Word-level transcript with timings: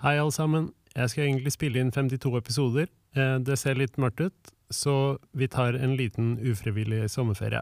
Hei, 0.00 0.14
alle 0.16 0.32
sammen. 0.32 0.70
Jeg 0.96 1.10
skal 1.12 1.26
egentlig 1.26 1.50
spille 1.52 1.80
inn 1.82 1.90
52 1.92 2.30
episoder. 2.38 2.86
Eh, 3.12 3.36
Det 3.38 3.58
ser 3.58 3.74
litt 3.76 3.98
mørkt 4.00 4.20
ut, 4.24 4.52
så 4.72 5.18
vi 5.36 5.46
tar 5.46 5.74
en 5.74 5.94
liten 5.94 6.38
ufrivillig 6.40 7.10
sommerferie. 7.10 7.60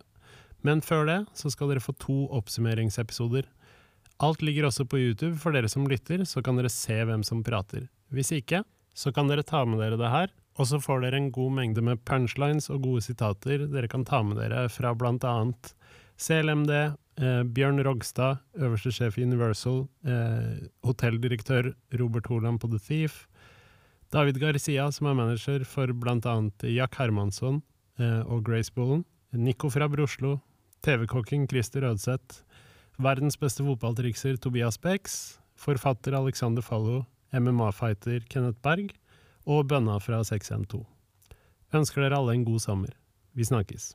Men 0.62 0.80
før 0.80 1.04
det 1.06 1.26
så 1.34 1.50
skal 1.50 1.68
dere 1.72 1.82
få 1.82 1.96
to 1.98 2.28
oppsummeringsepisoder. 2.30 3.42
Alt 4.20 4.42
ligger 4.42 4.68
også 4.68 4.86
på 4.86 4.98
YouTube 4.98 5.36
for 5.38 5.50
dere 5.50 5.68
som 5.68 5.86
lytter, 5.86 6.22
så 6.22 6.40
kan 6.40 6.54
dere 6.54 6.70
se 6.70 6.94
hvem 6.94 7.24
som 7.24 7.42
prater. 7.42 7.88
Hvis 8.14 8.30
ikke, 8.30 8.62
så 8.94 9.12
kan 9.12 9.26
dere 9.26 9.42
ta 9.42 9.64
med 9.64 9.80
dere 9.80 9.98
det 9.98 10.10
her, 10.10 10.30
og 10.58 10.66
så 10.66 10.78
får 10.78 11.02
dere 11.02 11.16
en 11.16 11.32
god 11.32 11.52
mengde 11.58 11.82
med 11.82 12.04
punchlines 12.04 12.70
og 12.70 12.82
gode 12.82 13.02
sitater 13.02 13.66
dere 13.66 13.88
kan 13.88 14.04
ta 14.04 14.22
med 14.22 14.38
dere 14.38 14.68
fra 14.68 14.94
blant 14.94 15.24
annet 15.24 15.74
CLMD, 16.18 16.94
eh, 17.20 17.42
Bjørn 17.44 17.82
Rogstad, 17.84 18.40
øverste 18.56 18.92
sjef 18.94 19.18
i 19.18 19.24
Universal, 19.26 19.86
eh, 20.06 20.68
hotelldirektør 20.86 21.72
Robert 22.00 22.26
Holand 22.26 22.60
på 22.60 22.70
The 22.70 22.78
Thief, 22.78 23.26
David 24.12 24.40
Garcia, 24.40 24.90
som 24.90 25.06
er 25.06 25.18
manager 25.18 25.64
for 25.64 25.90
annet 25.90 26.62
Jack 26.62 26.96
Hermansson 26.96 27.62
eh, 27.98 28.22
og 28.24 28.44
Grace 28.44 28.72
Bullen, 28.72 29.04
Nico 29.32 29.68
fra 29.68 29.88
Broslo, 29.88 30.38
TV-kokken 30.82 31.48
Christer 31.48 31.82
Rødseth, 31.82 32.42
verdens 32.98 33.36
beste 33.36 33.62
fotballtrikser 33.62 34.36
Tobias 34.36 34.78
Bex, 34.78 35.38
forfatter 35.58 36.14
Alexander 36.16 36.62
Fallo, 36.62 37.04
MMA-fighter 37.32 38.24
Kenneth 38.30 38.58
Berg. 38.62 38.94
Og 39.48 39.64
bønna 39.64 39.94
fra 39.96 40.20
612. 40.28 40.82
Ønsker 41.72 42.04
dere 42.04 42.18
alle 42.20 42.34
en 42.36 42.44
god 42.44 42.60
sommer. 42.60 42.92
Vi 43.32 43.46
snakkes. 43.48 43.94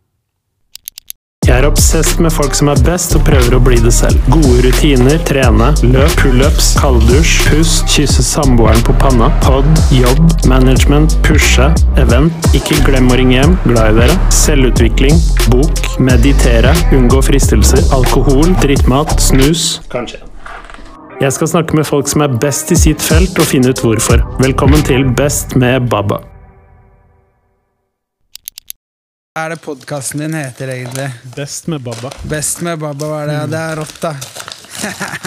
Jeg 1.44 1.60
er 1.60 1.66
obsesst 1.68 2.22
med 2.24 2.32
folk 2.32 2.54
som 2.56 2.70
er 2.72 2.80
best 2.86 3.18
og 3.18 3.26
prøver 3.28 3.58
å 3.58 3.60
bli 3.64 3.76
det 3.84 3.92
selv. 3.92 4.16
Gode 4.32 4.62
rutiner, 4.64 5.18
trene, 5.28 5.74
løp, 5.84 6.16
pullups, 6.22 6.70
kalddusj, 6.80 7.34
pust, 7.50 7.84
kysse 7.92 8.24
samboeren 8.24 8.80
på 8.88 8.96
panna, 9.02 9.28
pod, 9.44 9.68
jobb, 9.92 10.24
management, 10.48 11.18
pushe, 11.28 11.68
event, 12.00 12.50
ikke 12.56 12.80
glem 12.88 13.12
å 13.12 13.20
ringe 13.20 13.36
hjem, 13.42 13.58
glad 13.68 13.92
i 13.92 14.00
dere, 14.00 14.18
selvutvikling, 14.32 15.20
bok, 15.52 15.84
meditere, 16.00 16.72
unngå 16.96 17.20
fristelser, 17.28 17.84
alkohol, 17.96 18.48
drittmat, 18.64 19.12
snus, 19.20 19.82
kanskje. 19.92 20.24
Jeg 21.20 21.36
skal 21.36 21.52
snakke 21.58 21.76
med 21.76 21.88
folk 21.88 22.08
som 22.10 22.24
er 22.24 22.40
best 22.40 22.72
i 22.72 22.80
sitt 22.80 23.04
felt 23.04 23.36
og 23.40 23.52
finne 23.52 23.76
ut 23.76 23.84
hvorfor. 23.84 24.24
Velkommen 24.40 24.84
til 24.88 25.06
Best 25.20 25.58
med 25.60 25.92
Baba. 25.92 26.24
Hva 29.34 29.48
er 29.48 29.54
det 29.56 29.64
podkasten 29.66 30.22
din 30.22 30.36
heter, 30.38 30.70
egentlig? 30.70 31.08
Best 31.34 31.66
med 31.72 31.82
Baba. 31.82 32.12
Best 32.30 32.60
med 32.62 32.78
Baba, 32.78 33.08
hva 33.10 33.22
er 33.24 33.32
det? 33.32 33.38
Det 33.50 33.62
er 33.66 33.80
rått, 33.80 33.96
da. 34.04 34.12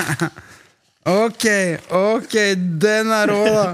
ok, 1.25 1.47
ok, 1.99 2.37
den 2.87 3.11
er 3.17 3.33
rå, 3.33 3.41
da. 3.51 3.65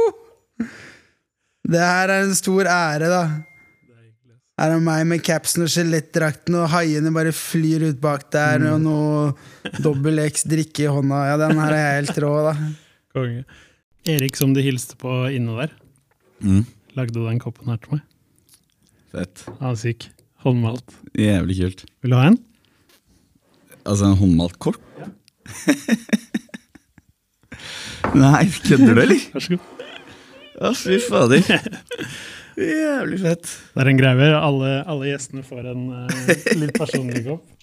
det 1.74 1.82
her 1.84 2.14
er 2.14 2.24
en 2.30 2.32
stor 2.38 2.64
ære, 2.72 3.10
da. 3.12 3.20
Her 4.64 4.72
er 4.78 4.82
meg 4.88 5.04
med 5.12 5.20
capsen 5.28 5.66
og 5.66 5.72
skjelettdrakten, 5.74 6.56
og 6.62 6.72
haiene 6.72 7.12
bare 7.12 7.36
flyr 7.36 7.90
ut 7.90 8.00
bak 8.00 8.24
der, 8.32 8.64
og 8.72 8.80
noe 8.86 9.76
dobbel 9.84 10.24
X 10.30 10.48
drikke 10.48 10.86
i 10.86 10.92
hånda. 10.96 11.20
Ja, 11.28 11.36
den 11.44 11.60
her 11.60 11.76
er 11.76 11.98
helt 11.98 12.16
rå, 12.24 12.32
da. 12.48 12.56
Konge. 13.12 13.44
Erik, 14.08 14.40
som 14.40 14.56
du 14.56 14.64
hilste 14.64 14.96
på 14.96 15.26
inne 15.28 15.60
der, 15.60 15.76
Mm. 16.40 16.64
lagde 16.96 17.20
den 17.20 17.36
koppen 17.38 17.68
her 17.68 17.76
til 17.84 17.98
meg? 17.98 18.06
Fett. 19.10 19.42
Ja, 19.58 19.72
syk. 19.74 20.06
Håndmalt. 20.44 20.92
Jævlig 21.18 21.56
kult. 21.58 21.80
Vil 22.00 22.10
du 22.12 22.16
ha 22.16 22.26
en? 22.30 22.38
Altså 23.82 24.04
en 24.06 24.18
håndmalt 24.20 24.58
kort? 24.62 24.78
Nei, 28.14 28.44
kødder 28.64 28.94
du, 28.94 29.00
eller? 29.02 29.20
Vær 29.34 29.42
så 29.44 29.50
god. 29.56 29.64
Å, 30.60 30.62
fy 30.76 30.98
fader. 31.02 31.40
Jævlig 32.60 33.18
fett. 33.22 33.46
Det 33.74 33.80
er 33.82 33.88
en 33.90 34.00
greie. 34.00 34.28
Alle, 34.36 34.70
alle 34.90 35.06
gjestene 35.10 35.42
får 35.46 35.62
en 35.72 35.82
uh, 35.90 35.96
litt 36.60 36.76
personlig 36.78 37.22
kopp. 37.26 37.44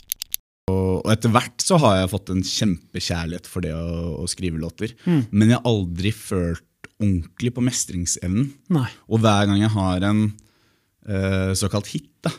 Og, 0.68 1.06
og 1.06 1.10
etter 1.14 1.32
hvert 1.32 1.64
så 1.64 1.78
har 1.80 1.94
jeg 2.02 2.10
fått 2.12 2.30
en 2.34 2.42
kjempekjærlighet 2.44 3.46
for 3.48 3.64
det 3.64 3.72
å, 3.72 4.20
å 4.20 4.26
skrive 4.28 4.60
låter. 4.60 4.92
Men 5.08 5.48
jeg 5.48 5.56
har 5.56 5.70
aldri 5.70 6.12
følt 6.12 6.90
ordentlig 6.98 7.54
på 7.56 7.64
mestringsevnen. 7.64 8.50
Nei. 8.76 8.90
Og 9.08 9.22
hver 9.24 9.48
gang 9.48 9.62
jeg 9.62 9.72
har 9.72 10.04
en 10.10 10.26
eh, 11.08 11.52
såkalt 11.58 11.88
hit, 11.94 12.10
da, 12.26 12.32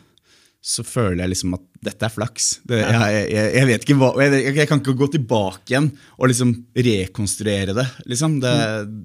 så 0.68 0.82
føler 0.84 1.20
jeg 1.22 1.30
liksom 1.32 1.54
at 1.56 1.62
dette 1.86 2.02
er 2.08 2.12
flaks. 2.12 2.46
Det, 2.66 2.78
jeg, 2.82 3.28
jeg, 3.30 3.46
jeg 3.54 3.66
vet 3.70 3.82
ikke 3.86 3.98
hva, 4.00 4.08
jeg, 4.24 4.30
jeg, 4.58 4.66
kan 4.68 4.80
ikke 4.82 4.96
gå 4.98 5.06
tilbake 5.14 5.66
igjen 5.70 5.88
og 6.18 6.24
liksom 6.32 6.50
rekonstruere 6.74 7.72
det. 7.78 7.86
Liksom. 8.10 8.30
det 8.42 8.54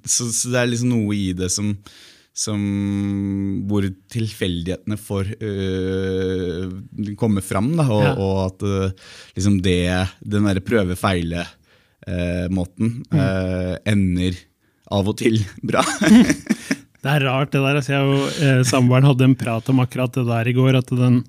så, 0.10 0.24
så 0.34 0.46
det 0.52 0.60
er 0.64 0.72
liksom 0.72 0.90
noe 0.96 1.14
i 1.16 1.30
det 1.38 1.50
som, 1.54 1.68
som 2.34 2.60
hvor 3.70 3.84
tilfeldighetene 4.12 4.98
får 4.98 5.26
øh, 5.38 6.66
komme 7.22 7.42
fram. 7.46 7.70
Da, 7.78 7.86
og, 7.86 8.02
Ja. 8.04 8.14
og 8.18 8.36
at 8.48 8.60
øh, 8.66 8.90
liksom 9.38 9.62
det, 9.64 9.86
den 10.26 10.46
derre 10.50 10.66
prøve-feile-måten 10.66 12.88
øh, 13.14 13.76
ender 13.94 14.34
av 14.94 15.08
og 15.10 15.16
til 15.22 15.38
bra. 15.66 15.82
Det 17.04 17.12
er 17.12 17.26
rart, 17.28 17.52
det 17.52 17.60
der. 17.62 17.76
Altså, 17.82 17.94
jeg 17.94 18.08
og 18.08 18.42
eh, 18.48 18.64
samboeren 18.68 19.08
hadde 19.10 19.26
en 19.28 19.36
prat 19.40 19.70
om 19.74 19.82
akkurat 19.84 20.14
det 20.16 20.24
der 20.30 20.48
i 20.48 20.56
går. 20.56 20.78
At 20.80 20.92
den, 20.96 21.22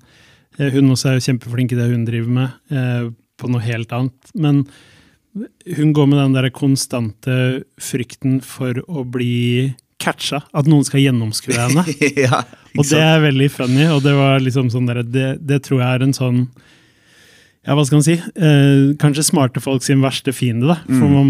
eh, 0.57 0.69
hun 0.71 0.93
også 0.95 1.11
er 1.11 1.17
jo 1.19 1.25
kjempeflink 1.27 1.73
i 1.75 1.79
det 1.79 1.89
hun 1.91 2.05
driver 2.07 2.31
med, 2.37 2.59
eh, 2.71 3.09
på 3.41 3.49
noe 3.51 3.63
helt 3.65 3.91
annet. 3.95 4.31
Men 4.39 4.61
hun 5.75 5.91
går 5.97 6.07
med 6.07 6.21
den 6.21 6.37
der 6.37 6.47
konstante 6.55 7.35
frykten 7.83 8.37
for 8.45 8.79
å 8.87 9.03
bli 9.03 9.73
catcha. 9.99 10.39
At 10.55 10.67
noen 10.71 10.85
skal 10.87 11.03
gjennomskue 11.03 11.57
henne. 11.59 11.83
ja, 12.25 12.43
Og 12.77 12.87
det 12.87 13.01
er 13.03 13.19
veldig 13.23 13.49
funny, 13.51 13.85
og 13.91 14.01
det 14.03 14.15
var 14.15 14.39
liksom 14.43 14.71
sånn 14.71 14.87
der, 14.87 15.03
det, 15.03 15.27
det 15.43 15.61
tror 15.67 15.81
jeg 15.83 15.91
er 15.99 16.03
en 16.07 16.15
sånn 16.15 16.41
ja, 17.65 17.73
hva 17.73 17.81
skal 17.87 17.97
man 17.97 18.05
si? 18.05 18.13
Eh, 18.37 18.91
kanskje 19.01 19.23
smarte 19.25 19.61
folk 19.63 19.81
sin 19.81 20.03
verste 20.03 20.29
fiende, 20.35 20.67
da. 20.69 20.75
For 20.85 21.07
Mm. 21.07 21.15
man 21.15 21.29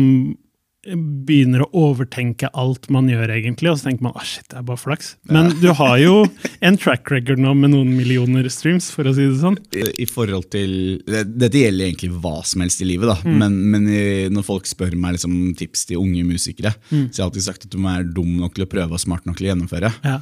begynner 0.85 1.63
å 1.65 1.69
overtenke 1.89 2.49
alt 2.53 2.89
man 2.93 3.07
gjør, 3.09 3.31
egentlig, 3.33 3.71
og 3.71 3.79
så 3.79 3.87
tenker 3.89 4.05
man 4.05 4.13
ah, 4.19 4.25
shit, 4.27 4.45
det 4.51 4.59
er 4.59 4.65
bare 4.67 4.77
flaks. 4.81 5.15
Men 5.31 5.49
du 5.61 5.67
har 5.79 5.95
jo 6.01 6.13
en 6.61 6.77
track 6.77 7.09
record 7.13 7.41
nå 7.41 7.55
med 7.57 7.73
noen 7.73 7.89
millioner 7.97 8.45
streams, 8.53 8.91
for 8.93 9.09
å 9.09 9.13
si 9.17 9.25
det 9.25 9.39
sånn. 9.41 9.57
i 9.73 10.05
forhold 10.09 10.49
til 10.53 10.75
Dette 11.07 11.57
gjelder 11.63 11.87
egentlig 11.89 12.11
hva 12.21 12.35
som 12.45 12.61
helst 12.65 12.83
i 12.85 12.89
livet, 12.89 13.09
da. 13.09 13.17
Mm. 13.25 13.37
Men, 13.41 13.57
men 13.73 13.89
når 14.35 14.45
folk 14.45 14.69
spør 14.69 14.93
meg 14.99 15.17
liksom, 15.17 15.35
tips 15.57 15.87
til 15.89 16.01
unge 16.03 16.23
musikere, 16.27 16.75
Mm. 16.85 17.07
så 17.09 17.17
jeg 17.17 17.23
har 17.23 17.29
alltid 17.31 17.43
sagt 17.47 17.65
at 17.65 17.71
du 17.73 17.79
må 17.81 17.89
være 17.89 18.13
dum 18.13 18.35
nok 18.37 18.53
til 18.55 18.65
å 18.65 18.69
prøve 18.69 18.93
og 18.93 19.01
smart 19.01 19.25
nok 19.25 19.37
til 19.39 19.47
å 19.47 19.49
gjennomføre. 19.53 19.89
Ja. 20.05 20.19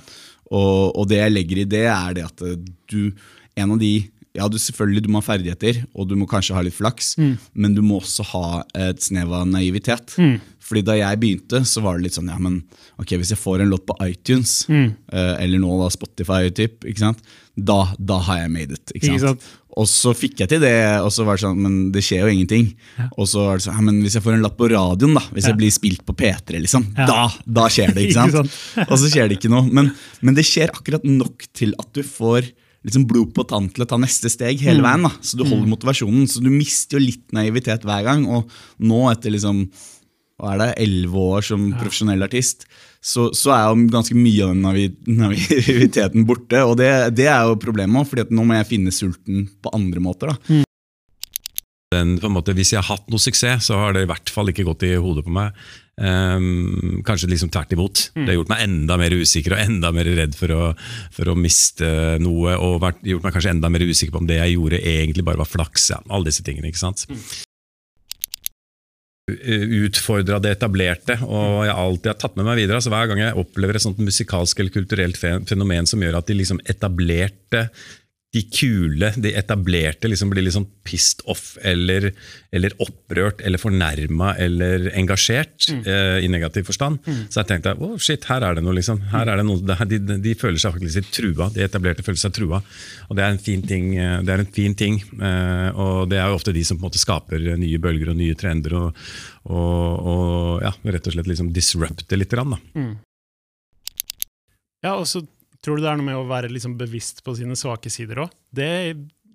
Og, 0.54 0.94
og 0.96 1.08
det 1.12 1.18
jeg 1.20 1.34
legger 1.34 1.60
i 1.64 1.66
det, 1.70 1.86
er 1.92 2.14
det 2.18 2.24
at 2.30 2.44
eh, 2.46 2.56
du 2.92 3.12
En 3.60 3.72
av 3.76 3.80
de 3.82 3.92
ja, 4.34 4.48
du 4.50 4.56
selvfølgelig 4.58 5.04
du 5.06 5.10
må 5.14 5.20
ha 5.22 5.26
ferdigheter, 5.28 5.84
og 5.94 6.08
du 6.10 6.16
må 6.18 6.26
kanskje 6.26 6.56
ha 6.58 6.64
litt 6.66 6.74
flaks, 6.74 7.12
Mm. 7.22 7.36
men 7.54 7.76
du 7.76 7.84
må 7.86 8.00
også 8.02 8.24
ha 8.32 8.64
et 8.74 8.98
snev 9.06 9.30
av 9.38 9.44
naivitet. 9.46 10.16
Fordi 10.64 10.82
da 10.88 10.94
jeg 10.96 11.20
begynte, 11.20 11.60
så 11.68 11.82
var 11.84 11.98
det 11.98 12.06
litt 12.06 12.16
sånn 12.16 12.30
ja, 12.32 12.38
men 12.40 12.62
ok, 13.02 13.18
hvis 13.20 13.34
jeg 13.34 13.40
får 13.42 13.62
en 13.62 13.70
låt 13.74 13.86
på 13.86 13.98
iTunes, 14.08 14.66
Mm. 14.70 14.96
eh, 15.12 15.36
eller 15.44 15.60
nå 15.60 15.74
da 15.82 15.90
Spotify, 15.92 16.50
typ, 16.56 16.86
ikke 16.88 17.00
sant? 17.04 17.20
Da, 17.60 17.82
da 18.00 18.18
har 18.20 18.38
jeg 18.46 18.52
made 18.52 18.72
it. 18.72 18.92
Ikke 18.96 19.06
sant? 19.12 19.18
Ikke 19.20 19.28
sant? 19.28 19.44
Og 19.76 19.88
så 19.90 20.14
fikk 20.16 20.38
jeg 20.40 20.50
til 20.50 20.62
det, 20.62 21.02
og 21.02 21.10
så 21.12 21.26
var 21.26 21.36
det 21.36 21.44
sånn, 21.44 21.58
men 21.60 21.92
det 21.92 22.02
skjer 22.06 22.24
jo 22.24 22.32
ingenting. 22.32 22.76
Og 23.18 23.26
så 23.28 23.44
var 23.48 23.58
det 23.58 23.66
sånn, 23.66 23.76
ja, 23.76 23.82
men 23.82 24.02
hvis 24.06 24.14
jeg 24.16 24.24
får 24.24 24.34
en 24.38 24.44
lapp 24.46 24.56
på 24.58 24.70
radioen, 24.72 25.16
da, 25.18 25.22
hvis 25.34 25.44
Ja. 25.46 25.50
jeg 25.52 25.58
blir 25.58 25.72
spilt 25.74 26.06
på 26.06 26.16
P3, 26.16 26.62
liksom, 26.62 26.94
Ja. 26.98 27.06
da, 27.06 27.30
da 27.46 27.68
skjer 27.68 27.94
det. 27.94 28.08
ikke 28.10 28.24
Ikke 28.30 28.32
sant? 28.32 28.88
og 28.92 28.98
så 28.98 29.10
skjer 29.12 29.28
det 29.30 29.40
ikke 29.42 29.50
noe. 29.52 29.68
Men, 29.70 29.92
men 30.22 30.36
det 30.36 30.46
skjer 30.46 30.70
akkurat 30.72 31.04
nok 31.04 31.44
til 31.54 31.74
at 31.80 31.92
du 31.94 32.04
får 32.04 32.52
liksom 32.86 33.06
blod 33.08 33.34
på 33.34 33.48
tann 33.48 33.70
til 33.74 33.84
å 33.86 33.88
ta 33.88 33.96
neste 33.98 34.30
steg 34.30 34.60
hele 34.60 34.80
Mm. 34.82 34.84
veien. 34.84 35.04
da, 35.04 35.10
Så 35.22 35.38
du 35.38 35.44
holder 35.46 35.68
motivasjonen. 35.72 36.28
Så 36.28 36.42
du 36.44 36.50
mister 36.50 37.00
jo 37.00 37.06
litt 37.06 37.32
naivitet 37.32 37.82
hver 37.84 38.04
gang. 38.04 38.26
Og 38.28 38.50
nå, 38.80 39.10
etter 39.12 39.32
liksom 39.32 39.70
hva 40.42 40.56
er 40.56 40.62
det, 40.62 40.72
elleve 40.86 41.28
år 41.38 41.46
som 41.46 41.70
profesjonell 41.78 42.26
artist, 42.26 42.66
så, 43.04 43.28
så 43.36 43.54
er 43.54 43.64
jo 43.68 43.88
ganske 43.94 44.18
mye 44.18 44.48
av 44.48 44.54
den 44.56 45.18
naiviteten 45.22 46.28
borte. 46.28 46.64
Og 46.66 46.78
det, 46.80 46.92
det 47.18 47.30
er 47.30 47.48
jo 47.50 47.60
problemet 47.62 48.02
òg, 48.02 48.10
for 48.10 48.34
nå 48.34 48.46
må 48.48 48.60
jeg 48.60 48.72
finne 48.72 48.96
sulten 48.96 49.48
på 49.62 49.74
andre 49.76 50.04
måter. 50.04 50.34
da. 50.34 50.64
den, 51.94 52.18
på 52.18 52.30
en 52.30 52.36
måte, 52.36 52.56
hvis 52.58 52.74
jeg 52.74 52.82
har 52.82 52.96
hatt 52.96 53.10
noe 53.12 53.22
suksess, 53.22 53.70
så 53.70 53.78
har 53.78 53.96
det 53.96 54.06
i 54.06 54.10
hvert 54.10 54.32
fall 54.34 54.50
ikke 54.50 54.66
gått 54.68 54.86
i 54.88 54.96
hodet 54.98 55.26
på 55.28 55.34
meg. 55.36 55.54
Um, 55.94 57.04
kanskje 57.06 57.30
liksom 57.30 57.52
tvert 57.54 57.76
imot. 57.76 58.08
Det 58.16 58.26
har 58.32 58.40
gjort 58.40 58.50
meg 58.50 58.64
enda 58.66 58.98
mer 58.98 59.14
usikker 59.14 59.54
og 59.54 59.62
enda 59.62 59.94
mer 59.94 60.10
redd 60.18 60.34
for 60.38 60.56
å, 60.56 60.72
for 61.14 61.30
å 61.30 61.38
miste 61.38 61.88
noe. 62.24 62.58
Og 62.58 62.80
vært, 62.82 63.04
gjort 63.06 63.28
meg 63.28 63.38
kanskje 63.38 63.54
enda 63.54 63.70
mer 63.74 63.86
usikker 63.86 64.16
på 64.16 64.24
om 64.24 64.30
det 64.30 64.42
jeg 64.42 64.56
gjorde, 64.56 64.82
egentlig 64.96 65.28
bare 65.28 65.44
var 65.44 65.52
flaks. 65.52 65.92
Ja, 65.94 66.02
alle 66.10 66.32
disse 66.32 66.46
tingene, 66.46 66.74
ikke 66.74 66.82
sant? 66.82 67.06
Utfordra 69.24 70.36
det 70.44 70.58
etablerte, 70.58 71.16
og 71.24 71.62
jeg 71.64 71.76
alltid 71.80 72.10
har 72.12 72.18
tatt 72.20 72.34
med 72.36 72.48
meg 72.50 72.58
videre. 72.60 72.82
Så 72.84 72.92
Hver 72.92 73.08
gang 73.08 73.22
jeg 73.22 73.38
opplever 73.40 73.80
et 73.80 73.86
sånt 73.86 74.02
musikalsk 74.04 74.60
eller 74.60 74.74
kulturelt 74.76 75.20
fenomen 75.20 75.88
som 75.88 76.04
gjør 76.04 76.20
at 76.20 76.28
de 76.28 76.36
liksom 76.42 76.60
etablerte 76.68 77.70
de 78.34 78.42
kule, 78.50 79.12
de 79.22 79.30
etablerte, 79.38 80.10
liksom 80.10 80.32
blir 80.34 80.42
liksom 80.48 80.64
pissed 80.84 81.20
off 81.30 81.52
eller, 81.62 82.08
eller 82.52 82.74
opprørt 82.82 83.44
eller 83.46 83.62
fornærma 83.62 84.32
eller 84.42 84.88
engasjert 84.98 85.68
Mm. 85.70 85.84
eh, 85.88 86.18
i 86.26 86.28
negativ 86.34 86.66
forstand. 86.66 86.98
Så 87.30 87.40
jeg 87.44 87.48
tenkte 87.52 87.76
oh 87.80 87.94
shit, 88.02 88.26
her 88.26 88.42
er 88.44 88.56
det 88.58 88.64
noe, 88.66 88.74
liksom. 88.76 89.00
Her 89.14 89.30
er 89.30 89.38
det 89.38 89.46
noe 89.46 89.62
de, 89.86 90.00
de, 90.02 90.18
de 90.26 90.34
føler 90.36 90.58
seg 90.60 90.74
faktisk 90.76 90.98
litt 91.00 91.12
trua. 91.14 91.48
De 91.54 91.62
etablerte 91.64 92.04
føler 92.04 92.20
seg 92.20 92.34
trua. 92.36 92.60
Og 93.08 93.16
det 93.16 93.24
er 93.24 93.36
en 93.36 93.40
fin 93.46 93.62
ting. 93.62 93.94
eh, 94.02 94.18
Det 94.26 94.34
er 94.34 94.44
en 94.44 94.52
fin 94.58 94.74
ting. 94.76 94.98
eh, 95.22 95.70
Og 95.78 96.10
det 96.10 96.18
er 96.20 96.28
jo 96.34 96.36
ofte 96.42 96.52
de 96.58 96.64
som 96.66 96.78
på 96.78 96.84
en 96.84 96.90
måte 96.90 97.00
skaper 97.04 97.46
nye 97.62 97.80
bølger 97.80 98.10
og 98.12 98.18
nye 98.18 98.36
trender. 98.36 98.74
Og, 98.82 98.98
og, 99.46 100.10
og 100.10 100.66
ja, 100.66 100.74
rett 100.98 101.08
og 101.08 101.14
slett 101.16 101.30
liksom 101.30 101.54
disrupte 101.54 102.18
litt. 102.18 102.34
Grann, 102.34 102.58
da. 102.58 102.84
Ja, 104.84 104.96
og 104.98 105.06
så 105.08 105.22
tror 105.64 105.80
du 105.80 105.84
det 105.86 105.92
er 105.94 106.00
noe 106.00 106.08
med 106.10 106.20
å 106.20 106.28
være 106.30 106.52
liksom 106.52 106.78
bevisst 106.80 107.22
på 107.26 107.36
sine 107.40 107.56
svake 107.60 107.92
sider 107.94 108.24
òg. 108.26 108.32
Det, 108.54 108.68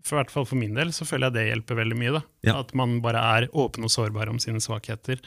for 0.06 0.20
hvert 0.20 0.32
fall 0.32 0.46
for 0.48 0.60
min 0.60 0.76
del, 0.76 0.92
så 0.96 1.06
føler 1.08 1.28
jeg 1.30 1.36
det 1.38 1.46
hjelper 1.50 1.78
veldig 1.80 1.98
mye. 1.98 2.22
Ja. 2.46 2.58
At 2.60 2.74
man 2.78 2.98
bare 3.04 3.22
er 3.38 3.48
åpen 3.56 3.86
og 3.88 3.92
sårbar 3.92 4.30
om 4.32 4.40
sine 4.42 4.60
svakheter. 4.64 5.20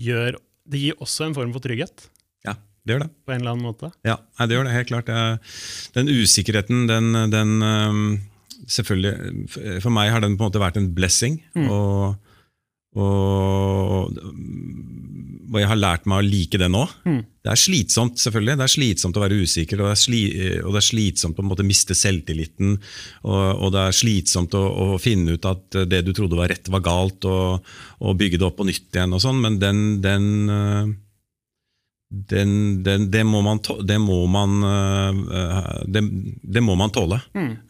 Gjør, 0.00 0.38
det 0.70 0.80
gir 0.84 1.00
også 1.04 1.26
en 1.28 1.36
form 1.36 1.52
for 1.56 1.64
trygghet, 1.64 2.06
Ja, 2.46 2.54
det 2.84 2.94
gjør 2.94 3.02
det. 3.06 3.10
på 3.28 3.34
en 3.34 3.40
eller 3.42 3.52
annen 3.56 3.66
måte. 3.68 3.90
Ja, 4.08 4.16
det 4.40 4.56
gjør 4.56 4.68
det 4.68 4.76
helt 4.76 4.92
klart. 4.92 5.10
Den 5.96 6.08
usikkerheten, 6.08 6.86
den, 6.88 7.12
den 7.32 7.56
Selvfølgelig, 8.68 9.48
For 9.80 9.88
meg 9.92 10.10
har 10.12 10.20
den 10.20 10.34
på 10.36 10.44
en 10.44 10.50
måte 10.50 10.60
vært 10.60 10.76
en 10.76 10.90
blessing. 10.92 11.38
Og, 11.64 12.16
og, 12.98 14.16
og 15.50 15.58
jeg 15.60 15.68
har 15.70 15.78
lært 15.78 16.08
meg 16.10 16.22
å 16.22 16.26
like 16.26 16.58
det 16.58 16.68
nå. 16.70 16.82
Mm. 17.06 17.20
Det 17.40 17.52
er 17.52 17.60
slitsomt, 17.60 18.18
selvfølgelig. 18.20 18.56
Det 18.58 18.66
er 18.66 18.72
slitsomt 18.74 19.18
å 19.18 19.22
være 19.22 19.38
usikker, 19.44 19.80
og 19.80 19.88
det 19.88 19.92
er, 19.94 20.00
sli, 20.00 20.22
og 20.64 20.74
det 20.74 20.80
er 20.80 20.86
slitsomt 20.88 21.38
å 21.40 21.46
måte 21.46 21.66
miste 21.66 21.96
selvtilliten. 21.96 22.74
Og, 23.24 23.44
og 23.54 23.70
det 23.74 23.84
er 23.84 23.96
slitsomt 23.96 24.56
å, 24.58 24.64
å 24.94 24.98
finne 25.02 25.36
ut 25.36 25.48
at 25.48 25.78
det 25.90 26.02
du 26.06 26.10
trodde 26.16 26.38
var 26.38 26.50
rett, 26.52 26.72
var 26.72 26.84
galt, 26.84 27.28
og, 27.30 27.70
bygge 28.20 28.40
det 28.40 28.48
opp 28.48 28.58
på 28.58 28.66
nytt 28.68 28.90
igjen. 28.90 29.14
og 29.16 29.22
sånn, 29.22 29.40
Men 29.42 29.60
den, 29.62 29.86
den 30.04 30.26
den, 32.10 32.82
den, 32.82 33.06
det 33.10 33.22
må 33.22 33.38
man, 33.46 33.60
det 33.86 34.00
må 34.02 34.24
man, 34.26 34.64
øh, 34.66 35.84
det, 35.86 36.02
det 36.42 36.62
må 36.66 36.74
man 36.74 36.90
tåle. 36.90 37.20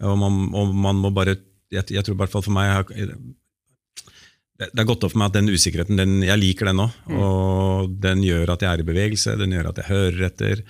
Og, 0.01 0.17
man, 0.17 0.39
man 0.81 1.01
må 1.05 1.13
bare 1.13 1.37
Jeg, 1.71 1.85
jeg 1.95 2.03
tror 2.03 2.17
i 2.17 2.19
hvert 2.19 2.33
fall 2.33 2.43
for 2.43 2.51
meg 2.51 2.67
jeg, 2.99 3.13
det, 4.61 4.77
har 4.77 4.89
gått 4.89 5.05
opp 5.07 5.15
for 5.15 5.23
meg 5.23 5.31
at 5.31 5.39
den 5.39 5.51
usikkerheten, 5.51 5.97
den, 5.97 6.21
jeg 6.27 6.41
liker 6.41 6.69
den 6.69 6.81
nå. 6.83 6.89
Og 7.17 7.93
den 8.03 8.25
gjør 8.27 8.55
at 8.55 8.65
jeg 8.65 8.71
er 8.75 8.83
i 8.83 8.89
bevegelse, 8.91 9.37
den 9.41 9.55
gjør 9.57 9.71
at 9.71 9.81
jeg 9.81 9.89
hører 9.89 10.27
etter. 10.29 10.65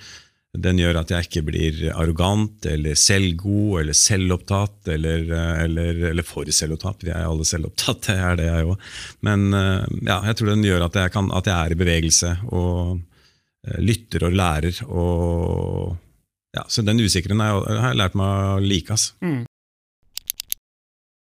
Den 0.51 0.79
gjør 0.81 0.99
at 0.99 1.11
jeg 1.13 1.27
ikke 1.27 1.43
blir 1.47 1.77
arrogant 1.93 2.65
eller 2.67 2.97
selvgod 2.99 3.77
eller 3.81 3.95
selvopptatt 3.95 4.89
eller, 4.91 5.23
eller, 5.63 6.01
eller 6.09 6.27
for 6.27 6.49
selvopptatt. 6.51 7.05
Vi 7.07 7.13
er 7.13 7.23
alle 7.23 7.47
selvopptatt, 7.47 8.03
det 8.09 8.17
er 8.19 8.39
det 8.39 8.49
jeg 8.49 8.67
òg. 8.73 8.89
Men 9.27 9.47
øh, 9.55 9.85
ja, 10.01 10.19
jeg 10.27 10.39
tror 10.39 10.51
den 10.51 10.67
gjør 10.67 10.87
at 10.89 10.99
jeg, 10.99 11.13
kan, 11.15 11.31
at 11.35 11.47
jeg 11.47 11.55
er 11.55 11.75
i 11.75 11.79
bevegelse. 11.79 12.33
og 12.51 12.99
eh, 13.67 13.79
lytter 13.79 14.27
og 14.27 14.35
lærer. 14.35 14.83
Og, 14.91 15.95
ja, 16.57 16.67
så 16.67 16.83
den 16.83 16.99
usikkerheten 16.99 17.43
har 17.43 17.63
jeg, 17.71 17.99
lært 18.03 18.19
meg 18.19 18.51
å 18.51 18.59
like. 18.59 18.91
Altså. 18.97 19.15
Mm. 19.23 19.41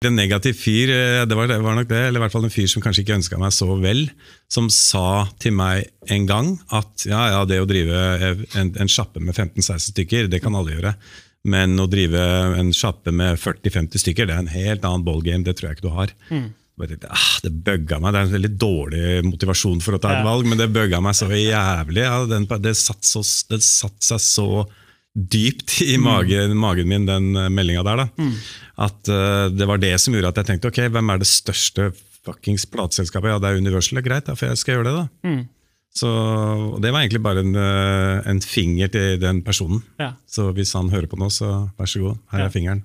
En 0.07 0.17
negativ 0.17 0.57
fyr, 0.59 0.91
eh, 0.93 1.21
det 1.27 1.37
var, 1.37 1.49
det 1.51 1.59
var 1.63 1.77
nok 1.77 1.89
det, 1.89 2.01
eller 2.07 2.21
i 2.21 2.23
hvert 2.25 2.33
fall 2.33 2.47
en 2.47 2.53
fyr 2.53 2.69
som 2.71 2.83
kanskje 2.83 3.03
ikke 3.03 3.17
ønska 3.19 3.39
meg 3.41 3.53
så 3.55 3.67
vel, 3.81 4.05
som 4.51 4.69
sa 4.73 5.27
til 5.41 5.55
meg 5.57 5.89
en 6.13 6.27
gang 6.29 6.51
at 6.75 7.07
ja, 7.09 7.21
ja, 7.35 7.41
det 7.49 7.61
å 7.61 7.69
drive 7.69 8.03
en, 8.57 8.71
en 8.71 8.91
sjappe 8.91 9.21
med 9.23 9.35
15-16 9.35 9.91
stykker, 9.91 10.29
det 10.31 10.41
kan 10.43 10.55
alle 10.57 10.77
gjøre. 10.77 10.93
Men 11.47 11.77
å 11.79 11.87
drive 11.87 12.21
en 12.59 12.71
sjappe 12.75 13.13
med 13.15 13.39
40-50 13.39 14.03
stykker, 14.03 14.27
det 14.27 14.35
er 14.35 14.43
en 14.43 14.51
helt 14.51 14.87
annen 14.87 15.05
ballgame. 15.05 15.45
Det 15.47 15.55
tror 15.57 15.69
jeg 15.69 15.77
ikke 15.77 15.87
du 15.87 15.93
har. 15.95 16.15
Tenkte, 16.77 17.09
ah, 17.09 17.29
det 17.41 17.53
bugga 17.65 17.97
meg. 18.01 18.13
Det 18.13 18.19
er 18.19 18.27
en 18.27 18.35
veldig 18.35 18.51
dårlig 18.61 19.05
motivasjon 19.25 19.79
for 19.81 19.97
å 19.97 20.01
ta 20.01 20.11
et 20.13 20.27
valg, 20.27 20.45
men 20.45 20.59
det 20.59 20.67
bugga 20.75 20.99
meg 21.01 21.15
så 21.17 21.29
jævlig. 21.31 22.03
Ja, 22.03 22.19
den, 22.29 22.45
det, 22.61 22.75
satt 22.77 23.07
så, 23.07 23.23
det 23.49 23.63
satt 23.65 23.97
seg 24.05 24.21
så 24.21 24.49
dypt 25.17 25.79
i 25.81 25.97
magen, 25.97 26.53
magen 26.61 26.87
min, 26.87 27.05
den 27.09 27.31
uh, 27.35 27.47
meldinga 27.49 27.83
der. 27.87 28.03
da. 28.03 28.27
At 28.87 29.09
uh, 29.09 29.47
det 29.49 29.65
var 29.67 29.81
det 29.81 29.95
som 29.99 30.13
gjorde 30.13 30.29
at 30.29 30.37
jeg 30.43 30.45
tenkte 30.51 30.69
ok, 30.69 30.83
hvem 30.93 31.09
er 31.09 31.17
det 31.23 31.27
største 31.29 31.89
fuckings 32.27 32.67
plateselskapet? 32.69 33.31
Ja, 33.33 33.39
det 33.41 33.49
er 33.49 33.61
Universal. 33.61 34.01
Greit, 34.05 34.27
da, 34.29 34.35
for 34.37 34.51
jeg 34.51 34.59
skal 34.61 34.77
gjøre 34.77 34.91
det. 34.91 34.95
da. 34.99 35.37
Så 35.97 36.09
og 36.13 36.81
Det 36.83 36.91
var 36.93 37.01
egentlig 37.01 37.23
bare 37.25 37.41
en, 37.41 37.55
eh, 37.57 38.27
en 38.29 38.41
finger 38.43 38.87
til 38.93 39.15
den 39.21 39.39
personen. 39.41 39.79
Ja. 39.97 40.11
Så 40.29 40.51
hvis 40.53 40.73
han 40.77 40.91
hører 40.93 41.07
på 41.09 41.17
nå, 41.17 41.31
så 41.33 41.69
vær 41.79 41.89
så 41.89 41.99
god, 42.03 42.17
her 42.31 42.39
Ja. 42.43 42.45
er 42.45 42.53
fingeren. 42.53 42.83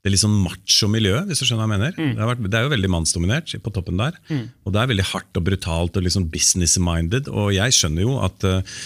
Det 0.00 0.08
litt 0.14 0.22
sånn 0.22 0.36
macho 0.40 0.88
miljø, 0.88 1.18
hvis 1.28 1.42
du 1.42 1.44
skjønner 1.44 1.66
hva 1.66 1.76
jeg 1.76 1.80
mener. 1.82 1.96
Det, 1.98 2.20
har 2.22 2.30
vært, 2.30 2.44
det 2.48 2.56
er 2.56 2.62
jo 2.64 2.72
veldig 2.72 2.90
mannsdominert 2.94 3.52
på 3.60 3.72
toppen 3.76 4.00
der. 4.00 4.14
Og 4.64 4.72
det 4.72 4.80
er 4.80 4.92
veldig 4.94 5.08
hardt 5.10 5.40
og 5.40 5.44
brutalt 5.44 5.98
og 6.00 6.06
liksom 6.06 6.28
business-minded. 6.32 7.28
Og 7.28 7.50
jeg 7.52 7.76
skjønner 7.76 8.06
jo 8.06 8.14
at 8.24 8.46
eh, 8.48 8.78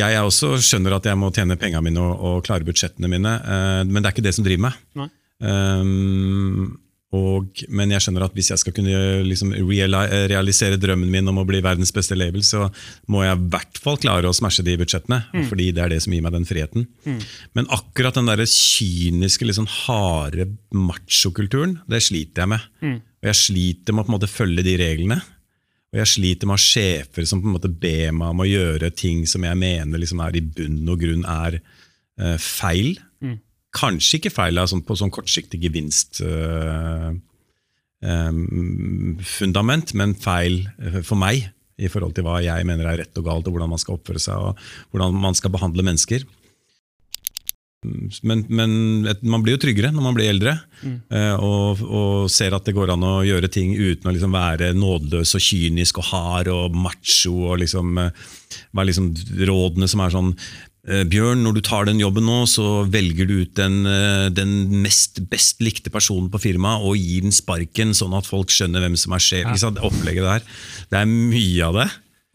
jeg 0.00 0.22
også 0.22 0.54
skjønner 0.64 0.96
at 0.96 1.10
jeg 1.10 1.20
må 1.20 1.28
tjene 1.36 1.58
pengene 1.60 1.84
mine 1.84 2.00
og, 2.00 2.14
og 2.16 2.46
klare 2.48 2.64
budsjettene 2.64 3.12
mine, 3.12 3.34
eh, 3.44 3.82
men 3.84 4.00
det 4.00 4.08
er 4.08 4.16
ikke 4.16 4.24
det 4.24 4.34
som 4.38 4.46
driver 4.46 4.70
meg. 4.70 5.12
Um, 5.44 6.72
og, 7.14 7.60
men 7.70 7.92
jeg 7.94 8.02
skjønner 8.02 8.24
at 8.26 8.34
hvis 8.34 8.50
jeg 8.50 8.62
skal 8.62 8.74
kunne 8.74 9.22
liksom 9.28 9.52
realisere 9.54 10.78
drømmen 10.80 11.12
min 11.12 11.30
om 11.30 11.38
å 11.42 11.46
bli 11.46 11.60
verdens 11.64 11.92
beste 11.94 12.16
label, 12.18 12.42
så 12.46 12.66
må 13.12 13.22
jeg 13.22 13.38
i 13.38 13.48
hvert 13.52 13.80
fall 13.84 14.00
klare 14.02 14.30
å 14.30 14.34
smashe 14.36 14.64
de 14.66 14.74
budsjettene. 14.80 15.20
Fordi 15.50 15.68
det 15.76 15.84
er 15.84 15.94
det 15.94 16.00
som 16.02 16.14
gir 16.16 16.24
meg 16.24 16.34
den 16.34 16.48
friheten. 16.48 16.88
Men 17.54 17.70
akkurat 17.74 18.18
den 18.18 18.30
der 18.30 18.42
kyniske, 18.50 19.46
liksom 19.46 19.68
harde 19.84 20.48
machokulturen, 20.74 21.78
det 21.90 22.02
sliter 22.08 22.44
jeg 22.44 22.54
med. 22.56 22.66
Og 23.22 23.30
jeg 23.30 23.40
sliter 23.40 23.94
med 23.94 24.04
å 24.04 24.08
på 24.08 24.12
en 24.12 24.18
måte 24.18 24.32
følge 24.32 24.66
de 24.66 24.76
reglene. 24.80 25.20
Og 25.94 26.00
jeg 26.02 26.10
sliter 26.10 26.48
med 26.50 26.56
å 26.56 26.58
ha 26.58 26.64
sjefer 26.64 27.26
som 27.30 27.38
på 27.38 27.46
en 27.46 27.54
måte 27.54 27.70
ber 27.70 28.10
meg 28.18 28.32
om 28.34 28.42
å 28.42 28.48
gjøre 28.50 28.90
ting 28.98 29.22
som 29.30 29.44
jeg 29.46 29.60
mener 29.60 30.02
liksom 30.02 30.24
er 30.24 30.40
i 30.40 30.42
bunn 30.42 30.82
og 30.90 30.98
grunn 31.04 31.22
er 31.30 31.60
uh, 31.62 32.34
feil. 32.42 32.96
Kanskje 33.74 34.20
ikke 34.20 34.32
feil 34.34 34.60
av 34.60 34.68
sånn, 34.70 34.84
på 34.86 34.96
sånn 34.98 35.12
kortsiktig 35.14 35.60
gevinstfundament, 35.64 37.22
fundament, 39.24 39.94
men 39.98 40.14
feil 40.20 40.62
eh, 40.78 41.02
for 41.02 41.18
meg 41.18 41.48
i 41.80 41.90
forhold 41.90 42.14
til 42.14 42.26
hva 42.26 42.38
jeg 42.44 42.66
mener 42.68 42.86
er 42.86 43.00
rett 43.02 43.18
og 43.18 43.26
galt, 43.26 43.48
og 43.48 43.56
hvordan 43.56 43.72
man 43.72 43.82
skal 43.82 43.96
oppføre 43.96 44.22
seg 44.22 44.38
og 44.38 44.64
hvordan 44.94 45.16
man 45.24 45.34
skal 45.34 45.50
behandle 45.54 45.86
mennesker. 45.86 46.22
Men, 48.24 48.44
men 48.48 48.70
man 49.20 49.42
blir 49.44 49.56
jo 49.56 49.62
tryggere 49.64 49.90
når 49.92 50.04
man 50.06 50.16
blir 50.16 50.30
eldre, 50.32 50.54
mm. 50.80 50.96
og, 51.44 51.82
og 51.84 52.30
ser 52.32 52.56
at 52.56 52.64
det 52.64 52.74
går 52.76 52.94
an 52.94 53.04
å 53.04 53.14
gjøre 53.26 53.50
ting 53.52 53.74
uten 53.76 54.08
å 54.08 54.14
liksom 54.14 54.34
være 54.34 54.72
nådeløs 54.78 55.34
og 55.36 55.44
kynisk 55.44 56.00
og 56.00 56.08
hard 56.12 56.52
og 56.52 56.78
macho. 56.78 57.34
og 57.50 57.60
liksom, 57.64 57.98
eh, 58.00 58.22
være 58.72 58.90
liksom 58.92 59.10
rådene 59.50 59.90
som 59.90 60.04
er 60.04 60.14
sånn 60.14 60.32
eh, 60.32 60.70
Bjørn, 60.84 61.40
når 61.46 61.54
du 61.54 61.60
tar 61.64 61.86
den 61.88 61.98
jobben 62.02 62.26
nå, 62.28 62.42
så 62.50 62.84
velger 62.92 63.24
du 63.26 63.38
ut 63.42 63.54
den, 63.56 63.86
eh, 63.88 64.28
den 64.28 64.82
mest 64.84 65.22
best 65.30 65.62
likte 65.64 65.88
personen 65.90 66.28
på 66.28 66.36
firmaet 66.42 66.84
og 66.84 66.98
gir 67.00 67.22
den 67.24 67.32
sparken, 67.32 67.94
sånn 67.96 68.12
at 68.18 68.26
folk 68.28 68.52
skjønner 68.52 68.84
hvem 68.84 68.96
som 69.00 69.12
er 69.16 69.22
sjef. 69.24 69.46
Ja. 69.48 69.54
sant? 69.56 69.78
Opplegget 69.80 70.26
der. 70.28 70.42
Det 70.90 70.98
er 71.00 71.06
mye 71.08 71.62
av 71.64 71.78
det. 71.80 71.86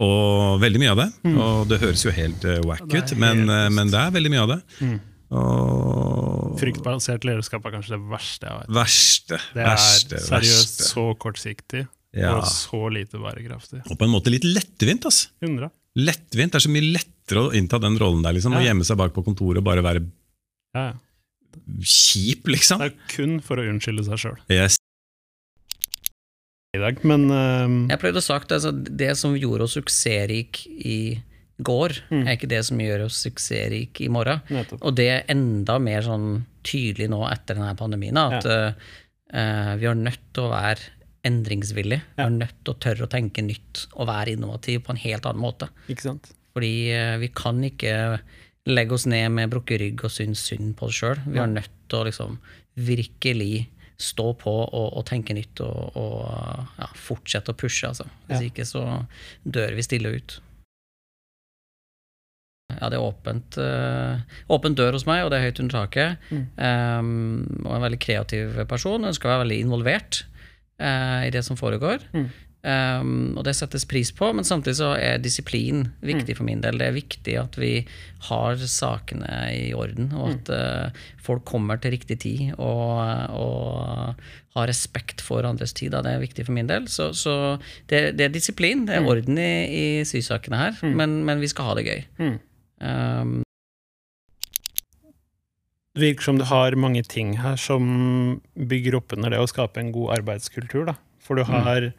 Og 0.02 0.62
veldig 0.64 0.80
mye 0.80 0.92
av 0.96 0.98
det. 1.04 1.10
Og 1.36 1.68
det 1.68 1.80
høres 1.82 2.06
jo 2.06 2.12
helt 2.16 2.46
uh, 2.48 2.62
wack 2.66 2.82
Mm. 2.82 2.90
Det 2.90 3.04
ut, 3.04 3.18
men, 3.20 3.50
eh, 3.50 3.70
men 3.70 3.92
det 3.92 4.00
er 4.00 4.12
veldig 4.16 4.32
mye 4.32 4.44
av 4.48 4.52
det. 4.56 4.60
Og 5.30 6.56
Fryktbasert 6.60 7.26
lederskap 7.28 7.66
er 7.68 7.76
kanskje 7.78 7.94
det 7.98 8.02
verste 8.10 8.48
jeg 8.50 8.62
vet. 8.64 8.72
verste, 8.80 9.40
Det 9.54 9.62
er 9.62 9.70
verste, 9.76 10.22
seriøst 10.26 10.80
verste. 10.80 10.88
så 10.90 11.06
kortsiktig 11.22 11.88
Ja. 12.18 12.32
og 12.38 12.46
så 12.50 12.90
lite 12.92 13.20
bærekraftig. 13.22 13.84
Og 13.92 13.98
på 14.00 14.06
en 14.08 14.10
måte 14.16 14.32
litt 14.34 14.42
lettvint. 14.44 15.06
altså. 15.06 15.28
100. 15.44 15.70
Lettvint, 15.98 16.52
Det 16.54 16.60
er 16.60 16.66
så 16.68 16.72
mye 16.72 16.92
lettere 16.94 17.46
å 17.48 17.54
innta 17.58 17.80
den 17.82 17.98
rollen 18.00 18.22
der. 18.24 18.34
liksom, 18.38 18.54
Å 18.54 18.62
gjemme 18.64 18.86
seg 18.86 18.98
bak 18.98 19.14
på 19.16 19.24
kontoret 19.26 19.58
og 19.62 19.66
bare 19.66 19.82
være 19.86 20.04
Ja, 20.76 20.92
ja. 20.92 20.94
kjip, 21.82 22.46
liksom. 22.48 22.80
Det 22.80 22.92
er 22.92 23.16
kun 23.16 23.40
for 23.42 23.58
å 23.58 23.66
unnskylde 23.66 24.06
seg 24.06 24.22
sjøl 24.22 24.38
Yes. 24.54 24.78
i 26.78 26.82
dag, 26.82 27.02
men 27.04 27.26
uh... 27.34 27.66
Jeg 27.90 28.00
pleide 28.02 28.22
å 28.22 28.26
sagt 28.26 28.52
altså, 28.54 28.72
Det 28.72 29.16
som 29.18 29.34
gjorde 29.38 29.66
oss 29.66 29.74
suksessrik 29.80 30.62
i 30.70 31.00
går, 31.60 31.98
er 32.14 32.38
ikke 32.38 32.48
det 32.48 32.62
som 32.64 32.80
gjør 32.80 33.08
oss 33.10 33.18
suksessrik 33.26 34.00
i 34.06 34.08
morgen. 34.08 34.40
Nettopp. 34.48 34.80
Og 34.80 34.94
det 34.96 35.08
er 35.12 35.26
enda 35.34 35.76
mer 35.84 36.06
sånn 36.06 36.46
tydelig 36.64 37.10
nå 37.12 37.20
etter 37.28 37.58
denne 37.60 37.74
pandemien, 37.76 38.16
at 38.16 38.46
ja. 38.48 38.70
uh, 39.34 39.74
vi 39.82 39.90
er 39.90 39.98
nødt 40.00 40.22
til 40.32 40.46
å 40.46 40.54
være 40.54 40.99
endringsvillige. 41.28 42.04
Vi 42.18 42.24
er 42.24 42.30
nødt 42.36 42.56
til 42.64 42.74
å 42.74 42.80
tørre 42.80 43.08
å 43.08 43.12
tenke 43.12 43.44
nytt 43.44 43.88
og 43.96 44.08
være 44.10 44.36
innovativ 44.38 44.84
på 44.86 44.94
en 44.96 45.02
helt 45.02 45.26
annen 45.28 45.44
måte. 45.44 45.68
Ikke 45.92 46.06
sant? 46.08 46.32
Fordi 46.56 46.74
eh, 46.96 47.18
vi 47.22 47.30
kan 47.36 47.60
ikke 47.68 47.96
legge 48.70 48.96
oss 48.96 49.06
ned 49.10 49.32
med 49.36 49.52
brukket 49.52 49.82
rygg 49.82 50.04
og 50.06 50.12
synes 50.14 50.42
synd 50.50 50.76
på 50.80 50.90
oss 50.90 51.00
sjøl. 51.02 51.20
Vi 51.28 51.40
er 51.42 51.50
nødt 51.52 51.72
til 51.90 52.00
å 52.02 52.08
liksom 52.08 52.38
virkelig 52.80 53.68
stå 54.00 54.30
på 54.40 54.52
og, 54.64 54.94
og 54.96 55.04
tenke 55.10 55.36
nytt 55.36 55.60
og, 55.66 55.98
og 56.00 56.20
ja, 56.80 56.88
fortsette 56.96 57.52
å 57.52 57.58
pushe. 57.60 57.90
Altså. 57.90 58.06
Hvis 58.30 58.40
Ja. 58.46 58.48
ikke 58.52 58.68
så 58.68 58.84
dør 59.44 59.76
vi 59.76 59.84
stille 59.84 60.14
ut. 60.16 60.38
ja, 62.80 62.88
det 62.90 63.00
er 63.00 63.04
åpent, 63.04 63.58
øh, 63.58 64.20
åpent 64.56 64.78
dør 64.78 64.94
hos 64.96 65.06
meg, 65.10 65.24
og 65.26 65.32
det 65.34 65.40
er 65.40 65.48
høyt 65.50 65.60
under 65.64 65.76
taket. 65.82 66.28
Um, 66.32 67.42
og 67.66 67.74
en 67.76 67.84
veldig 67.88 68.00
kreativ 68.00 68.60
person. 68.70 69.08
Ønsker 69.10 69.28
å 69.28 69.34
være 69.34 69.44
veldig 69.44 69.58
involvert 69.66 70.22
uh, 70.80 71.26
i 71.28 71.34
det 71.34 71.44
som 71.46 71.60
foregår. 71.60 72.06
Um, 72.60 73.38
og 73.40 73.46
det 73.48 73.54
settes 73.56 73.86
pris 73.88 74.10
på, 74.12 74.34
men 74.36 74.44
samtidig 74.44 74.82
så 74.82 74.90
er 75.00 75.22
disiplin 75.24 75.86
viktig 76.04 76.36
for 76.36 76.44
min 76.44 76.60
del. 76.60 76.76
Det 76.82 76.90
er 76.90 76.98
viktig 76.98 77.36
at 77.40 77.56
vi 77.56 77.72
har 78.28 78.60
sakene 78.60 79.30
i 79.56 79.70
orden, 79.72 80.12
og 80.12 80.34
at 80.34 80.52
uh, 80.52 81.06
folk 81.24 81.46
kommer 81.48 81.80
til 81.80 81.96
riktig 81.96 82.20
tid 82.26 82.42
og, 82.58 83.00
og 83.32 84.20
har 84.58 84.68
respekt 84.68 85.24
for 85.24 85.48
andres 85.48 85.72
tid. 85.78 85.94
Da. 85.96 86.04
Det 86.04 86.18
er 86.18 86.26
viktig 86.26 86.50
for 86.50 86.58
min 86.58 86.68
del. 86.68 86.90
Så, 86.92 87.14
så 87.16 87.36
det, 87.88 88.18
det, 88.20 88.28
er 88.28 88.36
disiplin, 88.36 88.84
det 88.90 89.00
er 89.00 89.08
orden 89.08 89.40
i, 89.40 89.54
i 89.72 89.86
sysakene 90.08 90.60
her, 90.60 90.84
men, 90.84 91.22
men, 91.24 91.40
vi 91.40 91.48
skal 91.48 91.72
ha 91.72 91.80
det 91.80 91.88
gøy. 91.88 92.04
Um, 92.84 93.40
det 95.96 96.04
virker 96.04 96.30
som 96.30 96.38
du 96.38 96.46
har 96.46 96.76
mange 96.80 97.02
ting 97.08 97.38
her 97.42 97.58
som 97.60 98.42
bygger 98.54 99.00
opp 99.00 99.16
under 99.18 99.34
det 99.34 99.40
å 99.42 99.48
skape 99.50 99.82
en 99.82 99.94
god 99.96 100.20
arbeidskultur. 100.20 100.86
Da. 100.92 101.00
For 101.24 101.40
du 101.40 101.48
har 101.50 101.90
mm 101.90 101.96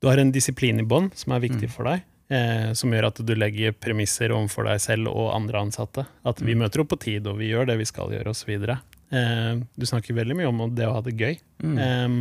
du 0.00 0.08
har 0.08 0.20
en 0.20 0.32
disiplin 0.32 0.80
i 0.80 0.86
bånn 0.86 1.10
som 1.16 1.34
er 1.36 1.42
viktig 1.44 1.68
mm. 1.68 1.72
for 1.74 1.88
deg, 1.88 2.04
eh, 2.32 2.70
som 2.76 2.92
gjør 2.92 3.10
at 3.10 3.20
du 3.26 3.34
legger 3.36 3.74
premisser 3.76 4.32
overfor 4.32 4.70
deg 4.70 4.80
selv 4.80 5.10
og 5.12 5.34
andre 5.34 5.60
ansatte. 5.66 6.06
At 6.24 6.40
vi 6.40 6.54
mm. 6.56 6.62
møter 6.64 6.82
opp 6.82 6.94
på 6.94 7.00
tid, 7.04 7.28
og 7.28 7.36
vi 7.40 7.50
gjør 7.50 7.68
det 7.68 7.76
vi 7.82 7.88
skal 7.88 8.14
gjøre, 8.14 8.32
osv. 8.32 8.54
Eh, 8.56 9.50
du 9.60 9.88
snakker 9.88 10.16
veldig 10.16 10.38
mye 10.38 10.48
om 10.48 10.64
det 10.76 10.88
å 10.88 10.94
ha 10.96 11.04
det 11.04 11.18
gøy. 11.20 11.36
Eh, 11.36 12.16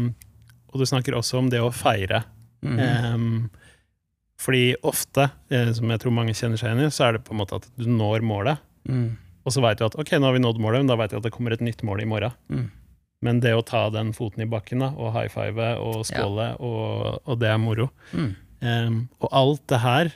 og 0.70 0.84
du 0.84 0.86
snakker 0.92 1.16
også 1.18 1.40
om 1.40 1.48
det 1.54 1.64
å 1.64 1.72
feire. 1.74 2.26
Mm. 2.68 2.84
Eh, 2.84 3.64
fordi 4.40 4.64
ofte, 4.88 5.30
eh, 5.52 5.72
som 5.76 5.96
jeg 5.96 6.04
tror 6.04 6.16
mange 6.20 6.36
kjenner 6.36 6.60
seg 6.60 6.74
igjen 6.74 6.90
i, 6.90 6.92
så 6.92 7.08
er 7.08 7.16
det 7.16 7.26
på 7.28 7.36
en 7.36 7.40
måte 7.46 7.62
at 7.62 7.72
du 7.80 7.88
når 7.88 8.28
målet. 8.28 8.60
Mm. 8.92 9.14
Og 9.48 9.56
så 9.56 9.64
veit 9.64 9.80
vi 9.82 9.88
at 9.88 9.98
ok, 10.00 10.12
nå 10.20 10.30
har 10.30 10.36
vi 10.36 10.44
nådd 10.44 10.60
målet, 10.62 10.84
men 10.84 10.92
da 10.92 10.98
veit 11.00 11.14
vi 11.16 11.20
at 11.20 11.26
det 11.26 11.34
kommer 11.36 11.56
et 11.56 11.64
nytt 11.64 11.84
mål 11.88 12.04
i 12.04 12.10
morgen. 12.10 12.36
Mm. 12.52 12.68
Men 13.26 13.42
det 13.44 13.52
å 13.56 13.64
ta 13.66 13.88
den 13.92 14.14
foten 14.16 14.46
i 14.46 14.50
bakken 14.50 14.84
da, 14.84 14.94
og 14.96 15.12
high 15.16 15.32
five 15.32 15.74
og 15.84 16.06
skåle, 16.08 16.54
ja. 16.54 16.58
og, 16.64 17.20
og, 17.26 17.36
det 17.42 17.52
er 17.52 17.60
moro. 17.60 17.90
Mm. 18.16 18.32
Um, 18.60 19.00
og 19.24 19.34
alt 19.36 19.64
det 19.72 19.82
her 19.84 20.12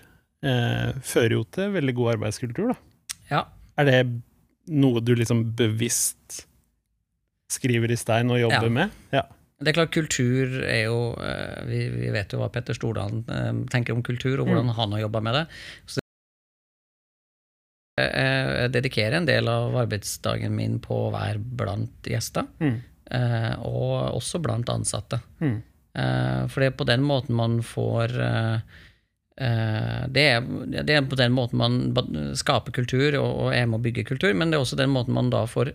uh, 0.48 0.90
fører 1.04 1.38
jo 1.38 1.44
til 1.56 1.76
veldig 1.76 1.96
god 2.00 2.14
arbeidskultur, 2.16 2.74
da. 2.74 2.78
Ja. 3.32 3.46
Er 3.80 3.90
det 3.90 4.00
noe 4.72 5.02
du 5.04 5.14
liksom 5.18 5.50
bevisst 5.58 6.44
skriver 7.52 7.92
i 7.92 8.00
stein 8.00 8.32
og 8.32 8.40
jobber 8.40 8.70
ja. 8.70 8.76
med? 8.80 9.00
Ja. 9.16 9.26
Det 9.64 9.72
er 9.72 9.78
klart, 9.78 9.94
kultur 9.96 10.56
er 10.68 10.86
jo 10.86 11.00
uh, 11.16 11.60
vi, 11.68 11.86
vet 12.12 12.36
jo 12.36 12.40
hva 12.42 12.50
Petter 12.52 12.76
Stordalen 12.76 13.24
uh, 13.28 13.52
tenker 13.72 13.96
om 13.96 14.04
kultur, 14.06 14.38
og 14.40 14.48
hvordan 14.48 14.72
mm. 14.72 14.78
han 14.80 14.96
har 14.96 15.06
jobba 15.06 15.24
med 15.28 15.38
det. 15.40 15.44
Så 15.92 16.03
jeg 18.00 18.72
dedikerer 18.74 19.20
en 19.20 19.28
del 19.28 19.50
av 19.52 19.76
arbeidsdagen 19.84 20.56
min 20.56 20.80
på 20.82 20.96
å 21.06 21.12
være 21.14 21.38
blant 21.40 22.10
gjester. 22.10 22.48
Mm. 22.64 22.80
Eh, 23.14 23.54
og 23.68 24.16
også 24.18 24.42
blant 24.42 24.72
ansatte. 24.74 25.22
Mm. 25.44 25.62
for 26.50 26.64
det 26.64 26.68
er 26.72 26.78
på 26.80 26.88
den 26.90 27.04
måten 27.06 27.36
man 27.38 27.60
får 27.62 28.16
eh, 28.18 28.80
det 30.10 30.24
er, 30.26 30.46
det 30.74 30.96
er, 30.96 31.04
på 31.06 31.18
den 31.20 31.34
måten 31.34 31.60
man 31.62 32.34
skaper 32.38 32.74
kultur 32.74 33.18
og, 33.20 33.52
er 33.54 33.68
med 33.70 33.80
å 33.80 33.84
bygge 33.84 34.06
kultur, 34.10 34.34
men 34.34 34.50
det 34.50 34.58
er 34.58 34.66
også 34.66 34.78
den 34.80 34.94
måten 34.94 35.14
man 35.14 35.30
da 35.34 35.44
får 35.50 35.74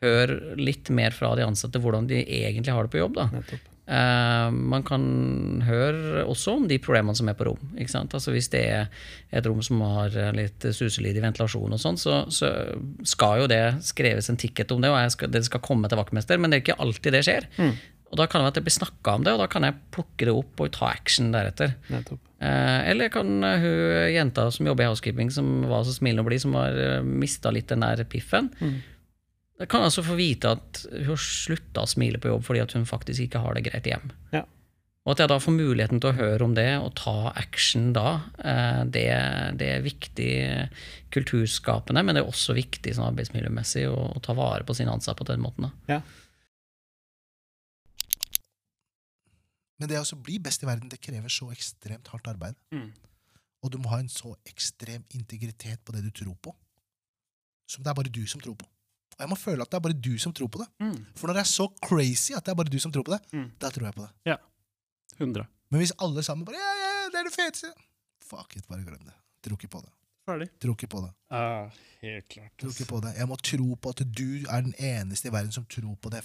høre 0.00 0.56
litt 0.56 0.88
mer 0.92 1.12
fra 1.12 1.34
de 1.36 1.44
ansatte 1.44 1.80
hvordan 1.80 2.08
de 2.08 2.22
egentlig 2.24 2.72
har 2.72 2.86
det 2.86 2.92
på 2.94 3.02
jobb. 3.02 3.18
da. 3.20 3.28
Nettopp. 3.34 3.68
Uh, 3.90 4.52
man 4.54 4.84
kan 4.86 5.02
høre 5.66 6.22
også 6.22 6.52
om 6.60 6.66
de 6.70 6.76
problemene 6.78 7.18
som 7.18 7.26
er 7.30 7.34
på 7.34 7.48
rom. 7.48 7.72
Altså 7.80 8.30
Hvis 8.30 8.50
det 8.52 8.62
er 8.70 8.90
et 9.34 9.46
rom 9.50 9.62
som 9.66 9.82
har 9.82 10.14
litt 10.36 10.62
suselyd 10.62 11.18
i 11.18 11.24
ventilasjon, 11.24 11.74
og 11.74 11.82
sånn, 11.82 11.98
så, 11.98 12.22
så, 12.30 12.52
skal 13.02 13.42
jo 13.42 13.48
det 13.50 13.62
skreves 13.82 14.30
en 14.30 14.38
ticket 14.38 14.70
om 14.70 14.84
det, 14.84 14.92
og 14.92 15.14
skal, 15.16 15.32
det 15.34 15.42
skal 15.48 15.64
komme 15.64 15.90
til 15.90 15.98
vaktmester, 15.98 16.38
men 16.38 16.52
det 16.52 16.60
er 16.60 16.66
ikke 16.68 16.82
alltid 16.86 17.18
det 17.18 17.24
skjer. 17.26 17.48
Mm. 17.58 17.72
Og 18.10 18.18
Da 18.18 18.26
kan 18.26 18.40
det 18.40 18.46
være 18.46 18.54
at 18.54 18.60
det 18.60 18.66
blir 18.66 18.78
snakka 18.78 19.16
om 19.18 19.26
det, 19.26 19.34
og 19.34 19.42
da 19.42 19.48
kan 19.50 19.66
jeg 19.66 19.78
plukke 19.94 20.26
det 20.28 20.34
opp 20.34 20.62
og 20.62 20.72
ta 20.74 20.92
action 20.92 21.34
deretter. 21.34 21.74
Uh, 21.90 22.80
eller 22.86 23.10
kan 23.10 23.42
hun 23.42 24.14
jenta 24.14 24.46
som 24.54 24.70
jobber 24.70 24.86
i 24.86 24.92
housekeeping, 24.92 25.34
som 25.34 25.66
var 25.70 25.82
så 25.86 25.98
smilende 25.98 26.22
og 26.22 26.30
blid, 26.30 26.46
som 26.46 26.54
har 26.58 27.02
mista 27.06 27.50
litt 27.54 27.70
den 27.74 27.82
der 27.86 28.06
piffen, 28.06 28.54
mm 28.62 28.78
jeg 29.60 29.68
kan 29.68 29.84
altså 29.84 30.02
få 30.04 30.16
vite 30.16 30.54
at 30.56 30.84
hun 30.88 31.10
har 31.12 31.20
slutta 31.20 31.84
å 31.84 31.90
smile 31.90 32.20
på 32.20 32.30
jobb 32.30 32.46
fordi 32.46 32.62
at 32.62 32.72
hun 32.76 32.88
faktisk 32.88 33.26
ikke 33.26 33.42
har 33.44 33.56
det 33.56 33.66
greit 33.66 33.88
hjem. 33.90 34.08
Ja. 34.32 34.46
Og 35.04 35.14
at 35.14 35.22
jeg 35.22 35.30
da 35.32 35.36
får 35.40 35.56
muligheten 35.56 36.00
til 36.00 36.10
å 36.10 36.16
høre 36.16 36.46
om 36.46 36.54
det 36.56 36.68
og 36.80 36.94
ta 37.00 37.32
action 37.32 37.90
da, 37.96 38.20
eh, 38.40 38.80
det, 38.84 39.04
det 39.60 39.68
er 39.74 39.84
viktig 39.84 40.32
kulturskapende, 41.12 42.04
men 42.04 42.16
det 42.16 42.22
er 42.22 42.28
også 42.28 42.56
viktig 42.56 42.94
sånn 42.96 43.08
arbeidsmiljømessig 43.08 43.86
å, 43.88 43.96
å, 44.14 44.24
ta 44.24 44.36
vare 44.36 44.64
på 44.68 44.76
sine 44.76 44.92
ansatte 44.92 45.24
på 45.24 45.28
den 45.32 45.44
måten. 45.44 45.68
Da. 45.68 45.96
Ja. 45.96 46.00
Men 49.80 49.88
det 49.88 50.00
å 50.00 50.20
bli 50.20 50.36
best 50.44 50.64
i 50.64 50.68
verden, 50.68 50.92
det 50.92 51.00
krever 51.00 51.32
så 51.32 51.48
ekstremt 51.52 52.12
hardt 52.12 52.28
arbeid. 52.28 52.56
Mm. 52.72 52.90
Og 53.64 53.72
du 53.72 53.80
må 53.80 53.92
ha 53.92 54.00
en 54.00 54.12
så 54.12 54.34
ekstrem 54.48 55.04
integritet 55.16 55.80
på 55.84 55.96
det 55.96 56.04
du 56.04 56.12
tror 56.12 56.36
på, 56.44 56.52
som 57.68 57.84
det 57.84 57.92
er 57.92 57.96
bare 57.96 58.12
du 58.12 58.24
som 58.28 58.40
tror 58.44 58.56
på. 58.60 58.68
Og 59.20 59.26
jeg 59.26 59.32
må 59.34 59.36
føle 59.36 59.64
at 59.64 59.68
det 59.68 59.76
er 59.76 59.84
bare 59.84 60.00
du 60.08 60.14
som 60.22 60.32
tror 60.32 60.48
på 60.48 60.62
det. 60.62 60.66
Mm. 60.80 60.96
For 61.18 61.28
når 61.28 61.36
det 61.36 61.42
er 61.42 61.50
så 61.50 61.66
crazy 61.84 62.32
at 62.32 62.46
det 62.46 62.54
er 62.54 62.56
bare 62.56 62.72
du 62.72 62.78
som 62.80 62.92
tror 62.94 63.04
på 63.04 63.12
det, 63.12 63.20
mm. 63.36 63.46
da 63.60 63.68
tror 63.74 63.90
jeg 63.90 63.96
på 63.98 64.06
det. 64.06 64.10
Ja. 64.32 64.36
100. 65.18 65.44
Men 65.70 65.82
hvis 65.82 65.92
alle 66.00 66.24
sammen 66.24 66.48
bare 66.48 66.56
ja, 66.56 66.72
ja, 66.80 66.92
det 67.12 67.20
er 67.20 67.28
det 67.28 67.36
feteste 67.36 67.72
Fuck 68.30 68.56
it, 68.56 68.66
bare 68.70 68.86
glem 68.86 69.02
det. 69.04 69.16
Tror 69.44 69.58
ikke 69.58 69.68
på 69.72 69.80
det. 69.82 69.90
Ferdig. 70.28 70.46
Tror 70.62 70.76
ikke 70.76 70.88
på 70.92 71.00
det. 71.02 71.10
Ah, 71.34 71.70
helt 72.00 72.28
klart. 72.30 72.52
Tror 72.62 72.72
ikke 72.72 72.86
på 72.86 73.00
det. 73.02 73.14
Jeg 73.18 73.28
må 73.28 73.38
tro 73.42 73.74
på 73.74 73.92
at 73.92 74.02
du 74.06 74.28
er 74.46 74.64
den 74.64 74.74
eneste 74.78 75.28
i 75.28 75.32
verden 75.34 75.52
som 75.52 75.66
tror 75.66 75.96
på 75.98 76.12
det 76.14 76.22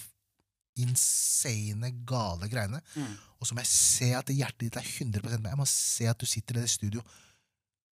insane, 0.79 1.89
gale 2.05 2.49
greiene. 2.51 2.81
Mm. 2.93 3.13
Og 3.39 3.47
så 3.47 3.55
må 3.55 3.63
jeg 3.63 3.71
se 3.71 4.11
at 4.13 4.29
hjertet 4.29 4.67
ditt 4.67 4.79
er 4.79 4.85
100% 4.85 5.39
med. 5.39 5.49
Jeg 5.49 5.59
må 5.59 5.67
se 5.71 6.09
at 6.11 6.19
du 6.19 6.27
sitter 6.29 6.59
i 6.59 6.65
det 6.65 6.71
studio 6.71 7.03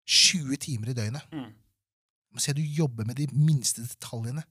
20 0.04 0.60
timer 0.66 0.92
i 0.92 0.96
døgnet. 0.98 1.24
Mm. 1.32 1.48
Jeg 1.48 2.36
må 2.36 2.42
se 2.42 2.52
at 2.52 2.58
du 2.58 2.74
jobber 2.80 3.08
med 3.08 3.16
de 3.16 3.28
minste 3.32 3.84
detaljene 3.86 4.44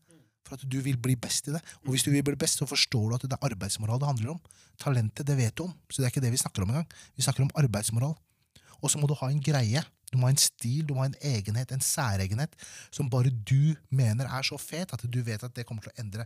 for 0.51 0.59
at 0.59 0.67
du 0.67 0.81
vil 0.83 0.99
bli 0.99 1.15
best 1.15 1.47
i 1.47 1.55
det. 1.55 1.61
Og 1.85 1.93
hvis 1.93 2.03
du 2.03 2.11
vil 2.11 2.25
bli 2.27 2.35
best, 2.39 2.59
så 2.59 2.67
forstår 2.67 3.07
du 3.07 3.15
at 3.15 3.25
det 3.25 3.37
er 3.37 3.47
arbeidsmoral 3.47 4.01
det 4.01 4.09
handler 4.09 4.35
om. 4.35 4.41
Talentet, 4.81 5.27
det 5.27 5.37
vet 5.39 5.55
du 5.55 5.65
om, 5.69 5.73
så 5.87 6.01
det 6.01 6.09
er 6.09 6.13
ikke 6.13 6.25
det 6.25 6.33
vi 6.33 6.41
snakker 6.41 6.65
om 6.65 6.73
engang. 6.73 6.91
Vi 7.15 7.25
snakker 7.25 7.45
om 7.45 7.53
arbeidsmoral. 7.63 8.17
Og 8.81 8.91
så 8.91 8.99
må 8.99 9.07
du 9.07 9.15
ha 9.17 9.29
en 9.31 9.41
greie. 9.43 9.83
Du 10.11 10.17
må 10.19 10.27
ha 10.27 10.33
en 10.33 10.41
stil, 10.41 10.83
du 10.87 10.95
må 10.95 11.05
ha 11.05 11.09
en 11.11 11.19
egenhet, 11.23 11.71
en 11.71 11.83
særegenhet, 11.85 12.55
som 12.91 13.09
bare 13.09 13.31
du 13.31 13.75
mener 13.89 14.27
er 14.27 14.43
så 14.43 14.57
fet 14.59 14.91
at 14.91 15.05
du 15.07 15.21
vet 15.23 15.43
at 15.47 15.55
det 15.55 15.65
kommer 15.69 15.85
til 15.85 15.93
å 15.93 16.01
endre 16.03 16.25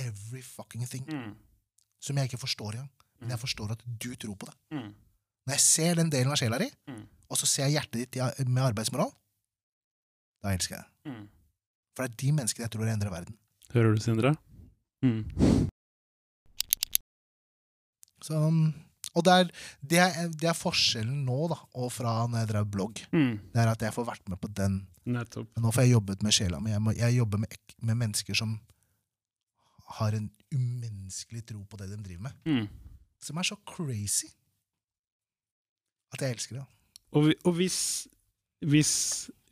every 0.00 0.40
fucking 0.44 0.86
thing. 0.88 1.04
Mm. 1.04 1.34
Som 2.00 2.16
jeg 2.16 2.30
ikke 2.30 2.40
forstår 2.40 2.78
engang. 2.78 2.90
Men 3.20 3.34
jeg 3.34 3.40
mm. 3.40 3.44
forstår 3.44 3.76
at 3.76 3.84
du 3.84 4.14
tror 4.14 4.38
på 4.40 4.48
det. 4.48 4.56
Mm. 4.76 4.90
Når 5.46 5.56
jeg 5.56 5.64
ser 5.66 6.00
den 6.00 6.10
delen 6.12 6.32
av 6.32 6.40
sjela 6.40 6.58
di, 6.60 6.68
mm. 6.88 7.04
og 7.28 7.40
så 7.40 7.48
ser 7.48 7.68
jeg 7.68 7.78
hjertet 7.78 8.16
ditt 8.16 8.48
med 8.48 8.64
arbeidsmoral, 8.64 9.12
da 10.42 10.52
elsker 10.56 10.78
jeg 10.78 10.84
det. 10.84 11.16
For 11.96 12.04
det 12.04 12.12
er 12.12 12.20
de 12.22 12.34
menneskene 12.36 12.66
jeg 12.66 12.74
tror 12.74 12.90
endrer 12.92 13.12
verden. 13.12 13.38
Hører 13.72 13.96
du, 13.96 14.02
Sindre? 14.04 14.34
Mm. 15.04 15.24
Så, 18.26 18.40
og 19.16 19.24
det 19.24 19.32
er, 19.32 19.50
det, 19.80 19.98
er, 20.02 20.30
det 20.34 20.48
er, 20.50 20.56
forskjellen 20.58 21.24
nå, 21.26 21.38
da, 21.52 21.58
og 21.78 21.90
fra 21.94 22.18
når 22.28 22.42
jeg 22.42 22.50
drev 22.52 22.70
blogg. 22.76 23.02
Mm. 23.14 23.34
Det 23.52 23.62
er 23.62 23.72
at 23.72 23.84
jeg 23.86 23.94
får 23.96 24.08
vært 24.10 24.32
med 24.32 24.40
på 24.42 24.50
den. 24.60 24.80
Nettopp. 25.06 25.52
Nå 25.62 25.72
får 25.72 25.86
jeg 25.86 25.94
jobbet 25.94 26.24
med 26.26 26.34
sjela 26.34 26.60
mi. 26.60 26.72
Jeg, 26.74 26.96
jeg, 26.98 27.18
jobber 27.20 27.44
med, 27.44 27.60
med, 27.78 28.00
mennesker 28.02 28.36
som 28.38 28.56
har 30.00 30.16
en 30.18 30.26
umenneskelig 30.52 31.44
tro 31.46 31.62
på 31.62 31.78
det 31.80 31.92
de 31.92 32.00
driver 32.02 32.26
med. 32.26 32.40
Mm. 32.44 32.66
Som 33.22 33.38
er 33.38 33.46
så 33.46 33.56
crazy 33.68 34.28
at 36.14 36.22
jeg 36.22 36.36
elsker 36.36 36.58
det. 36.58 36.66
Og, 37.16 37.30
og 37.46 37.56
hvis, 37.60 37.78
hvis 38.64 38.92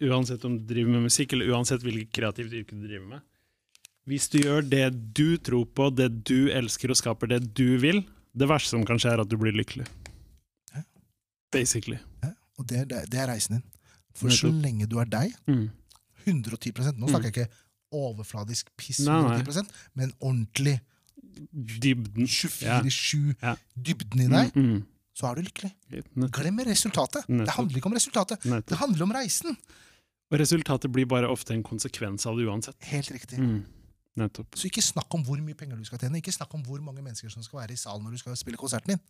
uansett 0.05 0.45
om 0.45 0.57
du 0.59 0.65
driver 0.69 0.97
med 0.97 1.07
musikk, 1.09 1.33
eller 1.33 1.53
uansett 1.55 1.85
hvilket 1.85 2.13
kreativt 2.15 2.53
yrke 2.53 2.77
du 2.77 2.87
driver 2.87 3.07
med. 3.17 3.25
Hvis 4.09 4.29
du 4.33 4.39
gjør 4.43 4.65
det 4.69 4.87
du 5.17 5.37
tror 5.41 5.65
på, 5.73 5.89
det 5.97 6.11
du 6.29 6.51
elsker, 6.53 6.93
og 6.93 6.99
skaper 7.01 7.31
det 7.31 7.41
du 7.57 7.79
vil, 7.81 8.03
det 8.37 8.49
verste 8.51 8.75
som 8.75 8.85
kan 8.87 9.01
skje, 9.01 9.15
er 9.15 9.23
at 9.23 9.31
du 9.31 9.37
blir 9.41 9.55
lykkelig. 9.57 9.87
Ja. 10.75 10.83
Basically. 11.55 12.01
Ja, 12.25 12.35
og 12.59 12.69
det, 12.69 12.89
det, 12.91 13.05
det, 13.13 13.21
er 13.23 13.31
reisen 13.33 13.59
din. 13.59 13.69
For 14.15 14.31
så 14.35 14.51
lenge 14.53 14.87
du 14.91 14.99
er 15.03 15.09
deg, 15.11 15.33
mm. 15.51 15.69
110 16.25 16.73
Nå 16.97 17.09
snakker 17.11 17.19
mm. 17.19 17.25
jeg 17.25 17.33
ikke 17.35 17.63
overfladisk 17.95 18.71
piss, 18.79 19.03
110% 19.05 19.71
men 19.95 20.13
ordentlig 20.21 20.81
Dybden. 21.51 22.29
24-7, 22.31 23.33
ja. 23.43 23.57
dybden 23.75 24.21
i 24.23 24.27
deg. 24.31 24.53
Mm, 24.55 24.67
mm 24.69 24.83
så 25.15 25.29
er 25.31 25.39
du 25.39 25.47
lykkelig. 25.47 25.71
Glem 26.35 26.59
resultatet. 26.67 27.29
Nettopp. 27.29 27.47
Det 27.47 27.55
handler 27.59 27.79
ikke 27.81 27.91
om 27.91 27.95
resultatet. 27.97 28.45
Nettopp. 28.51 28.69
Det 28.73 28.79
handler 28.81 29.05
om 29.07 29.13
reisen. 29.15 29.57
Og 30.33 30.39
resultatet 30.41 30.91
blir 30.91 31.07
bare 31.07 31.29
ofte 31.31 31.55
en 31.55 31.63
konsekvens 31.63 32.27
av 32.27 32.39
det 32.41 32.49
uansett. 32.49 32.77
Helt 32.91 33.11
riktig. 33.15 33.39
Mm. 33.39 33.61
Nettopp. 34.19 34.57
Så 34.59 34.67
ikke 34.71 34.83
snakk 34.83 35.15
om 35.15 35.23
hvor 35.27 35.39
mye 35.43 35.55
penger 35.59 35.79
du 35.79 35.85
skal 35.87 35.99
tjene. 36.03 36.19
Ikke 36.19 36.35
snakk 36.35 36.53
om 36.55 36.63
hvor 36.67 36.83
mange 36.83 37.03
mennesker 37.03 37.31
som 37.31 37.43
skal 37.47 37.61
være 37.65 37.77
i 37.77 37.79
salen 37.79 38.03
når 38.07 38.17
du 38.17 38.23
skal 38.25 38.37
spille 38.39 38.59
konserten 38.59 38.95
din. 38.97 39.03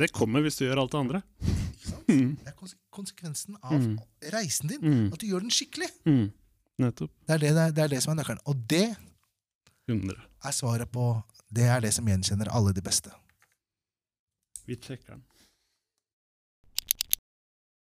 Det 0.00 0.10
kommer 0.12 0.42
hvis 0.44 0.58
du 0.60 0.64
gjør 0.66 0.82
alt 0.82 0.92
det 0.92 0.98
andre. 1.00 1.22
Ikke 1.44 1.90
sant? 1.90 2.08
Mm. 2.08 2.32
Det 2.40 2.50
er 2.52 2.56
konsekvensen 2.92 3.56
av 3.62 3.76
Mm. 3.80 3.94
reisen 4.32 4.68
din. 4.72 4.80
Mm. 4.84 5.06
At 5.12 5.20
du 5.20 5.26
gjør 5.26 5.40
den 5.44 5.50
skikkelig. 5.52 5.88
Mm. 6.08 6.26
Nettopp. 6.84 7.10
Det 7.26 7.34
er 7.34 7.38
det, 7.44 7.52
det, 7.56 7.62
er, 7.62 7.70
det 7.76 7.84
er 7.84 7.88
det 7.94 8.02
som 8.04 8.12
er 8.12 8.18
nøkkelen. 8.22 8.42
Og 8.44 8.56
det 8.68 8.96
100. 9.88 10.16
er 10.44 10.52
svaret 10.52 10.90
på 10.92 11.22
Det 11.52 11.64
er 11.70 11.80
det 11.80 11.92
som 11.94 12.04
gjenkjenner 12.08 12.48
alle 12.52 12.72
de 12.74 12.82
beste. 12.82 13.10
Vi 14.66 14.76
sjekker 14.76 15.14
den. 15.14 15.24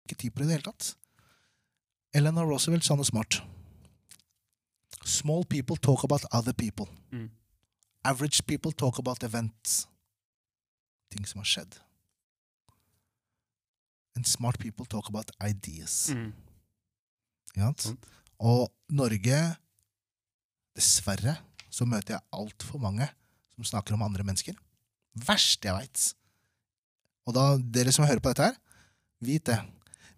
Ikke 0.06 0.18
tid 0.18 0.30
på 0.30 0.42
det 0.42 0.46
i 0.46 0.48
det 0.48 0.58
hele 0.58 0.68
tatt. 0.70 0.92
Elena 2.16 2.44
Roosevelt 2.46 2.86
sa 2.86 2.96
noe 2.96 3.06
smart. 3.06 3.40
Small 5.06 5.44
people 5.46 5.76
talk 5.76 6.04
about 6.04 6.26
other 6.32 6.54
people. 6.54 6.86
Mm. 7.12 7.30
Average 8.06 8.46
people 8.46 8.72
talk 8.72 8.98
about 8.98 9.22
events. 9.22 9.86
Ting 11.10 11.26
som 11.26 11.42
har 11.42 11.50
skjedd. 11.50 11.78
And 14.16 14.26
smart 14.26 14.58
people 14.58 14.86
talk 14.86 15.08
about 15.08 15.30
ideas. 15.42 16.08
Mm. 16.10 16.32
Sant. 17.56 17.90
Og 18.38 18.68
Norge 18.92 19.38
Dessverre 20.76 21.38
så 21.72 21.86
møter 21.88 22.16
jeg 22.16 22.26
altfor 22.36 22.80
mange 22.80 23.06
som 23.54 23.64
snakker 23.64 23.96
om 23.96 24.04
andre 24.04 24.24
mennesker. 24.26 24.56
Verst 25.26 25.64
jeg 25.64 25.72
veit. 25.72 26.10
Og 27.26 27.34
da, 27.34 27.56
dere 27.58 27.92
som 27.92 28.06
hører 28.06 28.20
på 28.22 28.30
dette 28.30 28.46
her, 28.50 28.56
vit 29.24 29.44
det. 29.48 29.58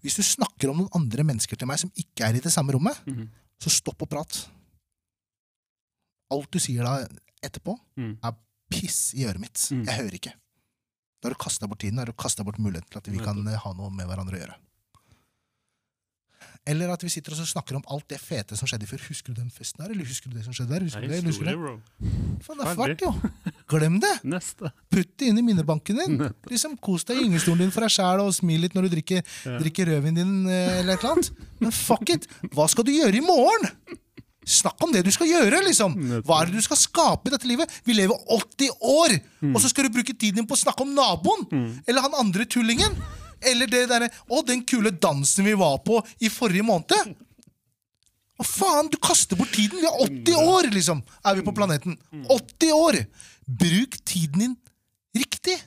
Hvis 0.05 0.17
du 0.19 0.23
snakker 0.23 0.71
om 0.71 0.83
noen 0.83 0.93
andre 0.95 1.25
mennesker 1.25 1.57
til 1.59 1.67
meg 1.67 1.79
som 1.81 1.91
ikke 1.97 2.27
er 2.29 2.37
i 2.37 2.41
det 2.45 2.53
samme 2.53 2.73
rommet, 2.77 2.99
Mhm. 3.07 3.29
så 3.61 3.71
stopp 3.71 4.03
og 4.03 4.09
prat. 4.11 4.49
Alt 6.31 6.51
du 6.53 6.59
sier 6.61 6.85
da 6.85 7.07
etterpå, 7.43 7.79
Mm. 7.97 8.19
er 8.23 8.35
piss 8.71 9.15
i 9.15 9.25
øret 9.25 9.41
mitt. 9.41 9.55
Mm. 9.73 9.85
Jeg 9.87 9.97
hører 9.97 10.15
ikke. 10.15 10.33
Da 11.21 11.29
har 11.29 11.35
du 11.35 11.39
kasta 11.43 11.67
bort 11.67 11.79
tiden, 11.81 11.97
da 11.97 12.03
har 12.03 12.07
du 12.07 12.13
kasta 12.13 12.45
bort 12.45 12.59
muligheten 12.59 12.91
til 12.91 12.99
at 12.99 13.07
vi 13.09 13.19
kan 13.19 13.47
eh, 13.49 13.57
ha 13.59 13.73
noe 13.73 13.91
med 13.91 14.07
hverandre 14.07 14.37
å 14.37 14.41
gjøre. 14.47 14.55
Eller 16.69 16.91
at 16.93 17.01
vi 17.05 17.09
sitter 17.09 17.33
og 17.33 17.47
snakker 17.49 17.79
om 17.79 17.85
alt 17.89 18.05
det 18.13 18.19
fete 18.21 18.57
som 18.59 18.69
skjedde 18.69 18.85
før. 18.91 19.01
Husker 19.09 19.33
du 19.33 19.39
den 19.41 19.49
festen 19.55 19.81
her, 19.85 19.93
eller 19.95 20.05
husker 20.05 20.29
du 20.29 20.37
det 20.37 20.45
som 20.45 20.53
skjedde 20.57 20.75
der? 20.75 20.85
Husker 20.85 21.01
er 21.01 21.07
du 21.07 21.13
det, 21.15 21.19
eller 21.19 21.31
husker 21.33 21.47
du 21.47 21.53
det? 21.55 22.43
Faen, 22.45 22.59
det 22.61 22.67
er 22.67 22.81
fælt, 22.83 23.05
jo! 23.07 23.13
Glem 23.73 23.97
det! 24.05 24.11
Neste. 24.35 24.73
Putt 24.93 25.15
det 25.19 25.31
inn 25.33 25.41
i 25.41 25.45
minnebanken 25.47 26.03
din. 26.03 26.19
Liksom 26.53 26.75
Kos 26.85 27.07
deg 27.09 27.23
i 27.23 27.25
gyngestolen 27.25 27.65
din 27.65 27.73
for 27.73 27.87
deg 27.87 27.95
sjæl 27.97 28.21
og 28.27 28.35
smil 28.37 28.67
litt 28.67 28.77
når 28.77 28.89
du 28.89 28.97
drikker, 28.99 29.25
Ja. 29.49 29.57
drikker 29.63 29.89
rødvin 29.95 30.21
din. 30.21 30.35
eh, 30.51 30.81
eller 30.83 30.99
et 30.99 31.05
eller 31.07 31.17
annet. 31.17 31.33
Men 31.65 31.73
fuck 31.73 32.13
it! 32.13 32.29
Hva 32.53 32.69
skal 32.69 32.85
du 32.85 32.93
gjøre 32.93 33.17
i 33.17 33.25
morgen? 33.25 33.71
Snakk 34.49 34.81
om 34.85 34.93
det 34.95 35.03
du 35.05 35.11
skal 35.13 35.29
gjøre! 35.29 35.59
liksom 35.67 35.93
Hva 36.25 36.39
er 36.43 36.49
det 36.49 36.55
du 36.57 36.65
skal 36.65 36.79
skape 36.81 37.29
i 37.29 37.33
dette 37.35 37.49
livet? 37.49 37.69
Vi 37.85 37.93
lever 37.97 38.17
80 38.33 38.71
år, 38.81 39.17
og 39.53 39.59
så 39.61 39.69
skal 39.69 39.85
du 39.89 39.97
bruke 39.99 40.15
tiden 40.17 40.41
din 40.41 40.47
på 40.49 40.57
å 40.57 40.61
snakke 40.63 40.85
om 40.87 40.95
naboen! 40.97 41.49
Eller 41.87 42.01
han 42.05 42.17
andre 42.17 42.47
tullingen! 42.49 42.97
Eller 43.45 43.71
det 43.71 43.85
derre 43.91 44.11
Å, 44.29 44.43
den 44.47 44.65
kule 44.67 44.91
dansen 44.91 45.47
vi 45.47 45.55
var 45.59 45.79
på 45.87 46.01
i 46.21 46.31
forrige 46.33 46.67
måned! 46.67 47.15
Hva 48.39 48.47
faen? 48.47 48.89
Du 48.91 48.99
kaster 49.03 49.39
bort 49.39 49.51
tiden! 49.55 49.81
Vi 49.83 49.87
er 49.89 50.03
80 50.05 50.41
år, 50.55 50.71
liksom! 50.75 51.03
Er 51.27 51.39
vi 51.39 51.47
på 51.47 51.55
planeten. 51.57 51.97
80 52.31 52.75
år! 52.77 53.01
Bruk 53.49 53.99
tiden 54.07 54.45
din 54.45 54.57
riktig! 55.19 55.59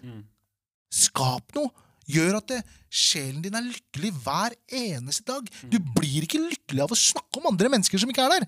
Skap 0.92 1.52
noe! 1.58 1.72
Gjør 2.12 2.40
at 2.42 2.48
det, 2.50 2.58
sjelen 2.92 3.44
din 3.44 3.56
er 3.56 3.64
lykkelig 3.64 4.10
hver 4.24 4.56
eneste 4.68 5.24
dag. 5.30 5.46
Du 5.72 5.78
blir 5.96 6.26
ikke 6.26 6.42
lykkelig 6.42 6.84
av 6.84 6.92
å 6.92 6.98
snakke 7.00 7.40
om 7.40 7.48
andre 7.52 7.70
mennesker 7.72 8.02
som 8.02 8.10
ikke 8.12 8.26
er 8.26 8.34
der. 8.40 8.48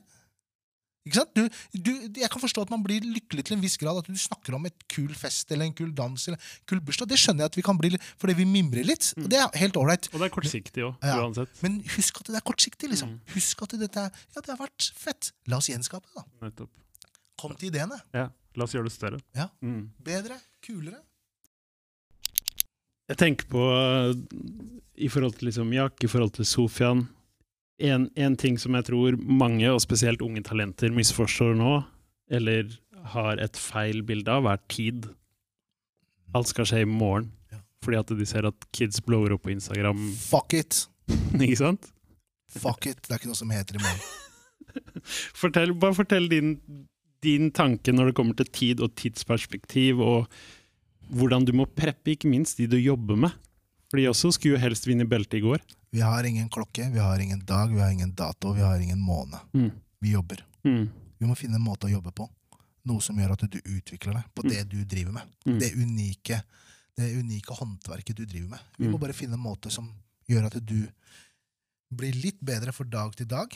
Ikke 1.04 1.18
sant? 1.20 1.34
Du, 1.36 1.48
du, 1.76 1.90
jeg 2.22 2.30
kan 2.32 2.40
forstå 2.40 2.64
at 2.64 2.70
man 2.72 2.84
blir 2.86 3.04
lykkelig 3.04 3.44
til 3.50 3.58
en 3.58 3.64
viss 3.64 3.76
grad. 3.82 3.98
At 4.00 4.08
du 4.08 4.16
snakker 4.20 4.56
om 4.56 4.64
et 4.70 4.86
kul 4.88 5.10
fest 5.20 5.52
eller 5.52 5.68
en 5.68 5.74
kul 5.76 5.90
dans 5.98 6.28
eller 6.30 6.38
en 6.40 6.68
kul 6.70 6.80
bursdag. 6.80 7.10
Det 7.12 7.18
skjønner 7.20 7.44
jeg 7.44 7.52
at 7.52 7.58
vi 7.60 7.66
kan 7.68 7.80
bli 7.82 7.92
fordi 8.22 8.38
vi 8.40 8.46
mimrer 8.48 8.88
litt. 8.88 9.10
Og 9.20 9.28
det 9.32 9.42
er 9.42 9.52
helt 9.60 9.76
ålreit. 9.82 10.08
Og 10.14 10.22
det 10.22 10.30
er 10.30 10.34
kortsiktig 10.38 10.86
òg, 10.88 10.96
Ja. 11.04 11.18
uansett. 11.20 11.52
Men 11.66 11.82
husk 11.98 12.22
at 12.22 12.32
det 12.32 12.40
er 12.40 12.46
kortsiktig. 12.48 12.90
liksom. 12.94 13.18
Husk 13.36 13.66
at 13.68 13.76
dette 13.84 14.06
er, 14.08 14.12
ja, 14.36 14.42
det 14.42 14.54
har 14.56 14.62
vært 14.64 14.92
fett. 14.96 15.34
La 15.52 15.58
oss 15.60 15.68
gjenskape 15.68 16.08
det. 16.08 16.24
da. 16.24 16.48
Nettopp. 16.48 16.72
Kom 17.42 17.56
til 17.60 17.68
ideene. 17.74 18.00
Ja. 18.16 18.30
La 18.56 18.64
oss 18.64 18.72
gjøre 18.76 18.88
det 18.88 18.96
større. 18.96 19.20
Ja. 19.36 19.50
Mm. 19.66 19.90
Bedre, 20.06 20.40
kulere. 20.64 21.02
Jeg 23.12 23.18
tenker 23.20 23.50
på 23.52 23.60
uh, 23.60 24.14
i 24.96 25.10
forhold 25.12 25.36
til 25.36 25.50
liksom 25.50 25.74
Jack, 25.76 26.00
i 26.06 26.08
forhold 26.08 26.32
til 26.38 26.48
Sofian 26.48 27.04
en, 27.84 28.08
en 28.16 28.36
ting 28.40 28.58
som 28.62 28.76
jeg 28.78 28.88
tror 28.88 29.18
mange, 29.20 29.68
og 29.72 29.82
spesielt 29.84 30.24
unge 30.24 30.44
talenter, 30.46 30.94
misforstår 30.96 31.56
nå, 31.60 31.76
eller 32.34 32.72
har 33.14 33.42
et 33.44 33.60
feil 33.60 34.04
bilde 34.08 34.32
av, 34.32 34.48
er 34.48 34.62
tid. 34.72 35.10
Alt 36.38 36.54
skal 36.54 36.70
skje 36.70 36.84
i 36.86 36.90
morgen. 36.90 37.32
Fordi 37.84 38.00
at 38.00 38.14
de 38.16 38.28
ser 38.28 38.48
at 38.48 38.68
kids 38.72 39.02
blower 39.04 39.36
opp 39.36 39.44
på 39.44 39.52
Instagram, 39.52 40.00
Fuck 40.16 40.56
it. 40.56 40.86
ikke 41.36 41.60
sant? 41.60 41.92
Fuck 42.54 42.88
it. 42.88 43.02
Det 43.04 43.12
er 43.12 43.20
ikke 43.20 43.34
noe 43.34 43.42
som 43.42 43.52
heter 43.52 43.80
i 43.80 43.84
morgen. 43.84 44.10
Fortell, 45.42 45.74
bare 45.78 45.98
fortell 45.98 46.30
din, 46.32 46.56
din 47.26 47.52
tanke 47.54 47.92
når 47.94 48.10
det 48.10 48.18
kommer 48.18 48.38
til 48.40 48.48
tid 48.56 48.84
og 48.84 48.96
tidsperspektiv, 48.98 50.00
og 50.00 50.32
hvordan 51.14 51.44
du 51.46 51.52
må 51.60 51.68
preppe, 51.68 52.16
ikke 52.16 52.32
minst 52.32 52.62
de 52.62 52.70
du 52.72 52.78
jobber 52.80 53.20
med. 53.26 53.36
For 53.92 54.00
de 54.00 54.08
også 54.10 54.32
skulle 54.34 54.56
jo 54.56 54.64
helst 54.64 54.88
vinne 54.88 55.06
beltet 55.10 55.42
i 55.42 55.44
går. 55.44 55.60
Vi 55.94 56.02
har 56.02 56.26
ingen 56.26 56.50
klokke, 56.50 56.88
vi 56.90 57.00
har 57.00 57.20
ingen 57.22 57.44
dag, 57.46 57.70
vi 57.74 57.82
har 57.82 57.92
ingen 57.94 58.16
dato, 58.18 58.54
vi 58.58 58.62
har 58.66 58.80
ingen 58.82 59.00
måned. 59.00 59.40
Mm. 59.54 59.70
Vi 60.02 60.12
jobber. 60.16 60.42
Mm. 60.66 60.88
Vi 61.20 61.28
må 61.30 61.36
finne 61.38 61.60
en 61.60 61.66
måte 61.66 61.86
å 61.86 61.92
jobbe 61.92 62.12
på. 62.18 62.26
Noe 62.90 63.02
som 63.06 63.20
gjør 63.22 63.36
at 63.36 63.46
du 63.46 63.60
utvikler 63.62 64.18
deg 64.18 64.32
på 64.36 64.44
det 64.48 64.64
du 64.72 64.80
driver 64.90 65.14
med. 65.20 65.30
Mm. 65.46 65.60
Det, 65.62 65.70
unike, 65.78 66.40
det 66.98 67.12
unike 67.20 67.56
håndverket 67.60 68.18
du 68.18 68.26
driver 68.26 68.56
med. 68.56 68.66
Vi 68.80 68.88
må 68.90 68.98
Mm. 68.98 69.04
bare 69.06 69.14
finne 69.14 69.38
en 69.38 69.46
måte 69.46 69.72
som 69.72 69.92
gjør 70.28 70.50
at 70.50 70.58
du 70.66 70.80
blir 71.94 72.14
litt 72.18 72.42
bedre 72.42 72.74
for 72.74 72.90
dag 72.90 73.14
til 73.16 73.28
dag, 73.30 73.54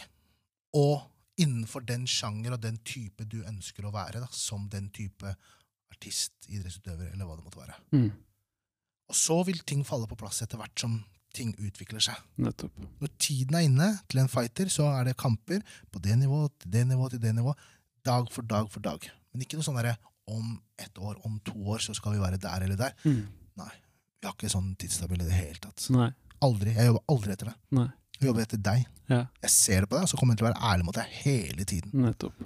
og 0.78 1.02
innenfor 1.42 1.82
den 1.86 2.06
sjanger 2.06 2.54
og 2.54 2.62
den 2.62 2.78
type 2.86 3.26
du 3.26 3.42
ønsker 3.44 3.86
å 3.86 3.92
være, 3.94 4.22
da, 4.22 4.28
som 4.32 4.70
den 4.70 4.90
type 4.90 5.36
artist, 5.92 6.34
idrettsutøver, 6.48 7.12
eller 7.14 7.26
hva 7.26 7.36
det 7.36 7.44
måtte 7.46 7.66
være. 7.66 7.76
Mm. 7.92 8.12
Og 9.10 9.16
så 9.16 9.44
vil 9.48 9.60
ting 9.66 9.84
falle 9.84 10.08
på 10.08 10.18
plass 10.20 10.42
etter 10.46 10.58
hvert 10.62 10.78
som 10.80 11.00
ting 11.34 11.54
utvikler 11.62 12.00
seg. 12.04 12.18
Nettopp. 12.42 12.72
Når 13.02 13.12
tiden 13.22 13.56
er 13.56 13.66
inne 13.68 13.90
til 14.10 14.22
en 14.24 14.30
fighter, 14.32 14.70
så 14.74 14.88
er 14.98 15.10
det 15.10 15.18
kamper 15.20 15.62
på 15.92 16.02
det 16.04 16.16
nivået, 16.18 16.54
til 16.64 16.72
det 16.72 16.86
nivået, 16.88 17.12
til 17.16 17.22
det 17.22 17.34
nivået. 17.36 17.58
Dag 18.06 18.30
for 18.32 18.42
dag 18.48 18.70
for 18.72 18.80
dag. 18.86 19.10
Men 19.34 19.44
ikke 19.44 19.60
noe 19.60 19.68
sånn 19.68 19.78
derre 19.80 19.98
om 20.28 20.56
ett 20.80 20.98
år, 21.00 21.20
om 21.28 21.38
to 21.46 21.56
år, 21.72 21.80
så 21.84 21.94
skal 21.96 22.16
vi 22.16 22.20
være 22.24 22.40
der 22.42 22.64
eller 22.66 22.76
der. 22.80 22.96
Mm. 23.06 23.28
Nei. 23.60 23.72
Vi 24.22 24.28
har 24.28 24.34
ikke 24.36 24.50
sånn 24.52 24.74
tidstabell 24.80 25.22
i 25.22 25.28
det 25.28 25.38
hele 25.38 25.60
tatt. 25.62 25.86
Nei. 25.94 26.10
Aldri. 26.44 26.74
Jeg 26.78 26.90
jobber 26.90 27.04
aldri 27.14 27.34
etter 27.36 27.52
det. 27.52 27.56
Nei. 27.78 27.88
Jeg 28.18 28.28
jobber 28.32 28.44
etter 28.48 28.62
deg. 28.66 28.86
Ja, 29.08 29.22
Jeg 29.46 29.52
ser 29.54 29.82
det 29.86 29.90
på 29.92 29.96
deg, 29.96 30.04
og 30.08 30.10
så 30.12 30.18
kommer 30.20 30.34
jeg 30.34 30.42
til 30.42 30.48
å 30.48 30.50
være 30.50 30.72
ærlig 30.72 30.86
mot 30.88 30.98
deg 30.98 31.12
hele 31.22 31.66
tiden. 31.70 31.94
nettopp. 31.94 32.42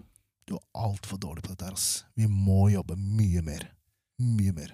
Du 0.45 0.55
er 0.57 0.63
altfor 0.75 1.17
dårlig 1.21 1.45
på 1.45 1.53
dette 1.53 1.63
her, 1.69 1.73
ass. 1.77 2.03
Vi 2.17 2.27
må 2.27 2.65
jobbe 2.73 2.97
mye 2.99 3.41
mer. 3.45 3.69
Mye 4.19 4.51
mer. 4.53 4.73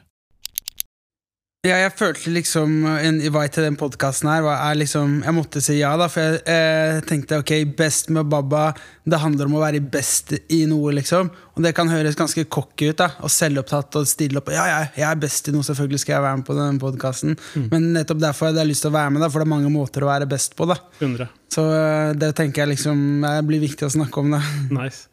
Ja, 1.67 1.75
jeg 1.81 1.91
følte 1.99 2.31
liksom 2.31 2.85
en 2.87 3.17
invite 3.19 3.57
til 3.57 3.65
den 3.65 3.75
podkasten 3.75 4.29
her 4.29 4.45
er 4.53 4.77
liksom 4.79 5.17
Jeg 5.25 5.35
måtte 5.35 5.59
si 5.63 5.75
ja, 5.81 5.89
da, 5.99 6.05
for 6.11 6.23
jeg 6.23 6.39
eh, 6.47 6.99
tenkte 7.07 7.41
ok, 7.41 7.51
best 7.75 8.07
med 8.13 8.29
Baba 8.31 8.69
Det 9.03 9.19
handler 9.19 9.49
om 9.49 9.57
å 9.57 9.63
være 9.65 9.81
best 9.83 10.31
i 10.53 10.61
noe, 10.69 10.93
liksom. 10.95 11.31
Og 11.57 11.65
det 11.65 11.73
kan 11.75 11.91
høres 11.91 12.15
ganske 12.19 12.45
cocky 12.53 12.91
ut, 12.93 13.01
da 13.01 13.09
og 13.19 13.33
selvopptatt 13.33 13.97
og 13.99 14.07
stille 14.07 14.39
opp. 14.39 14.51
Ja, 14.53 14.63
ja, 14.69 14.79
jeg 14.95 15.07
er 15.09 15.19
best 15.19 15.49
i 15.49 15.55
noe, 15.55 15.65
selvfølgelig 15.65 16.01
skal 16.03 16.17
jeg 16.17 16.25
være 16.27 16.39
med 16.39 16.47
på 16.47 16.55
den 16.55 16.79
podkasten. 16.81 17.37
Men 17.71 17.91
nettopp 17.95 18.21
derfor 18.21 18.51
hadde 18.51 18.61
jeg 18.63 18.71
lyst 18.71 18.85
til 18.85 18.93
å 18.93 18.97
være 18.97 19.15
med, 19.15 19.23
da 19.25 19.31
for 19.33 19.41
det 19.41 19.47
er 19.47 19.55
mange 19.57 19.73
måter 19.73 20.05
å 20.05 20.11
være 20.11 20.29
best 20.29 20.55
på. 20.59 20.69
da 20.69 20.77
100. 21.01 21.27
Så 21.51 21.67
eh, 21.73 22.15
det 22.19 22.31
tenker 22.37 22.63
jeg 22.63 22.75
liksom 22.75 23.25
det 23.25 23.37
blir 23.49 23.63
viktig 23.63 23.87
å 23.89 23.93
snakke 23.97 24.23
om. 24.23 24.37
da 24.37 24.43
Nice. 24.71 25.07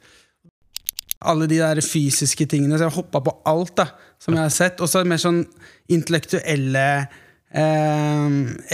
Alle 1.25 1.49
de 1.51 1.61
der 1.61 1.83
fysiske 1.85 2.47
tingene. 2.51 2.79
Så 2.79 2.89
jeg 2.89 2.99
hoppa 2.99 3.23
på 3.25 3.37
alt 3.51 3.77
da 3.81 3.91
som 4.23 4.37
jeg 4.37 4.45
har 4.45 4.55
sett. 4.55 4.81
Og 4.81 4.91
så 4.91 5.05
mer 5.09 5.21
sånn 5.21 5.43
intellektuelle 5.93 6.87
eh, 7.55 8.27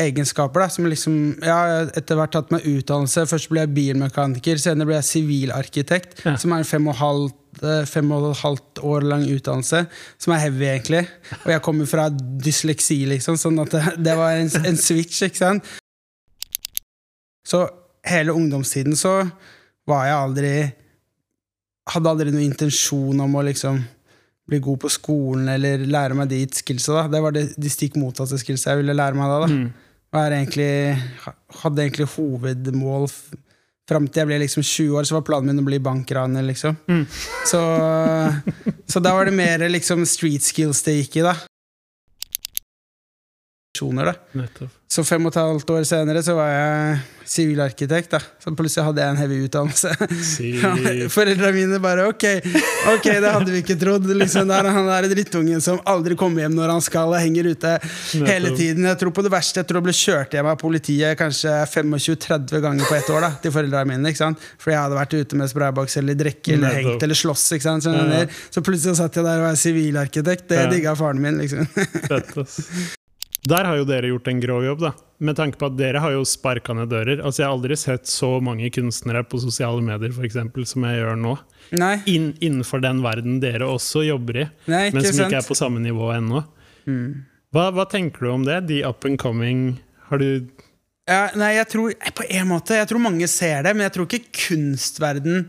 egenskaper. 0.04 0.64
da 0.64 0.68
Som 0.72 0.88
liksom 0.90 1.18
Jeg 1.42 1.52
har 1.52 1.90
etter 1.98 2.18
hvert 2.18 2.34
tatt 2.36 2.54
meg 2.54 2.66
utdannelse. 2.68 3.26
Først 3.30 3.50
ble 3.52 3.64
jeg 3.64 3.74
bilmekaniker, 3.76 4.62
senere 4.62 4.90
ble 4.90 4.98
jeg 5.00 5.10
sivilarkitekt. 5.10 6.24
Ja. 6.24 6.36
Som 6.40 6.54
er 6.54 6.62
en 6.62 6.70
fem 6.70 6.88
og, 6.90 6.98
halvt, 7.00 7.62
eh, 7.64 7.84
fem 7.90 8.14
og 8.14 8.30
et 8.30 8.42
halvt 8.44 8.82
år 8.92 9.06
lang 9.12 9.26
utdannelse. 9.28 9.84
Som 10.18 10.36
er 10.36 10.44
heavy, 10.46 10.66
egentlig. 10.70 11.04
Og 11.42 11.54
jeg 11.54 11.64
kommer 11.66 11.90
fra 11.90 12.08
dysleksi, 12.10 13.04
liksom, 13.16 13.38
sånn 13.40 13.62
at 13.64 13.76
det, 13.76 13.84
det 14.10 14.16
var 14.18 14.38
en, 14.38 14.50
en 14.64 14.80
switch. 14.80 15.22
ikke 15.26 15.42
sant? 15.42 15.76
Så 17.46 17.64
hele 18.06 18.32
ungdomstiden 18.32 18.96
så 18.96 19.24
var 19.88 20.06
jeg 20.06 20.16
aldri 20.16 20.54
hadde 21.94 22.12
aldri 22.12 22.32
noen 22.32 22.48
intensjon 22.48 23.20
om 23.24 23.36
å 23.36 23.44
liksom 23.46 23.80
bli 24.50 24.58
god 24.62 24.80
på 24.82 24.90
skolen 24.90 25.50
eller 25.52 25.84
lære 25.86 26.16
meg 26.18 26.30
de 26.30 26.40
skillsa. 26.60 26.96
da. 26.96 27.04
Det 27.12 27.20
var 27.22 27.36
det, 27.36 27.44
de 27.56 27.70
stikk 27.70 27.98
motsatte 28.00 28.38
skillsa 28.40 28.72
jeg 28.74 28.82
ville 28.82 28.96
lære 28.96 29.18
meg 29.18 29.30
da. 29.30 29.38
da. 29.44 29.52
Mm. 29.52 29.68
Og 30.10 30.18
egentlig, 30.26 30.72
hadde 31.62 31.86
egentlig 31.86 32.10
hovedmål 32.16 33.08
Fram 33.90 34.04
til 34.06 34.20
jeg 34.20 34.28
ble 34.28 34.36
liksom 34.38 34.62
20 34.62 34.98
år, 35.00 35.06
så 35.08 35.16
var 35.16 35.24
planen 35.26 35.48
min 35.50 35.64
å 35.64 35.66
bli 35.66 35.80
bankraner. 35.82 36.44
liksom. 36.46 36.76
Mm. 36.86 37.00
Så, 37.50 37.58
så 38.86 39.00
da 39.02 39.16
var 39.16 39.26
det 39.26 39.34
mer 39.34 39.64
liksom 39.66 40.04
street 40.06 40.46
skills 40.46 40.84
det 40.86 40.94
gikk 41.00 41.16
i. 41.18 41.24
da. 41.26 41.32
Da. 43.78 44.12
Nettopp. 44.34 44.68
Så 44.90 45.04
fem 45.06 45.22
og 45.24 45.30
et 45.30 45.36
halvt 45.38 45.68
år 45.70 45.84
senere 45.86 46.18
så 46.26 46.34
var 46.34 46.48
jeg 46.50 46.96
sivilarkitekt. 47.30 48.10
da 48.10 48.18
Så 48.42 48.50
plutselig 48.58 48.82
hadde 48.88 48.98
jeg 49.04 49.10
en 49.14 49.16
heavy 49.20 49.36
utdannelse. 49.46 49.92
Foreldrene 51.14 51.52
mine 51.54 51.78
bare 51.80 52.08
ok, 52.10 52.24
ok, 52.96 53.06
det 53.22 53.30
hadde 53.30 53.52
vi 53.54 53.60
ikke 53.62 53.76
trodd. 53.78 54.08
Liksom, 54.10 54.48
der, 54.50 54.66
er 54.66 54.74
han 54.74 54.88
der 54.90 55.06
drittungen 55.12 55.62
som 55.62 55.78
aldri 55.86 56.16
kommer 56.18 56.42
hjem 56.42 56.56
når 56.58 56.72
han 56.74 56.82
skal, 56.82 57.14
og 57.14 57.22
henger 57.22 57.52
ute 57.52 57.76
hele 58.26 58.50
tiden. 58.58 58.88
Jeg 58.90 58.98
tror 58.98 59.14
på 59.14 59.22
det 59.22 59.30
verste, 59.36 59.62
jeg 59.62 59.70
tror 59.70 59.78
jeg 59.78 59.86
ble 59.86 59.94
kjørt 60.00 60.34
hjem 60.34 60.50
av 60.50 60.58
politiet 60.60 61.14
kanskje 61.22 61.54
25-30 61.70 62.64
ganger 62.66 62.90
på 62.90 62.98
ett 62.98 63.10
år. 63.14 63.28
da 63.28 63.32
Til 63.46 63.54
foreldrene 63.54 63.92
mine. 63.94 64.10
ikke 64.10 64.24
sant 64.24 64.42
Fordi 64.58 64.74
jeg 64.74 64.82
hadde 64.82 64.98
vært 64.98 65.14
ute 65.20 65.38
med 65.38 65.52
sprayboks 65.54 65.96
eller 66.02 66.18
drikke 66.18 66.56
eller 66.56 66.66
Nettopp. 66.74 66.90
hengt 66.90 67.06
eller 67.06 67.22
slåss. 67.22 67.46
ikke 67.54 67.68
sant 67.70 67.86
Så, 67.86 67.94
Ja. 67.94 68.24
så 68.50 68.66
plutselig 68.66 68.98
satt 68.98 69.14
jeg 69.14 69.24
der 69.30 69.38
og 69.38 69.46
var 69.52 69.54
sivilarkitekt. 69.62 70.48
Det 70.50 70.58
Ja. 70.64 70.66
digga 70.74 70.96
faren 70.98 71.22
min. 71.22 71.38
liksom 71.38 71.68
Fett. 72.10 72.98
Der 73.48 73.64
har 73.64 73.78
jo 73.78 73.86
dere 73.88 74.10
gjort 74.10 74.28
en 74.28 74.40
grå 74.42 74.58
jobb, 74.66 74.82
da. 74.84 74.90
Med 75.24 75.36
tanke 75.36 75.56
på 75.60 75.68
at 75.70 75.76
dere 75.78 76.00
har 76.02 76.12
jo 76.12 76.26
sparka 76.28 76.74
ned 76.76 76.90
dører. 76.92 77.22
Altså 77.24 77.42
Jeg 77.42 77.48
har 77.48 77.56
aldri 77.56 77.76
sett 77.80 78.08
så 78.08 78.34
mange 78.44 78.68
kunstnere 78.72 79.22
på 79.24 79.40
sosiale 79.40 79.80
medier 79.84 80.12
for 80.16 80.28
eksempel, 80.28 80.66
som 80.68 80.84
jeg 80.88 81.00
gjør 81.00 81.18
nå. 81.20 81.34
Inn, 82.10 82.32
innenfor 82.40 82.82
den 82.84 83.02
verden 83.04 83.38
dere 83.40 83.68
også 83.68 84.04
jobber 84.04 84.42
i, 84.42 84.46
nei, 84.68 84.86
men 84.92 85.04
som 85.04 85.16
som 85.16 85.28
ikke 85.28 85.40
er 85.40 85.48
på 85.48 85.56
samme 85.58 85.80
nivå 85.84 86.10
ennå. 86.16 86.42
Mm. 86.88 87.22
Hva, 87.54 87.68
hva 87.74 87.86
tenker 87.90 88.26
du 88.26 88.32
om 88.32 88.44
det? 88.46 88.60
De 88.68 88.82
up 88.86 89.04
and 89.04 89.18
coming 89.20 89.80
Har 90.08 90.20
du 90.22 90.46
Ja, 91.10 91.28
nei, 91.36 91.56
jeg 91.58 91.66
tror 91.72 91.92
på 92.16 92.24
en 92.30 92.46
måte 92.48 92.78
Jeg 92.78 92.88
tror 92.88 93.02
mange 93.02 93.26
ser 93.28 93.66
det, 93.66 93.74
men 93.74 93.84
jeg 93.88 93.94
tror 93.96 94.06
ikke 94.06 94.46
kunstverden 94.46 95.48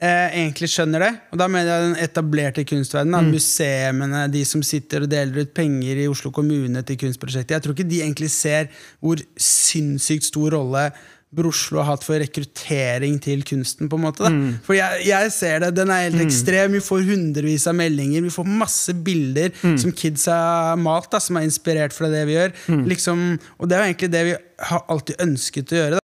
eh, 0.00 0.40
egentlig 0.42 0.70
skjønner 0.72 1.04
det. 1.06 1.12
Og 1.30 1.40
da 1.40 1.46
mener 1.52 1.70
jeg 1.70 1.86
den 1.86 2.02
etablerte 2.08 2.66
kunstverdenen. 2.68 3.28
Mm. 3.28 3.36
Museene, 3.36 4.24
de 4.32 4.42
som 4.48 4.64
sitter 4.66 5.06
og 5.06 5.12
deler 5.12 5.44
ut 5.44 5.54
penger 5.56 6.02
i 6.02 6.10
Oslo 6.10 6.32
kommune 6.34 6.82
til 6.86 7.00
kunstprosjekter. 7.04 7.58
Jeg 7.58 7.66
tror 7.66 7.76
ikke 7.76 7.90
de 7.92 8.02
egentlig 8.02 8.32
ser 8.34 8.70
hvor 9.00 9.22
sinnssykt 9.36 10.30
stor 10.30 10.56
rolle 10.58 10.90
Broslo 11.30 11.50
Oslo 11.50 11.78
har 11.78 11.92
hatt 11.92 12.02
for 12.02 12.18
rekruttering 12.18 13.20
til 13.22 13.44
kunsten. 13.46 13.86
på 13.88 13.98
en 13.98 14.02
måte 14.02 14.24
da. 14.24 14.30
For 14.66 14.74
jeg, 14.74 15.04
jeg 15.06 15.30
ser 15.30 15.60
det, 15.62 15.68
den 15.76 15.92
er 15.94 16.08
helt 16.08 16.24
ekstrem. 16.24 16.74
Vi 16.74 16.82
får 16.82 17.04
hundrevis 17.06 17.68
av 17.70 17.76
meldinger. 17.78 18.24
Vi 18.26 18.34
får 18.34 18.50
masse 18.50 18.94
bilder 19.06 19.54
som 19.78 19.94
kids 19.94 20.26
har 20.26 20.74
malt, 20.80 21.10
da, 21.12 21.22
som 21.22 21.38
er 21.38 21.46
inspirert 21.46 21.94
fra 21.94 22.10
det 22.10 22.24
vi 22.26 22.34
gjør. 22.34 22.54
Liksom, 22.90 23.24
og 23.58 23.70
det 23.70 23.78
er 23.78 23.84
jo 23.84 23.92
egentlig 23.92 24.12
det 24.16 24.26
vi 24.26 24.36
har 24.72 24.86
alltid 24.90 25.22
ønsket 25.28 25.70
å 25.74 25.82
gjøre. 25.84 25.99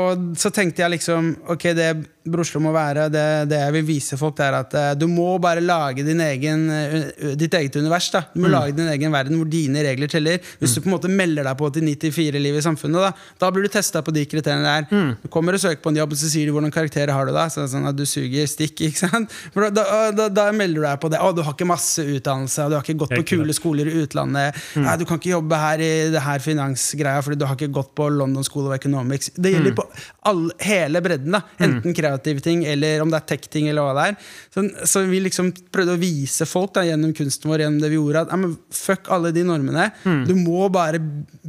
Og 0.00 0.36
så 0.40 0.50
tenkte 0.50 0.82
jeg 0.82 0.94
liksom 0.96 1.34
Ok, 1.52 1.62
det 1.76 1.88
Broslo 2.22 2.60
må 2.62 2.70
være, 2.74 3.08
det, 3.10 3.24
det 3.50 3.58
jeg 3.58 3.74
vil 3.74 3.86
vise 3.86 4.16
folk, 4.18 4.36
det 4.38 4.44
er 4.46 4.56
at 4.60 4.74
eh, 4.78 4.90
du 4.98 5.08
må 5.10 5.26
bare 5.42 5.62
lage 5.64 6.04
din 6.06 6.20
egen, 6.22 6.68
eh, 6.70 7.32
ditt 7.38 7.54
eget 7.58 7.74
univers. 7.80 8.10
da 8.14 8.22
Du 8.30 8.40
må 8.44 8.50
lage 8.52 8.76
din 8.76 8.86
egen 8.92 9.10
verden 9.14 9.40
hvor 9.40 9.48
dine 9.50 9.82
regler 9.82 10.10
teller. 10.10 10.38
Hvis 10.60 10.76
du 10.76 10.82
på 10.84 10.90
en 10.90 10.94
måte 10.94 11.10
melder 11.10 11.48
deg 11.48 11.58
på 11.58 11.70
til 11.74 11.86
94-livet 11.88 12.62
i 12.62 12.66
samfunnet, 12.68 13.08
da 13.08 13.10
Da 13.42 13.50
blir 13.50 13.66
du 13.66 13.72
testa 13.72 14.04
på 14.06 14.14
de 14.14 14.22
kriteriene 14.28 14.62
der. 14.86 15.16
Du 15.22 15.28
kommer 15.32 15.56
og 15.56 15.62
søker 15.62 15.82
på 15.82 15.90
en 15.90 15.98
jobb, 15.98 16.14
og 16.14 16.20
så 16.20 16.30
sier 16.30 16.46
de 16.46 16.54
hvordan 16.54 16.74
karakterer 16.74 17.10
har 17.10 17.26
du 17.26 17.32
da. 17.34 17.48
Så 17.50 17.66
sånn 17.70 17.88
at 17.90 17.98
du 17.98 18.04
suger 18.06 18.46
stikk, 18.46 18.80
ikke 18.88 19.02
sant? 19.02 19.34
Da, 19.54 19.70
da, 20.14 20.28
da, 20.30 20.46
melder 20.54 20.78
du 20.78 20.86
deg 20.86 21.02
på 21.02 21.10
det. 21.10 21.18
Å, 21.18 21.32
du 21.34 21.42
har 21.42 21.56
ikke 21.56 21.68
masse 21.68 22.04
utdannelse, 22.06 22.68
du 22.70 22.78
har 22.78 22.86
ikke 22.86 23.00
gått 23.02 23.16
på 23.18 23.26
kule 23.34 23.56
skoler 23.56 23.90
i 23.90 23.96
utlandet. 24.04 24.62
Nei, 24.78 24.94
du 25.00 25.06
kan 25.08 25.18
ikke 25.18 25.34
jobbe 25.34 25.58
her 25.58 25.82
i 25.82 25.90
det 26.14 26.22
her 26.22 26.42
finansgreia 26.44 27.22
fordi 27.24 27.40
du 27.40 27.46
har 27.48 27.58
ikke 27.58 27.72
gått 27.74 27.92
på 27.98 28.06
London 28.14 28.46
School 28.46 28.70
of 28.70 28.76
Economics. 28.76 29.32
Det 29.34 29.54
gjelder 29.56 29.74
på 29.76 29.88
all, 30.30 30.46
hele 30.62 31.02
bredden. 31.04 31.34
da 31.34 31.42
Enten 31.62 31.94
kreative 32.12 32.44
ting, 32.44 32.64
eller 32.68 33.02
om 33.02 33.10
det 33.12 33.18
er 33.20 33.26
tech-ting, 33.32 33.68
eller 33.72 33.82
hva 33.86 33.92
det 33.96 34.04
er. 34.12 34.16
Så, 34.52 34.64
så 34.88 35.02
vi 35.08 35.20
liksom 35.24 35.50
prøvde 35.72 35.96
å 35.96 36.00
vise 36.00 36.46
folk 36.48 36.74
da 36.76 36.84
gjennom 36.86 37.12
kunsten 37.16 37.50
vår, 37.50 37.64
gjennom 37.64 37.80
det 37.82 37.90
vi 37.92 37.98
gjorde, 37.98 38.26
at 38.26 38.36
men 38.42 38.56
fuck 38.74 39.08
alle 39.12 39.32
de 39.34 39.44
normene. 39.46 39.90
Du 40.28 40.34
må 40.38 40.68
bare 40.72 40.98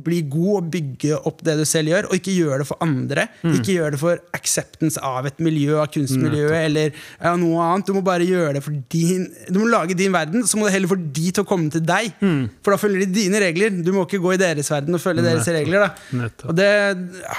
bli 0.03 0.21
god 0.29 0.53
og 0.61 0.69
bygge 0.73 1.17
opp 1.29 1.43
det 1.45 1.55
du 1.59 1.63
selv 1.67 1.89
gjør, 1.93 2.07
og 2.09 2.17
ikke 2.17 2.33
gjøre 2.35 2.61
det 2.63 2.67
for 2.69 2.81
andre. 2.83 3.27
Ikke 3.45 3.75
gjøre 3.77 3.93
det 3.95 3.99
for 4.01 4.19
acceptance 4.37 4.99
av 5.03 5.25
et 5.29 5.39
miljø, 5.43 5.77
av 5.81 5.89
kunstmiljøet, 5.93 6.57
eller 6.67 6.91
ja, 6.93 7.35
noe 7.39 7.61
annet. 7.67 7.87
Du 7.89 7.93
må 7.97 8.03
bare 8.05 8.25
gjøre 8.27 8.55
det 8.57 8.63
for 8.65 8.75
din 8.93 9.27
Du 9.49 9.59
må 9.61 9.67
lage 9.71 9.95
din 9.97 10.13
verden, 10.13 10.45
så 10.47 10.57
må 10.59 10.67
du 10.67 10.73
heller 10.73 10.91
få 10.91 10.97
de 10.99 11.31
til 11.33 11.43
å 11.43 11.47
komme 11.47 11.69
til 11.73 11.83
deg. 11.85 12.11
For 12.63 12.73
da 12.75 12.79
følger 12.81 13.05
de 13.05 13.11
dine 13.15 13.41
regler. 13.43 13.73
Du 13.83 13.91
må 13.95 14.05
ikke 14.07 14.21
gå 14.23 14.33
i 14.35 14.41
deres 14.41 14.69
verden 14.71 14.95
og 14.97 15.01
følge 15.03 15.23
deres 15.25 15.47
regler. 15.53 15.87
da 15.87 16.19
Og 16.49 16.55
det 16.57 16.69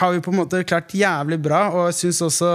har 0.00 0.12
vi 0.14 0.20
på 0.24 0.32
en 0.34 0.40
måte 0.42 0.64
klart 0.66 0.94
jævlig 0.94 1.38
bra, 1.44 1.68
og 1.74 1.86
jeg 1.90 1.94
syns 2.02 2.22
også 2.26 2.50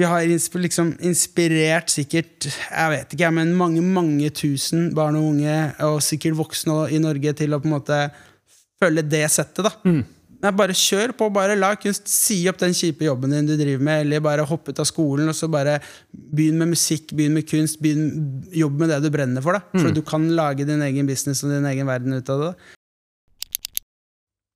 vi 0.00 0.08
har 0.08 0.24
liksom 0.24 0.94
inspirert 1.04 1.92
sikkert 1.92 2.48
jeg 2.48 2.92
vet 2.94 3.12
ikke, 3.16 3.28
men 3.36 3.52
mange 3.58 3.82
mange 3.84 4.30
tusen 4.32 4.88
barn 4.96 5.18
og 5.18 5.34
unge, 5.34 5.56
og 5.84 6.00
sikkert 6.04 6.38
voksne 6.38 6.86
i 6.94 7.02
Norge, 7.02 7.34
til 7.36 7.52
å 7.52 7.60
på 7.60 7.68
en 7.68 7.76
måte 7.76 8.00
følge 8.80 9.04
det 9.04 9.26
settet. 9.32 9.66
da 9.66 9.74
Nei, 10.40 10.54
bare 10.56 10.72
kjør 10.72 11.12
på, 11.18 11.26
bare 11.36 11.52
la 11.58 11.74
kunst 11.76 12.08
si 12.08 12.38
opp 12.48 12.56
den 12.62 12.72
kjipe 12.72 13.04
jobben 13.04 13.34
din 13.34 13.48
du 13.50 13.52
driver 13.60 13.82
med, 13.84 14.06
eller 14.06 14.22
bare 14.24 14.46
hopp 14.48 14.70
ut 14.70 14.80
av 14.80 14.88
skolen 14.88 15.28
og 15.28 15.36
så 15.36 15.50
bare 15.52 15.76
begynn 16.10 16.56
med 16.62 16.72
musikk, 16.72 17.12
begynn 17.12 17.36
med 17.36 17.44
kunst, 17.50 17.76
begynn, 17.84 18.06
jobb 18.56 18.80
med 18.80 18.88
det 18.88 19.02
du 19.04 19.10
brenner 19.12 19.44
for. 19.44 19.58
da 19.58 19.82
For 19.82 19.92
du 19.92 20.00
kan 20.06 20.24
lage 20.38 20.64
din 20.64 20.80
egen 20.86 21.10
business 21.10 21.44
og 21.44 21.52
din 21.52 21.68
egen 21.68 21.90
verden 21.90 22.16
ut 22.16 22.32
av 22.32 22.46
det. 22.46 22.54
da 22.54 22.78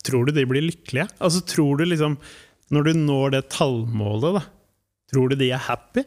Tror 0.09 0.25
du 0.25 0.33
de 0.37 0.47
blir 0.49 0.65
lykkelige? 0.65 1.09
Altså, 1.21 1.45
tror 1.45 1.79
du 1.81 1.87
liksom 1.89 2.19
Når 2.73 2.83
du 2.89 2.93
når 2.97 3.31
det 3.37 3.43
tallmålet, 3.53 4.41
da, 4.41 4.43
tror 5.13 5.33
du 5.33 5.39
de 5.41 5.51
er 5.55 5.63
happy? 5.69 6.05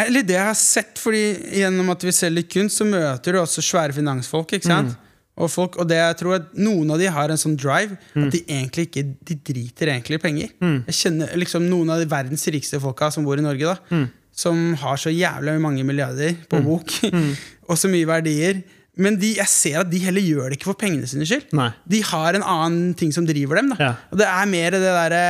Eller 0.00 0.24
det 0.24 0.36
jeg 0.36 0.46
har 0.46 0.56
sett, 0.56 0.98
fordi 1.02 1.22
gjennom 1.60 1.90
at 1.92 2.04
vi 2.06 2.12
selger 2.14 2.46
kunst, 2.48 2.78
så 2.80 2.86
møter 2.88 3.34
du 3.34 3.40
også 3.40 3.64
svære 3.64 3.96
finansfolk. 3.96 4.54
ikke 4.56 4.70
sant? 4.70 4.94
Og, 5.40 5.48
folk, 5.48 5.78
og 5.80 5.88
det 5.88 5.96
jeg 5.96 6.16
tror 6.20 6.36
at 6.36 6.48
noen 6.60 6.90
av 6.92 7.00
de 7.00 7.08
har 7.10 7.32
en 7.32 7.38
sånn 7.40 7.54
drive 7.56 7.96
at 7.96 8.34
de 8.34 8.42
egentlig 8.44 8.90
ikke 8.90 9.04
De 9.24 9.36
driter 9.50 9.88
egentlig 9.88 10.18
i 10.18 10.22
penger. 10.22 10.50
Jeg 10.90 10.96
kjenner 10.98 11.36
liksom 11.38 11.64
noen 11.70 11.94
av 11.94 12.02
de 12.02 12.08
verdens 12.10 12.44
rikeste 12.52 12.80
folka 12.82 13.08
som 13.14 13.24
bor 13.24 13.40
i 13.40 13.44
Norge, 13.44 13.72
da 13.72 14.00
som 14.40 14.74
har 14.80 15.00
så 15.00 15.12
jævlig 15.12 15.56
mange 15.62 15.84
milliarder 15.86 16.36
på 16.50 16.60
bok, 16.64 16.92
og 17.68 17.78
så 17.78 17.90
mye 17.92 18.08
verdier. 18.08 18.62
Men 19.00 19.16
de, 19.20 19.34
jeg 19.38 19.48
ser 19.48 19.78
at 19.80 19.90
de 19.90 20.00
heller 20.02 20.24
gjør 20.24 20.50
det 20.50 20.58
ikke 20.58 20.72
for 20.72 20.80
pengene 20.80 21.08
sine 21.08 21.26
skyld. 21.28 21.52
Nei. 21.56 21.70
De 21.88 22.02
har 22.04 22.36
en 22.36 22.44
annen 22.44 22.90
ting 22.98 23.14
som 23.14 23.24
driver 23.28 23.60
dem. 23.60 23.70
Da. 23.72 23.78
Ja. 23.80 23.92
Og 24.12 24.20
det 24.20 24.26
er 24.28 24.50
mer 24.50 24.76
det 24.76 24.82
derre 24.84 25.22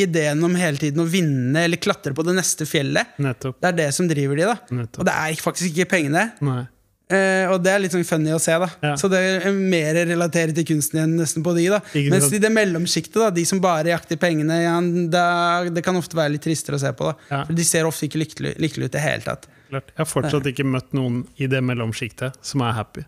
ideen 0.00 0.42
om 0.46 0.56
hele 0.58 0.80
tiden 0.80 1.02
å 1.02 1.08
vinne 1.08 1.66
eller 1.66 1.80
klatre 1.82 2.14
på 2.16 2.24
det 2.26 2.34
neste 2.38 2.66
fjellet. 2.68 3.16
Nettopp. 3.22 3.58
Det 3.60 3.70
er 3.70 3.78
det 3.82 3.92
som 3.96 4.08
driver 4.10 4.38
de, 4.38 4.48
da. 4.48 4.56
Nettopp. 4.82 5.02
Og 5.02 5.08
det 5.08 5.14
er 5.14 5.42
faktisk 5.42 5.70
ikke 5.72 5.88
pengene. 5.96 6.28
Nei. 6.44 6.64
Uh, 7.08 7.54
og 7.54 7.62
det 7.64 7.70
er 7.72 7.80
litt 7.80 7.94
sånn 7.94 8.04
funny 8.04 8.34
å 8.36 8.40
se. 8.42 8.52
da 8.60 8.66
Ja. 8.84 8.90
Så 9.00 9.08
det 9.08 9.18
er 9.18 9.52
mer 9.56 9.96
relatert 10.10 10.52
til 10.58 10.66
kunsten 10.68 10.98
igjen 10.98 11.14
nesten 11.16 11.44
på 11.44 11.54
de. 11.56 11.64
da 11.72 11.78
Ikke 11.96 12.12
Mens 12.12 12.28
i 12.36 12.40
det 12.42 12.50
mellomsjiktet, 12.52 13.16
da 13.16 13.30
de 13.32 13.44
som 13.48 13.62
bare 13.64 13.94
jakter 13.94 14.20
pengene, 14.20 14.58
ja, 14.60 14.74
da, 15.08 15.24
det 15.72 15.84
kan 15.86 15.96
ofte 15.96 16.18
være 16.18 16.34
litt 16.34 16.44
tristere 16.44 16.76
å 16.76 16.82
se 16.82 16.92
på. 16.92 17.08
da 17.08 17.14
Ja. 17.30 17.44
For 17.48 17.56
De 17.56 17.64
ser 17.64 17.88
ofte 17.88 18.04
ikke 18.10 18.20
lykkelig, 18.20 18.58
lykkelig 18.60 18.90
ut 18.90 18.92
i 18.92 18.96
det 18.98 19.04
hele 19.06 19.24
tatt. 19.24 19.48
Klart. 19.70 19.88
Jeg 19.94 20.04
har 20.04 20.10
fortsatt 20.10 20.52
ikke 20.52 20.68
møtt 20.68 20.92
noen 20.96 21.22
i 21.40 21.48
det 21.48 21.62
mellomsjiktet 21.64 22.36
som 22.44 22.60
er 22.60 22.76
happy. 22.76 23.04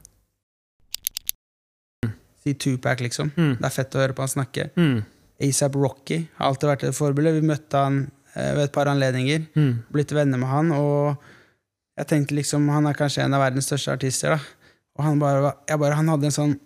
Si 2.40 2.55
Tupac, 2.55 3.00
liksom. 3.05 3.33
Mm. 3.37 3.59
Det 3.61 3.68
er 3.68 3.74
fett 3.74 3.96
å 3.96 4.00
høre 4.00 4.16
på 4.16 4.24
han 4.24 4.33
snakke. 4.33 4.70
Mm. 4.81 5.03
ASAP 5.40 5.76
Rocky 5.81 6.22
har 6.38 6.50
alltid 6.50 6.68
vært 6.70 6.87
et 6.88 6.96
forbilde. 6.96 7.35
Vi 7.38 7.46
møtte 7.48 7.83
han 7.85 8.00
eh, 8.35 8.55
ved 8.57 8.66
et 8.68 8.74
par 8.74 8.90
anledninger. 8.92 9.46
Mm. 9.57 9.70
Blitt 9.92 10.14
venner 10.16 10.40
med 10.40 10.50
han. 10.53 10.72
Og 10.76 12.00
jeg 12.00 12.11
tenkte 12.12 12.37
liksom 12.38 12.68
han 12.72 12.88
er 12.90 12.98
kanskje 12.98 13.24
en 13.24 13.37
av 13.37 13.44
verdens 13.44 13.70
største 13.70 13.94
artister. 13.96 14.37
da 14.37 14.40
Og 14.98 15.07
han, 15.07 15.22
bare, 15.22 15.55
bare, 15.70 15.96
han 15.98 16.12
hadde 16.12 16.29
en 16.31 16.37
sånn 16.37 16.59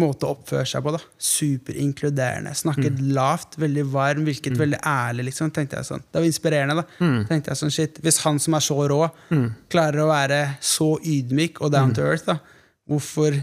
måte 0.00 0.24
å 0.24 0.32
oppføre 0.38 0.64
seg 0.68 0.84
på. 0.84 0.94
da 0.94 1.00
Superinkluderende. 1.20 2.54
Snakket 2.56 3.00
lavt, 3.12 3.58
veldig 3.60 3.84
varm, 3.92 4.24
virket 4.24 4.56
veldig 4.56 4.80
ærlig. 4.88 5.26
liksom 5.28 5.50
tenkte 5.52 5.76
jeg 5.76 5.90
sånn 5.90 6.04
Det 6.08 6.20
var 6.20 6.28
inspirerende. 6.28 6.76
da 6.80 7.10
tenkte 7.28 7.52
jeg 7.52 7.60
sånn, 7.60 7.74
shit 7.74 8.00
Hvis 8.02 8.22
han 8.24 8.40
som 8.40 8.56
er 8.56 8.64
så 8.64 8.78
rå, 8.88 9.02
klarer 9.72 10.00
å 10.00 10.08
være 10.08 10.40
så 10.60 10.94
ydmyk 11.04 11.60
og 11.60 11.72
down 11.76 11.92
to 11.92 12.02
earth, 12.08 12.24
da 12.26 12.38
hvorfor 12.88 13.36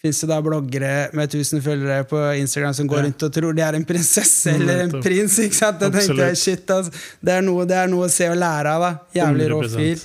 fins 0.00 0.20
det 0.22 0.28
da 0.30 0.38
bloggere 0.40 0.92
med 1.12 1.28
1000 1.28 1.60
følgere 1.64 2.06
på 2.08 2.20
Instagram 2.40 2.72
som 2.78 2.88
går 2.88 3.02
Ja. 3.02 3.04
rundt 3.08 3.22
og 3.26 3.32
tror 3.36 3.52
de 3.56 3.62
er 3.66 3.76
en 3.76 3.84
prinsesse 3.84 4.50
eller 4.56 4.86
en 4.86 4.94
prins? 5.02 5.38
ikke 5.44 5.58
sant? 5.58 5.78
Da 5.82 5.90
tenkte 5.92 6.16
jeg, 6.30 6.38
shit, 6.40 6.70
altså, 6.72 6.94
det, 7.20 7.34
er 7.36 7.44
noe, 7.44 7.66
det 7.68 7.76
er 7.76 7.92
noe 7.92 8.08
å 8.08 8.12
se 8.12 8.30
og 8.32 8.38
lære 8.40 8.72
av. 8.78 8.86
da 8.86 9.20
Jævlig 9.20 9.50
rå 9.52 9.60
fyr. 9.68 10.02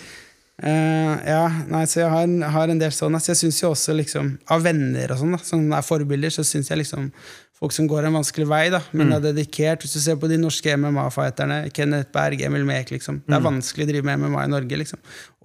Uh, 0.56 1.16
ja, 1.28 1.46
nei, 1.68 1.82
så 1.92 2.00
jeg 2.00 2.12
har, 2.14 2.36
har 2.54 2.72
en 2.72 2.80
del 2.80 2.94
sånn. 2.96 3.16
Altså, 3.18 3.34
jeg 3.34 3.42
syns 3.42 3.58
jo 3.64 3.72
også 3.74 3.96
liksom 3.98 4.30
av 4.56 4.62
venner 4.64 5.12
og 5.12 5.20
sånn, 5.20 5.34
da 5.36 5.42
som 5.44 5.66
er 5.76 5.84
forbilder, 5.84 6.32
så 6.32 6.46
syns 6.48 6.72
jeg 6.72 6.80
liksom 6.80 7.10
folk 7.56 7.72
som 7.76 7.88
går 7.92 8.08
en 8.08 8.16
vanskelig 8.18 8.46
vei, 8.48 8.62
da 8.72 8.80
men 8.96 9.12
er 9.16 9.24
dedikert. 9.24 9.84
Hvis 9.84 9.96
du 9.96 10.00
ser 10.04 10.16
på 10.20 10.28
de 10.32 10.38
norske 10.40 10.76
MMA-fighterne, 10.80 11.62
Kenneth 11.76 12.12
Berg, 12.16 12.42
Emil 12.48 12.64
Mek, 12.68 12.92
liksom. 12.92 13.22
Det 13.28 13.36
er 13.36 13.44
vanskelig 13.44 13.88
å 13.88 13.92
drive 13.92 14.08
med 14.08 14.24
MMA 14.26 14.44
i 14.48 14.52
Norge, 14.52 14.80
liksom. 14.84 15.00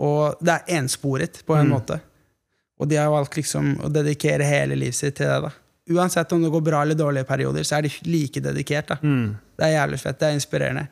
Og 0.06 0.38
det 0.42 0.56
er 0.56 0.78
ensporet 0.80 1.42
på 1.46 1.58
en 1.58 1.70
måte. 1.70 2.00
Og 2.80 2.88
de 2.88 2.96
har 2.96 3.10
valgt 3.12 3.36
liksom 3.36 3.74
å 3.84 3.90
dedikere 3.92 4.46
hele 4.48 4.78
livet 4.78 4.96
sitt 4.96 5.18
til 5.20 5.28
det. 5.28 5.40
da 5.48 5.52
Uansett 5.90 6.32
om 6.32 6.42
det 6.42 6.52
går 6.52 6.62
bra 6.62 6.82
eller 6.84 6.94
dårlige 6.98 7.26
perioder, 7.26 7.64
så 7.66 7.78
er 7.78 7.88
de 7.88 7.92
like 8.06 8.40
dedikert. 8.40 8.88
da 8.88 8.98
Mm. 9.02 9.36
Det 9.58 9.66
er 9.66 9.74
jævlig 9.76 10.00
fett. 10.00 10.18
Det 10.18 10.28
er 10.28 10.36
inspirerende. 10.38 10.88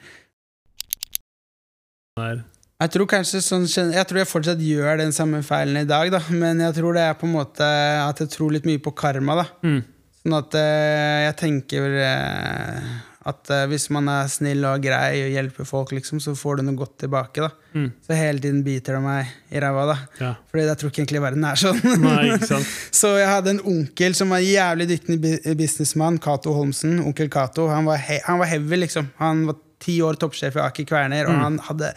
Der. 2.18 2.42
Jeg 2.78 2.90
tror 2.94 3.06
kanskje 3.06 3.40
sånn 3.42 3.66
Jeg 3.92 4.06
tror 4.06 4.18
jeg 4.18 4.28
fortsatt 4.30 4.60
gjør 4.62 4.98
den 4.98 5.12
samme 5.12 5.42
feilen 5.42 5.80
i 5.80 5.88
dag, 5.88 6.10
da. 6.10 6.20
Men 6.30 6.60
jeg 6.60 6.74
tror 6.74 6.94
det 6.94 7.02
er 7.02 7.14
på 7.14 7.26
en 7.26 7.34
måte 7.34 7.64
at 7.64 8.20
jeg 8.22 8.30
tror 8.34 8.52
litt 8.54 8.66
mye 8.68 8.82
på 8.82 8.94
karma, 8.94 9.34
da. 9.42 9.46
Mm. 9.66 9.80
Sånn 10.22 10.36
at 10.38 10.54
eh, 10.58 11.24
jeg 11.28 11.36
tenker 11.40 11.96
eh, 12.04 12.88
at 13.28 13.52
uh, 13.52 13.64
hvis 13.70 13.88
man 13.94 14.08
er 14.12 14.30
snill 14.32 14.64
og 14.68 14.82
grei 14.84 15.22
og 15.26 15.32
hjelper 15.34 15.68
folk, 15.68 15.92
liksom, 15.96 16.20
så 16.24 16.34
får 16.38 16.58
du 16.58 16.68
noe 16.68 16.78
godt 16.78 16.98
tilbake. 17.04 17.44
da 17.44 17.52
Mm. 17.74 17.90
Så 18.06 18.16
hele 18.16 18.40
tiden 18.40 18.62
biter 18.64 18.96
det 18.96 19.00
meg 19.04 19.32
i 19.52 19.60
ræva, 19.60 19.84
da. 19.90 19.96
Ja. 20.18 20.30
Fordi 20.50 20.64
jeg 20.64 20.78
tror 20.80 20.90
ikke 20.90 21.02
egentlig 21.02 21.20
verden 21.22 21.44
er 21.44 21.60
sånn. 21.60 21.80
Nei. 22.02 22.38
Så 23.00 23.12
jeg 23.18 23.28
hadde 23.28 23.52
en 23.54 23.60
onkel 23.68 24.16
som 24.18 24.32
var 24.34 24.42
jævlig 24.42 24.88
dyktig 24.94 25.18
businessmann, 25.58 26.18
Cato 26.24 26.54
Holmsen. 26.56 26.98
Onkel 27.04 27.30
Cato. 27.30 27.68
Han 27.68 27.86
han 27.86 28.40
var 28.40 28.50
heavy, 28.50 28.80
liksom. 28.80 29.10
Han 29.20 29.44
var 29.50 29.60
ti 29.84 30.00
år 30.02 30.18
toppsjef 30.18 30.58
i 30.58 30.64
Aker 30.64 30.88
Kværner, 30.88 31.28
og 31.28 31.38
han 31.38 31.60
hadde 31.68 31.92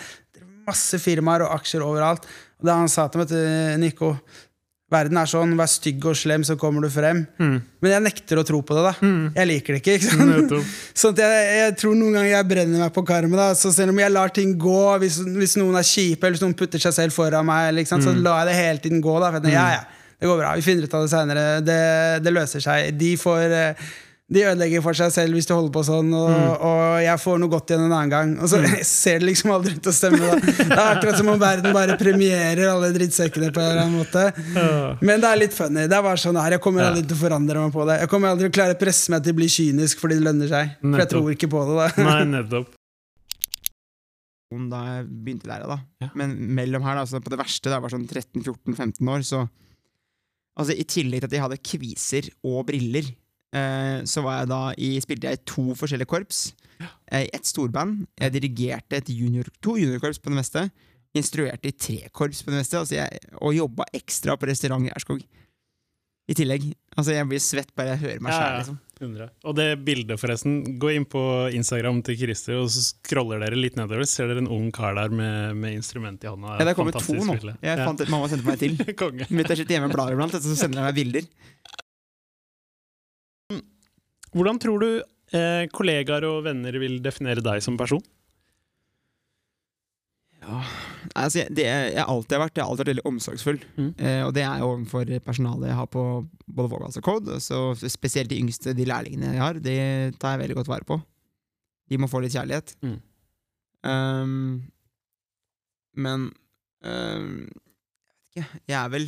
masse 0.67 1.00
firmaer 1.02 1.48
og 1.48 1.56
aksjer 1.58 1.84
overalt. 1.86 2.28
Og 2.62 2.70
da 2.70 2.78
han 2.78 2.91
sa 2.91 3.08
til 3.10 3.24
meg, 3.24 3.32
til 3.32 3.80
Nico 3.82 4.13
Verden 4.91 5.17
er 5.21 5.30
sånn, 5.32 5.54
vær 5.56 5.69
stygg 5.71 6.04
og 6.12 6.17
slem, 6.19 6.43
så 6.43 6.58
kommer 6.60 6.84
du 6.84 6.89
frem. 6.91 7.21
Men 7.39 7.93
jeg 7.93 8.04
nekter 8.04 8.41
å 8.41 8.43
tro 8.47 8.60
på 8.67 8.75
det. 8.75 8.82
da 8.89 9.12
Jeg 9.39 9.47
liker 9.47 9.77
det 9.77 9.80
ikke. 9.82 9.93
ikke 10.01 10.10
sant? 10.17 10.51
Sånn 11.01 11.13
at 11.15 11.21
jeg, 11.23 11.45
jeg 11.62 11.77
tror 11.80 11.95
noen 11.95 12.17
ganger 12.17 12.32
jeg 12.34 12.49
brenner 12.51 12.84
meg 12.84 12.91
på 12.97 13.06
karma. 13.08 13.38
da 13.39 13.47
Så 13.56 13.71
selv 13.71 13.95
om 13.95 14.01
jeg 14.04 14.12
lar 14.12 14.34
ting 14.36 14.51
gå, 14.60 14.82
hvis, 15.06 15.21
hvis 15.38 15.56
noen 15.62 15.80
er 15.80 15.88
kjipe, 15.88 16.25
eller 16.27 16.36
hvis 16.36 16.43
noen 16.43 16.58
putter 16.60 16.84
seg 16.84 16.97
selv 16.97 17.15
foran 17.15 17.47
meg, 17.47 17.71
liksom, 17.80 18.04
så 18.04 18.12
lar 18.17 18.43
jeg 18.43 18.51
det 18.51 18.60
hele 18.60 18.84
tiden 18.84 19.01
gå. 19.01 19.15
da 19.23 19.32
For 19.32 19.39
jeg 19.39 19.47
tenker, 19.47 19.58
ja, 19.58 19.80
ja, 19.80 20.15
Det 20.21 20.27
går 20.30 20.38
bra, 20.43 20.54
vi 20.60 20.67
finner 20.67 20.86
ut 20.86 20.93
av 20.99 21.08
det 21.08 21.12
seinere. 21.15 21.45
Det, 21.65 21.82
det 22.27 22.34
løser 22.36 22.62
seg. 22.67 22.91
De 22.99 23.13
får 23.17 23.56
eh, 23.63 23.91
de 24.32 24.44
ødelegger 24.48 24.84
for 24.86 24.96
seg 24.96 25.12
selv 25.12 25.36
hvis 25.36 25.48
de 25.50 25.56
holder 25.56 25.74
på 25.76 25.82
sånn, 25.84 26.12
og, 26.15 26.30
og 26.63 26.82
jeg 27.04 27.20
får 27.20 27.39
noe 27.41 27.52
godt 27.52 27.74
igjen 27.74 27.84
en 27.84 27.96
annen 27.98 28.12
gang. 28.13 28.30
Og 28.39 28.48
så 28.48 28.62
ser 28.88 29.20
det 29.20 29.28
liksom 29.28 29.52
aldri 29.52 29.74
ut 29.76 29.82
til 29.84 29.91
å 29.91 29.96
stemme. 29.96 30.22
Da. 30.24 30.38
Det 30.62 30.67
er 30.78 30.84
akkurat 30.86 31.20
som 31.20 31.32
om 31.34 31.41
verden 31.41 31.76
bare 31.76 31.98
premierer 32.00 32.72
alle 32.72 32.94
drittsekkene 32.96 33.52
på 33.52 33.60
en 33.60 33.67
eller 33.74 33.84
annen 33.84 34.00
måte. 34.00 34.24
Men 35.04 35.24
det 35.24 35.32
er 35.34 35.41
litt 35.41 35.56
funny. 35.58 35.84
Det 35.91 35.98
er 36.00 36.06
bare 36.08 36.22
sånn 36.24 36.39
her, 36.39 36.56
Jeg 36.56 36.63
kommer 36.63 36.88
aldri 36.88 37.04
til 37.04 37.17
å 37.17 37.22
forandre 37.26 37.65
meg 37.65 37.76
på 37.76 37.88
det. 37.91 38.00
Jeg 38.06 38.12
kommer 38.13 38.32
aldri 38.32 38.48
til 38.48 38.54
å 38.54 38.58
klare 38.62 38.78
å 38.78 38.82
presse 38.86 39.12
meg 39.12 39.26
til 39.26 39.36
å 39.36 39.39
bli 39.41 39.50
kynisk 39.52 40.04
fordi 40.04 40.20
det 40.22 40.28
lønner 40.30 40.52
seg. 40.54 40.76
For 40.86 41.04
jeg 41.04 41.12
tror 41.12 41.32
ikke 41.36 41.52
på 41.52 41.65
det. 41.67 41.80
da 41.82 42.06
Nei, 42.08 42.20
nettopp. 42.38 42.76
da 44.72 44.84
jeg 44.88 45.10
begynte 45.12 45.52
der, 45.52 45.67
da. 45.67 45.82
Ja. 46.04 46.13
Men 46.15 46.38
mellom 46.56 46.88
her, 46.88 46.96
da, 46.96 47.04
altså 47.04 47.20
på 47.24 47.34
det 47.34 47.39
verste, 47.44 47.67
da 47.67 47.82
jeg 47.82 47.86
var 47.89 47.94
sånn 48.00 48.08
13-14-15 48.08 49.12
år, 49.12 49.28
så 49.28 49.48
Altså, 50.60 50.76
i 50.76 50.84
tillegg 50.84 51.22
til 51.24 51.30
at 51.30 51.34
jeg 51.38 51.44
hadde 51.46 51.58
kviser 51.63 52.26
og 52.44 52.65
briller, 52.67 53.06
så 54.07 54.23
var 54.23 54.39
jeg 54.41 54.47
da 54.51 54.61
i, 54.77 54.91
spilte 55.03 55.27
jeg 55.27 55.39
i 55.39 55.43
to 55.51 55.65
forskjellige 55.75 56.07
korps. 56.11 56.53
Eh, 57.11 57.25
I 57.27 57.29
ett 57.35 57.45
storband. 57.45 58.05
Jeg 58.19 58.33
dirigerte 58.37 58.97
et 59.01 59.09
junior, 59.13 59.49
to 59.61 59.75
juniorkorps 59.77 60.21
på 60.23 60.31
det 60.31 60.39
meste. 60.39 60.63
Instruerte 61.13 61.67
i 61.67 61.75
tre 61.75 61.99
korps 62.15 62.39
på 62.43 62.51
det 62.53 62.61
meste. 62.63 62.79
Altså 62.79 62.95
jeg, 63.01 63.19
og 63.41 63.53
jobba 63.57 63.85
ekstra 63.93 64.37
på 64.39 64.47
restaurant 64.47 64.87
i 64.87 64.93
Erskog. 64.95 65.21
I 66.31 66.35
tillegg. 66.37 66.69
Altså, 66.95 67.11
jeg 67.17 67.27
blir 67.27 67.41
svett 67.43 67.71
bare 67.75 67.95
jeg 67.95 68.01
hører 68.05 68.21
meg 68.23 68.31
Ja, 68.31 68.37
sjæl, 68.39 68.51
ja. 68.53 68.57
liksom. 68.61 68.79
100. 69.01 69.29
Og 69.49 69.55
det 69.57 69.65
bildet, 69.83 70.19
forresten. 70.21 70.57
Gå 70.79 70.91
inn 70.93 71.07
på 71.09 71.21
Instagram 71.57 72.03
til 72.05 72.19
Christer, 72.21 72.59
og 72.61 72.67
så 72.71 72.83
scroller 72.85 73.41
dere 73.41 73.57
litt 73.57 73.75
nedover. 73.75 74.05
Ser 74.07 74.29
dere 74.29 74.43
en 74.43 74.47
ung 74.53 74.67
kar 74.71 74.93
der 74.95 75.09
med, 75.09 75.57
med 75.57 75.73
instrument 75.79 76.21
i 76.23 76.29
hånda. 76.29 76.53
Ja, 76.59 76.67
det 76.69 76.75
er 76.75 76.77
kommet 76.77 76.99
to 77.01 77.17
nå. 77.17 77.35
Jeg 77.41 77.57
Ja. 77.65 77.83
fant 77.83 77.99
et 78.05 78.11
mamma 78.13 78.29
sendte 78.31 78.45
meg 78.47 78.61
til. 78.61 78.77
Konge. 79.01 79.25
Mitt 79.33 79.49
er 79.51 79.57
sitt 79.59 79.73
hjemme 79.73 79.89
blader 79.91 80.13
iblant, 80.15 80.37
så 80.37 80.55
sender 80.55 80.83
jeg 80.83 80.87
meg 80.87 80.99
bilder. 81.01 81.27
Hvordan 84.32 84.60
tror 84.63 84.80
du 84.84 84.89
eh, 85.36 85.65
kollegaer 85.76 86.24
og 86.28 86.44
venner 86.48 86.76
vil 86.80 87.00
definere 87.04 87.44
deg 87.44 87.62
som 87.63 87.78
person? 87.80 88.02
Ja, 90.41 90.63
altså, 91.15 91.44
jeg- 91.44 91.54
det 91.56 91.65
jeg 91.67 92.04
alltid 92.08 92.32
har 92.38 92.48
vært, 92.48 92.56
jeg 92.58 92.63
har 92.63 92.72
alltid 92.72 92.86
vært 92.86 92.91
veldig 92.96 93.06
omsorgsfull. 93.12 93.60
Mm. 93.78 93.89
Eh, 94.00 94.22
og 94.26 94.34
det 94.34 94.41
er 94.44 94.63
overfor 94.65 95.06
personalet 95.22 95.67
jeg 95.70 95.76
har 95.78 95.88
på 95.88 96.06
både 96.50 96.70
Vågals 96.72 96.98
og 96.98 97.04
Code. 97.04 97.38
Så 97.39 97.60
spesielt 97.91 98.30
de 98.30 98.39
yngste, 98.41 98.74
de 98.76 98.86
lærlingene 98.86 99.34
jeg 99.36 99.41
har, 99.44 99.54
de 99.54 99.76
tar 100.17 100.38
jeg 100.38 100.48
veldig 100.48 100.56
godt 100.62 100.72
vare 100.72 100.84
på. 100.88 100.98
De 101.91 101.98
må 101.98 102.08
få 102.10 102.22
litt 102.24 102.34
kjærlighet. 102.34 102.74
Mm. 102.82 102.98
Um, 103.84 104.72
men 105.96 106.32
um, 106.84 107.50
jeg 108.34 108.44
vet 108.46 108.46
ikke, 108.46 108.62
jeg 108.72 108.78
er 108.86 108.89
vel 108.94 109.08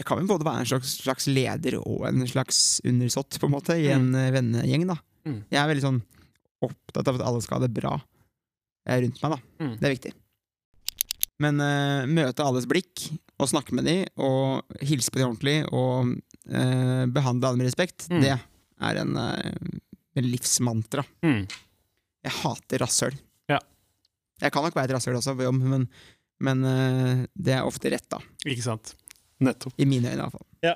Jeg 0.00 0.06
kan 0.08 0.22
jo 0.22 0.30
både 0.30 0.46
være 0.46 0.64
en 0.64 0.70
slags, 0.70 0.94
slags 1.02 1.26
leder 1.28 1.76
og 1.80 2.06
en 2.08 2.24
slags 2.28 2.80
undersått, 2.88 3.36
på 3.36 3.48
en 3.50 3.52
måte, 3.52 3.76
i 3.76 3.90
en 3.92 4.08
mm. 4.14 4.30
vennegjeng, 4.32 4.86
da. 4.88 4.96
Mm. 5.28 5.42
Jeg 5.52 5.60
er 5.60 5.68
veldig 5.68 5.84
sånn 5.84 6.00
opptatt 6.64 7.10
av 7.10 7.18
at 7.18 7.24
alle 7.28 7.42
skal 7.44 7.58
ha 7.58 7.66
det 7.66 7.74
bra 7.76 7.92
eh, 7.98 8.96
rundt 9.04 9.20
meg, 9.20 9.34
da. 9.34 9.38
Mm. 9.60 9.74
Det 9.76 9.88
er 9.88 9.94
viktig. 9.96 10.12
Men 11.40 11.60
uh, 11.60 12.08
møte 12.08 12.44
alles 12.44 12.68
blikk, 12.68 13.06
og 13.40 13.48
snakke 13.48 13.76
med 13.76 13.86
dem, 13.88 14.02
og 14.20 14.80
hilse 14.84 15.12
på 15.12 15.20
dem 15.20 15.30
ordentlig, 15.30 15.58
og 15.72 16.14
uh, 16.52 17.04
behandle 17.12 17.48
alle 17.50 17.60
med 17.60 17.68
respekt, 17.70 18.08
Mm. 18.12 18.24
det 18.24 18.34
er 18.36 19.00
en, 19.00 19.16
uh, 19.16 19.76
en 20.16 20.28
livsmantra. 20.32 21.04
Mm. 21.24 21.44
Jeg 22.24 22.36
hater 22.42 22.82
rasshøl. 22.84 23.16
Ja. 23.48 23.60
Jeg 24.40 24.52
kan 24.52 24.64
nok 24.64 24.76
være 24.76 24.90
et 24.90 24.96
rasshøl 24.96 25.20
også, 25.20 25.36
men, 25.36 25.86
men 26.40 26.64
eh, 26.68 27.22
det 27.36 27.54
er 27.56 27.68
ofte 27.68 27.92
rett, 27.92 28.06
da. 28.12 28.20
Ikke 28.48 28.64
sant? 28.64 28.94
Nettopp. 29.40 29.74
I 29.80 29.86
mine 29.88 30.10
øyne, 30.12 30.18
i 30.18 30.22
hvert 30.22 30.32
fall. 30.36 30.46
Ja. 30.62 30.74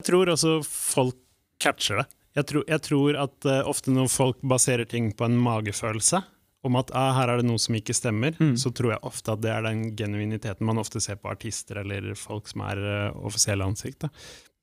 jeg 0.00 0.06
tror 0.08 0.28
også 0.34 0.58
folk 0.66 1.16
catcher 1.62 2.02
det. 2.02 2.06
Jeg 2.36 2.46
tror, 2.50 2.64
jeg 2.68 2.82
tror 2.84 3.16
at 3.22 3.46
uh, 3.48 3.60
ofte 3.70 3.92
når 3.94 4.10
folk 4.12 4.42
baserer 4.44 4.84
ting 4.88 5.08
på 5.16 5.24
en 5.24 5.38
magefølelse, 5.40 6.20
om 6.66 6.76
at 6.76 6.90
ah, 6.98 7.12
her 7.14 7.30
er 7.30 7.40
det 7.40 7.46
noe 7.46 7.60
som 7.62 7.76
ikke 7.78 7.94
stemmer, 7.94 8.34
Mm. 8.42 8.56
så 8.58 8.72
tror 8.74 8.92
jeg 8.96 9.04
ofte 9.06 9.32
at 9.32 9.40
det 9.44 9.52
er 9.54 9.62
den 9.64 9.84
genuiniteten 9.96 10.66
man 10.66 10.78
ofte 10.82 11.00
ser 11.00 11.16
på 11.16 11.30
artister 11.30 11.78
eller 11.84 12.12
folk 12.18 12.48
som 12.50 12.60
er 12.66 12.80
uh, 12.82 13.24
offisielle 13.24 13.64
ansikt. 13.64 14.02
Da. 14.04 14.10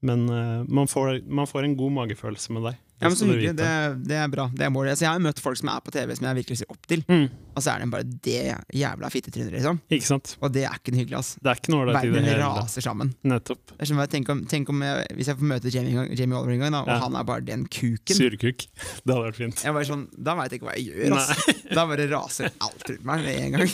Men 0.03 0.27
uh, 0.29 0.65
man, 0.67 0.89
får, 0.91 1.21
man 1.25 1.47
får 1.49 1.63
en 1.65 1.77
god 1.79 1.95
magefølelse 2.01 2.53
med 2.53 2.67
deg. 2.69 2.81
Ja, 3.03 3.09
men 3.11 3.17
så 3.19 3.27
hyggelig. 3.27 3.51
Det, 3.59 3.69
det 4.09 4.17
er 4.23 4.29
bra. 4.31 4.45
Det 4.55 4.65
er 4.65 4.71
målet. 4.73 4.93
Altså, 4.95 5.05
jeg 5.05 5.11
har 5.13 5.21
møtt 5.25 5.41
folk 5.43 5.59
som 5.59 5.69
er 5.73 5.81
på 5.83 5.91
TV 5.93 6.15
som 6.17 6.27
jeg 6.29 6.37
virkelig 6.39 6.57
ser 6.63 6.71
opp 6.73 6.87
til, 6.89 7.03
Mm. 7.11 7.25
og 7.53 7.61
så 7.61 7.73
er 7.75 7.83
de 7.83 7.89
bare 7.93 8.07
det 8.25 8.55
jævla 8.73 9.09
fittetrynet, 9.13 9.51
liksom. 9.57 9.81
Ikke 9.93 10.07
sant? 10.07 10.33
Og 10.41 10.53
det 10.55 10.63
er 10.65 10.73
ikke 10.79 10.93
noe 10.95 11.03
hyggelig, 11.03 11.19
ass. 11.19 11.33
Det 11.43 11.51
er 11.51 11.59
ikke 11.61 11.73
noe 11.75 11.83
ålreit 11.85 11.99
det 12.01 12.13
Verden 12.15 12.29
hele 12.31 12.47
raser 12.57 12.85
sammen. 12.87 13.13
Nettopp. 13.27 13.75
Jeg 13.77 13.91
skjønner, 13.91 14.09
tenk 14.15 14.33
om, 14.33 14.41
tenk 14.49 14.69
om 14.73 14.81
jeg, 14.87 15.05
hvis 15.19 15.29
jeg 15.33 15.37
får 15.43 15.51
møte 15.53 15.73
Jamie, 15.75 16.07
Jamie 16.17 16.39
Oliver 16.39 16.55
en 16.57 16.65
gang, 16.65 16.71
da, 16.79 16.81
og 16.87 16.93
Ja. 16.95 16.99
han 17.03 17.15
er 17.19 17.23
bare 17.29 17.45
den 17.51 17.67
kuken. 17.67 18.15
Surkuk. 18.17 18.65
Det 19.05 19.13
hadde 19.13 19.27
vært 19.29 19.41
fint. 19.43 19.63
Jeg 19.67 19.73
bare 19.77 19.89
sånn, 19.91 20.07
Da 20.17 20.35
veit 20.39 20.51
jeg 20.55 20.61
ikke 20.61 20.71
hva 20.71 20.77
jeg 20.79 20.89
gjør. 20.89 21.17
Ass. 21.19 21.45
Da 21.77 21.85
bare 21.89 22.09
raser 22.11 22.51
alt 22.61 22.89
rundt 22.89 23.05
meg 23.05 23.23
med 23.27 23.39
en 23.43 23.51
gang. 23.59 23.73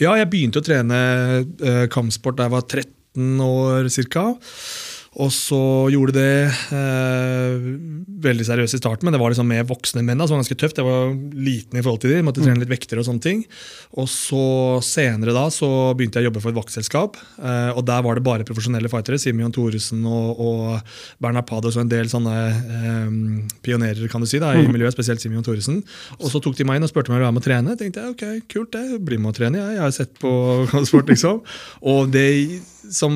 Ja, 0.00 0.14
jeg 0.18 0.28
begynte 0.32 0.58
å 0.60 0.64
trene 0.66 0.96
eh, 1.62 1.84
kampsport 1.92 2.38
da 2.38 2.48
jeg 2.48 2.54
var 2.56 2.64
13 2.66 3.42
år 3.44 3.88
cirka. 3.92 4.24
Og 5.20 5.28
så 5.28 5.60
gjorde 5.92 6.14
det 6.16 6.48
eh, 6.72 7.64
veldig 8.24 8.46
seriøst 8.48 8.78
i 8.78 8.80
starten, 8.80 9.04
men 9.04 9.12
det 9.12 9.20
var 9.20 9.32
liksom 9.32 9.50
med 9.50 9.66
voksne 9.68 10.00
menn. 10.00 10.16
Altså, 10.16 10.32
det 10.32 10.38
var 10.38 10.42
ganske 10.46 10.56
tøft. 10.62 10.80
Jeg 10.80 10.88
var 10.88 11.12
liten 11.36 11.76
i 11.76 11.82
forhold 11.84 12.00
til 12.00 12.14
de, 12.14 12.22
måtte 12.24 12.40
trene 12.40 12.62
litt 12.62 12.70
vekter 12.70 13.00
og 13.00 13.04
sånne 13.04 13.24
ting. 13.24 13.42
Og 14.00 14.08
så 14.08 14.44
senere 14.86 15.34
da 15.36 15.44
så 15.52 15.68
begynte 15.98 16.20
jeg 16.20 16.24
å 16.24 16.30
jobbe 16.30 16.44
for 16.44 16.54
et 16.54 16.60
vaktselskap. 16.62 17.20
Eh, 17.42 17.70
og 17.76 17.84
der 17.90 18.06
var 18.06 18.16
det 18.16 18.24
bare 18.24 18.48
profesjonelle 18.48 18.88
fightere. 18.92 19.20
Simeon 19.20 19.52
Thoresen 19.52 20.00
og, 20.08 20.40
og 20.40 20.96
Bernhard 21.20 21.50
Pados 21.50 21.76
og 21.76 21.84
en 21.84 21.92
del 21.92 22.08
sånne 22.12 22.36
eh, 22.48 23.14
pionerer 23.68 24.08
kan 24.08 24.24
du 24.24 24.30
si 24.30 24.40
da, 24.40 24.54
i 24.56 24.64
miljøet, 24.64 24.96
spesielt 24.96 25.20
Simeon 25.20 25.44
Thoresen. 25.44 25.82
Og 26.22 26.32
så 26.32 26.40
tok 26.40 26.56
de 26.56 26.64
meg 26.68 26.80
inn 26.80 26.88
og 26.88 26.94
spurte 26.94 27.12
om 27.12 27.18
jeg 27.18 27.20
ville 27.20 27.28
være 27.28 27.36
med 27.36 27.44
å 27.44 27.50
trene. 27.50 27.76
tenkte 27.76 28.06
jeg, 28.06 28.16
ok, 28.16 28.52
kult 28.56 28.72
det, 28.78 28.86
bli 29.04 29.20
med 29.20 29.34
å 29.34 29.40
trene. 29.42 29.60
Jeg, 29.60 29.76
jeg 29.76 29.84
har 29.84 29.96
sett 30.00 30.16
på 30.24 30.32
kampsport, 30.72 31.12
liksom. 31.12 31.44
Og 31.92 32.08
det 32.16 32.28
som 32.90 33.14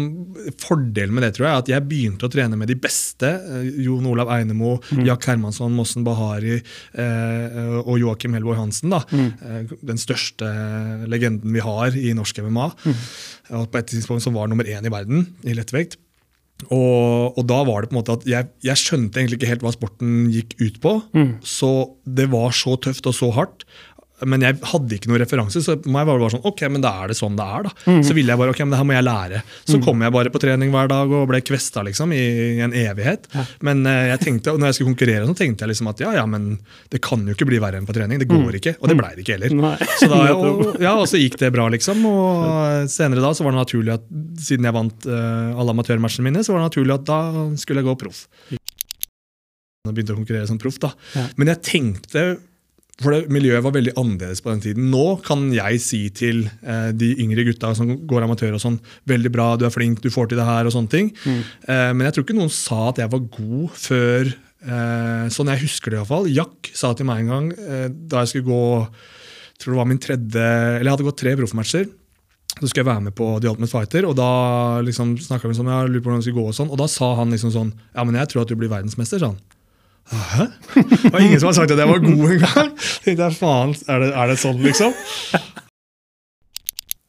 Fordelen 0.62 1.14
med 1.14 1.24
det 1.26 1.32
tror 1.36 1.48
jeg, 1.48 1.52
er 1.52 1.64
at 1.64 1.70
jeg 1.70 1.85
begynte 1.88 2.26
å 2.26 2.32
trene 2.32 2.56
med 2.58 2.68
de 2.68 2.76
beste. 2.76 3.26
eh, 3.26 3.68
Jon 3.84 4.06
Olav 4.06 4.28
Einemo, 4.28 4.76
Jack 5.06 5.26
Hermansson, 5.30 5.72
Mossen 5.72 6.04
Bahari 6.06 6.58
eh, 6.60 7.82
og 7.82 7.98
Joakim 8.00 8.34
Helborg 8.36 8.58
Hansen. 8.60 8.90
da, 8.90 9.02
eh, 9.12 9.62
Den 9.82 9.96
største 10.00 10.46
legenden 11.08 11.52
vi 11.52 11.60
har 11.60 11.94
i 11.96 12.12
norsk 12.16 12.38
MMA. 12.42 12.70
Og 13.56 13.70
på 13.70 13.78
et 13.78 13.86
tidspunkt 13.92 14.22
som 14.22 14.34
var 14.34 14.48
nummer 14.48 14.64
én 14.64 14.84
i 14.84 14.92
verden 14.92 15.26
i 15.44 15.54
lettvekt. 15.54 15.96
Og, 16.72 17.36
og 17.36 17.42
da 17.44 17.58
var 17.68 17.82
det 17.84 17.90
på 17.90 17.96
en 17.96 17.98
måte 18.00 18.14
at 18.16 18.22
jeg, 18.24 18.48
jeg 18.64 18.80
skjønte 18.80 19.20
egentlig 19.20 19.36
ikke 19.42 19.50
helt 19.50 19.64
hva 19.66 19.72
sporten 19.74 20.30
gikk 20.32 20.54
ut 20.62 20.78
på. 20.80 20.94
Så 21.44 21.68
det 22.08 22.30
var 22.32 22.54
så 22.56 22.78
tøft 22.80 23.04
og 23.06 23.12
så 23.14 23.28
hardt. 23.36 23.66
Men 24.24 24.44
jeg 24.46 24.56
hadde 24.64 24.96
ikke 24.96 25.10
noen 25.10 25.20
referanse, 25.20 25.60
så 25.60 25.74
må 25.84 26.00
jeg 26.00 26.08
bare 26.08 26.28
sånn, 26.32 26.44
ok, 26.48 26.62
men 26.72 26.84
da 26.84 26.92
er 27.02 27.12
det 27.12 27.18
sånn 27.18 27.34
det 27.36 27.44
er. 27.44 27.66
da. 27.66 27.96
Så 28.06 28.14
ville 28.16 28.32
jeg 28.32 28.40
bare, 28.40 28.54
ok, 28.54 28.62
men 28.64 28.72
det 28.72 28.78
her 28.80 28.88
må 28.88 28.94
jeg 28.96 29.04
lære. 29.04 29.42
Så 29.68 29.80
kom 29.84 30.04
jeg 30.04 30.14
bare 30.14 30.32
på 30.32 30.40
trening 30.40 30.72
hver 30.72 30.88
dag 30.88 31.12
og 31.12 31.26
ble 31.28 31.42
kvesta 31.44 31.84
liksom, 31.84 32.14
i, 32.16 32.22
en 32.64 32.72
evighet. 32.72 33.28
Men 33.66 33.84
uh, 33.84 34.06
jeg 34.14 34.22
tenkte, 34.24 34.54
og 34.54 34.62
når 34.62 34.72
jeg 34.72 34.78
skulle 34.78 34.94
konkurrere, 34.94 35.28
så 35.28 35.36
tenkte 35.36 35.66
jeg 35.66 35.74
liksom 35.74 35.92
at 35.92 36.00
ja, 36.06 36.14
ja, 36.16 36.24
men 36.32 36.48
det 36.94 37.02
kan 37.04 37.28
jo 37.28 37.36
ikke 37.36 37.50
bli 37.50 37.60
verre 37.60 37.82
enn 37.82 37.88
på 37.88 37.96
trening. 37.96 38.22
Det 38.22 38.30
går 38.30 38.58
ikke. 38.62 38.76
Og 38.80 38.88
det 38.88 38.98
blei 39.02 39.12
det 39.18 39.26
ikke 39.26 39.36
heller. 39.36 39.56
Nei. 39.60 39.76
Så 40.00 40.10
da, 40.12 40.22
og, 40.40 40.64
ja, 40.80 40.96
og 40.96 41.04
så 41.12 41.20
gikk 41.20 41.36
det 41.44 41.52
bra, 41.52 41.68
liksom. 41.76 42.00
Og 42.08 42.90
senere 42.92 43.24
da 43.24 43.36
så 43.36 43.44
var 43.44 43.52
det 43.52 43.64
naturlig 43.66 43.96
at 43.98 44.10
siden 44.48 44.70
jeg 44.70 44.78
vant 44.80 45.08
uh, 45.12 45.52
alle 45.52 45.76
amatørmatchene 45.76 46.30
mine, 46.30 46.46
så 46.46 46.56
var 46.56 46.64
det 46.64 46.70
naturlig 46.72 46.96
at 46.96 47.08
da 47.12 47.20
skulle 47.60 47.84
jeg 47.84 47.90
gå 47.92 48.00
proff. 48.00 48.24
Og 49.86 49.92
begynte 49.92 50.16
å 50.16 50.20
konkurrere 50.24 50.48
som 50.48 50.58
proff, 50.60 50.80
da. 50.82 50.96
Ja. 51.12 51.28
Men 51.36 51.52
jeg 51.52 51.66
tenkte 51.68 52.28
for 53.02 53.12
det, 53.12 53.26
Miljøet 53.32 53.60
var 53.64 53.74
veldig 53.76 53.92
annerledes 54.00 54.40
på 54.40 54.48
den 54.54 54.62
tiden. 54.64 54.86
Nå 54.92 55.18
kan 55.26 55.50
jeg 55.52 55.80
si 55.84 55.98
til 56.16 56.46
eh, 56.64 56.88
de 56.96 57.10
yngre 57.20 57.44
gutta 57.50 57.74
som 57.76 57.90
går 58.08 58.24
amatør 58.24 58.56
og 58.56 58.62
sånn, 58.62 58.78
veldig 59.10 59.32
bra, 59.34 59.50
du 59.60 59.66
er 59.68 59.74
flink, 59.74 60.00
du 60.00 60.08
får 60.12 60.30
til 60.30 60.40
det 60.40 60.46
her, 60.48 60.64
og 60.64 60.72
sånne 60.72 60.92
ting. 60.94 61.10
Eh, 61.68 61.90
men 61.92 62.06
jeg 62.06 62.16
tror 62.16 62.24
ikke 62.24 62.38
noen 62.38 62.52
sa 62.52 62.86
at 62.88 63.02
jeg 63.02 63.12
var 63.12 63.26
god 63.36 63.76
før 63.76 64.32
eh, 64.32 65.28
Sånn 65.34 65.52
jeg 65.52 65.64
husker 65.66 65.92
det 65.92 66.00
iallfall. 66.00 66.30
Jack 66.32 66.72
sa 66.72 66.94
til 66.96 67.08
meg 67.08 67.24
en 67.24 67.32
gang 67.34 67.52
eh, 67.52 67.86
da 67.92 68.24
jeg 68.24 68.32
skulle 68.36 68.48
gå 68.48 68.64
jeg 69.56 69.62
tror 69.62 69.72
det 69.72 69.78
var 69.80 69.88
min 69.88 70.00
tredje, 70.04 70.48
eller 70.76 70.84
jeg 70.84 70.92
hadde 70.92 71.04
gått 71.06 71.20
tre 71.22 71.30
proffmatcher. 71.38 71.86
Så 72.56 72.68
skulle 72.68 72.82
jeg 72.82 72.88
være 72.88 73.04
med 73.06 73.14
på 73.16 73.28
The 73.40 73.48
Ultimate 73.48 73.72
Fighter, 73.72 74.06
og 74.08 74.16
da 74.16 74.30
liksom 74.84 75.14
snakka 75.20 75.48
vi 75.48 75.56
sånn, 75.56 75.68
jeg 75.72 75.92
lurer 75.92 76.04
på 76.04 76.10
hvordan 76.10 76.20
det 76.20 76.26
skulle 76.26 76.42
gå 76.44 76.52
og 76.52 76.56
sånn, 76.56 76.72
og 76.72 76.80
da 76.80 76.88
sa 76.92 77.08
han 77.18 77.32
liksom 77.32 77.52
sånn 77.52 77.72
Ja, 77.94 78.04
men 78.04 78.16
jeg 78.20 78.30
tror 78.32 78.44
at 78.44 78.52
du 78.52 78.56
blir 78.56 78.72
verdensmester, 78.72 79.20
sa 79.20 79.32
han. 79.32 79.40
Hæ? 80.06 80.44
Det 80.76 81.10
var 81.12 81.20
ingen 81.24 81.40
som 81.42 81.48
har 81.50 81.56
sagt 81.58 81.72
at 81.74 81.80
jeg 81.82 81.88
var 81.90 81.98
god 82.04 82.30
engang! 82.36 82.70
Tenkte 83.04 83.26
jeg, 83.26 83.34
faen, 83.40 83.72
er 83.90 84.04
det, 84.04 84.10
er 84.14 84.30
det 84.32 84.36
sånn, 84.42 84.60
liksom? 84.62 84.92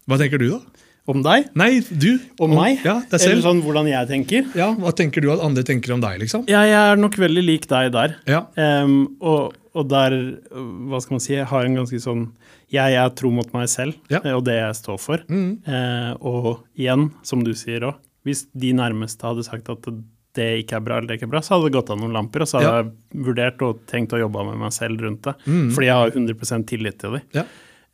Hva 0.08 0.18
tenker 0.22 0.42
du, 0.42 0.48
da? 0.56 0.60
Om 1.08 1.22
deg? 1.24 1.46
Nei, 1.56 1.70
du. 1.88 2.18
Om 2.44 2.52
meg? 2.58 2.82
Ja, 2.84 2.98
deg 3.08 3.22
selv. 3.22 3.38
Eller 3.38 3.44
sånn 3.46 3.62
hvordan 3.64 3.88
jeg 3.88 4.10
tenker? 4.10 4.48
Ja, 4.60 4.74
Hva 4.76 4.92
tenker 4.96 5.24
du 5.24 5.30
at 5.32 5.44
andre 5.46 5.64
tenker 5.68 5.94
om 5.96 6.02
deg, 6.04 6.18
liksom? 6.26 6.44
Ja, 6.52 6.66
jeg 6.68 6.76
er 6.82 7.00
nok 7.00 7.16
veldig 7.22 7.44
lik 7.48 7.68
deg 7.72 7.94
der. 7.96 8.18
Ja, 8.28 8.42
Um, 8.60 8.98
og, 9.24 9.54
og 9.78 9.88
der, 9.92 10.16
hva 10.52 11.00
skal 11.04 11.16
man 11.16 11.24
si, 11.24 11.36
jeg 11.38 11.48
har 11.48 11.64
en 11.68 11.78
ganske 11.80 12.00
sånn 12.04 12.26
Jeg 12.74 12.98
er 13.00 13.12
tro 13.16 13.30
mot 13.32 13.48
meg 13.56 13.70
selv 13.72 13.96
Ja. 14.12 14.20
eh, 14.26 14.34
og 14.36 14.44
det 14.50 14.58
jeg 14.58 14.76
står 14.82 15.00
for. 15.00 15.24
Mm. 15.32 15.62
Uh, 15.64 16.12
og 16.28 16.50
igjen, 16.76 17.08
som 17.24 17.46
du 17.46 17.54
sier 17.56 17.86
òg, 17.88 18.02
hvis 18.28 18.44
de 18.60 18.74
nærmeste 18.76 19.24
hadde 19.24 19.46
sagt 19.48 19.70
at 19.72 19.88
det 20.38 20.47
ikke 20.63 20.78
er 20.80 20.84
bra, 20.86 20.97
eller 21.02 21.10
det 21.12 21.17
ikke 21.19 21.28
er 21.28 21.34
bra, 21.36 21.41
så 21.45 21.56
hadde 21.56 21.67
det 21.69 21.76
gått 21.78 21.91
av 21.93 22.00
noen 22.02 22.13
lamper, 22.15 22.45
og 22.45 22.50
så 22.52 22.60
hadde 22.62 22.71
Ja. 22.71 22.82
jeg 22.84 23.23
vurdert 23.28 23.62
og 23.67 23.82
tenkt 23.89 24.13
å 24.15 24.21
jobbe 24.21 24.45
med 24.52 24.60
meg 24.62 24.71
selv 24.76 25.02
rundt 25.04 25.21
det. 25.28 25.34
Mm. 25.47 25.71
Fordi 25.76 25.89
jeg 25.89 25.97
har 26.00 26.12
100% 26.15 26.67
tillit 26.71 26.97
til 27.02 27.17
dem. 27.17 27.21
Ja. 27.34 27.43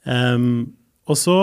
Um, 0.06 0.74
og 1.08 1.16
så 1.20 1.38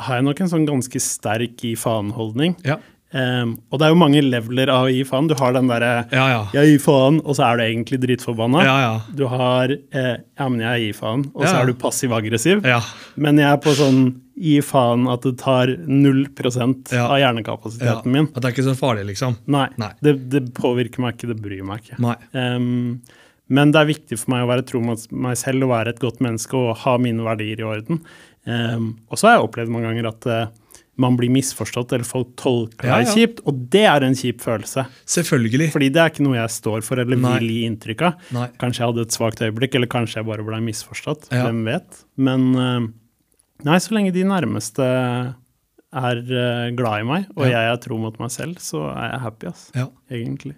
har 0.00 0.16
jeg 0.16 0.24
nok 0.24 0.40
en 0.40 0.48
sånn 0.48 0.66
ganske 0.68 1.00
sterk 1.04 1.62
i 1.68 1.74
faen-holdning. 1.76 2.56
ja, 2.64 2.78
Em, 3.10 3.56
og 3.72 3.80
det 3.80 3.88
er 3.88 3.90
jo 3.90 3.98
mange 3.98 4.20
leveler 4.22 4.70
av 4.70 4.86
å 4.86 4.90
gi 4.92 5.02
faen. 5.08 5.26
Du 5.30 5.34
har 5.38 5.54
den 5.56 5.70
derre 5.70 5.92
ja. 6.14 6.26
ja. 6.30 6.40
jeg 6.54 6.74
gir 6.76 6.82
faen, 6.84 7.18
og 7.24 7.34
så 7.34 7.48
er 7.48 7.58
du 7.58 7.64
egentlig 7.64 7.98
dritforbanna. 8.04 8.62
Ja, 8.66 8.76
ja. 8.84 8.92
Du 9.18 9.24
har 9.32 9.72
eh, 9.74 10.12
ja, 10.22 10.46
men 10.46 10.62
jeg 10.62 10.84
gir 10.84 10.98
faen, 11.00 11.24
og 11.34 11.46
så 11.48 11.56
er 11.60 11.70
du 11.70 11.74
passiv-aggressiv. 11.80 12.62
ja. 12.68 12.78
Men 13.20 13.40
jeg 13.42 13.50
er 13.50 13.58
på 13.62 13.74
sånn 13.76 14.04
gi 14.40 14.60
faen 14.64 15.08
at 15.10 15.26
det 15.26 15.34
tar 15.42 15.74
0 15.84 16.22
Ja. 16.94 17.08
av 17.10 17.18
hjernekapasiteten 17.20 18.14
min. 18.14 18.30
At 18.30 18.40
det 18.40 18.48
er 18.48 18.54
ikke 18.54 18.68
så 18.70 18.76
farlig, 18.78 19.08
liksom. 19.10 19.36
Nei, 19.52 19.66
Nei. 19.80 19.90
Det, 20.00 20.14
det 20.32 20.44
påvirker 20.56 21.02
meg 21.04 21.18
ikke, 21.18 21.32
det 21.34 21.40
bryr 21.42 21.66
meg 21.66 21.82
ikke. 21.82 21.98
Em, 22.38 23.02
men 23.50 23.74
det 23.74 23.82
er 23.82 23.90
viktig 23.90 24.16
for 24.20 24.32
meg 24.32 24.46
å 24.46 24.50
være 24.52 24.64
tro 24.70 24.80
mot 24.84 25.02
meg 25.10 25.36
selv 25.36 25.66
og 25.66 25.74
være 25.74 25.92
et 25.96 26.02
godt 26.02 26.22
menneske 26.22 26.54
og 26.56 26.76
ha 26.84 26.94
mine 27.02 27.26
verdier 27.26 27.60
i 27.60 27.66
orden. 27.66 28.00
Um, 28.46 28.92
og 29.10 29.18
så 29.20 29.26
har 29.28 29.36
jeg 29.36 29.48
opplevd 29.48 29.72
mange 29.74 29.90
ganger 29.90 30.06
at 30.14 30.26
eh, 30.30 30.46
man 31.00 31.16
blir 31.16 31.30
misforstått, 31.32 31.92
eller 31.92 32.04
folk 32.04 32.34
tolker 32.36 32.88
deg 32.90 33.06
ja. 33.06 33.12
kjipt, 33.14 33.40
og 33.48 33.60
det 33.72 33.84
er 33.88 34.04
en 34.04 34.16
kjip 34.18 34.42
følelse. 34.44 34.84
Selvfølgelig. 35.08 35.70
Fordi 35.72 35.88
det 35.94 36.02
er 36.02 36.10
ikke 36.12 36.26
noe 36.26 36.36
jeg 36.36 36.52
står 36.52 36.82
for 36.84 37.00
eller 37.00 37.16
Nei. 37.20 37.34
vil 37.38 37.52
gi 37.54 37.60
inntrykk 37.68 38.02
av. 38.08 38.24
Nei. 38.36 38.48
Kanskje 38.60 38.82
jeg 38.82 38.92
hadde 38.92 39.04
et 39.06 39.16
svakt 39.16 39.40
øyeblikk, 39.46 39.74
eller 39.78 39.90
kanskje 39.90 40.20
jeg 40.20 40.28
bare 40.28 40.44
ble 40.44 40.60
misforstått. 40.66 41.30
Ja. 41.32 41.46
Hvem 41.46 41.62
vet? 41.68 42.02
Men 42.20 42.48
eh, 42.54 42.88
nei, 43.70 43.78
så 43.80 43.96
lenge 43.96 44.12
de 44.16 44.26
nærmeste 44.28 44.88
er 45.90 46.20
eh, 46.20 46.66
glad 46.76 47.00
i 47.00 47.06
meg, 47.08 47.30
og 47.36 47.46
Ja. 47.48 47.54
jeg 47.56 47.72
er 47.72 47.80
tro 47.86 47.98
mot 47.98 48.18
meg 48.20 48.30
selv, 48.34 48.60
så 48.62 48.90
er 48.92 49.14
jeg 49.14 49.22
happy, 49.24 49.46
ass. 49.54 49.70
Ja. 49.74 49.88
Egentlig. 50.10 50.56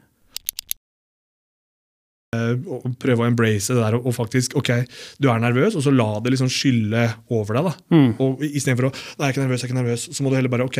Eh, 2.32 2.54
og 2.64 2.86
prøve 2.96 3.26
å 3.26 3.28
embrace 3.28 3.74
det 3.74 3.82
der 3.82 3.98
og, 3.98 4.06
og 4.08 4.14
faktisk 4.16 4.54
Ok, 4.56 4.70
du 5.20 5.26
er 5.28 5.40
nervøs, 5.42 5.74
og 5.76 5.82
så 5.84 5.92
la 5.92 6.06
det 6.24 6.32
liksom 6.32 6.48
skylle 6.48 7.02
over 7.28 7.58
deg. 7.58 7.66
da 7.68 7.74
Mm. 7.92 8.14
Og 8.24 8.40
Istedenfor 8.46 8.88
å 8.88 8.92
Nei, 8.94 9.26
jeg 9.26 9.26
er 9.26 9.34
ikke 9.34 9.42
nervøs, 9.44 9.60
jeg 9.60 9.68
er 9.68 9.72
ikke 9.74 9.80
nervøs, 9.82 10.06
så 10.16 10.24
må 10.24 10.32
du 10.32 10.38
heller 10.38 10.52
bare 10.54 10.64
Ok, 10.64 10.78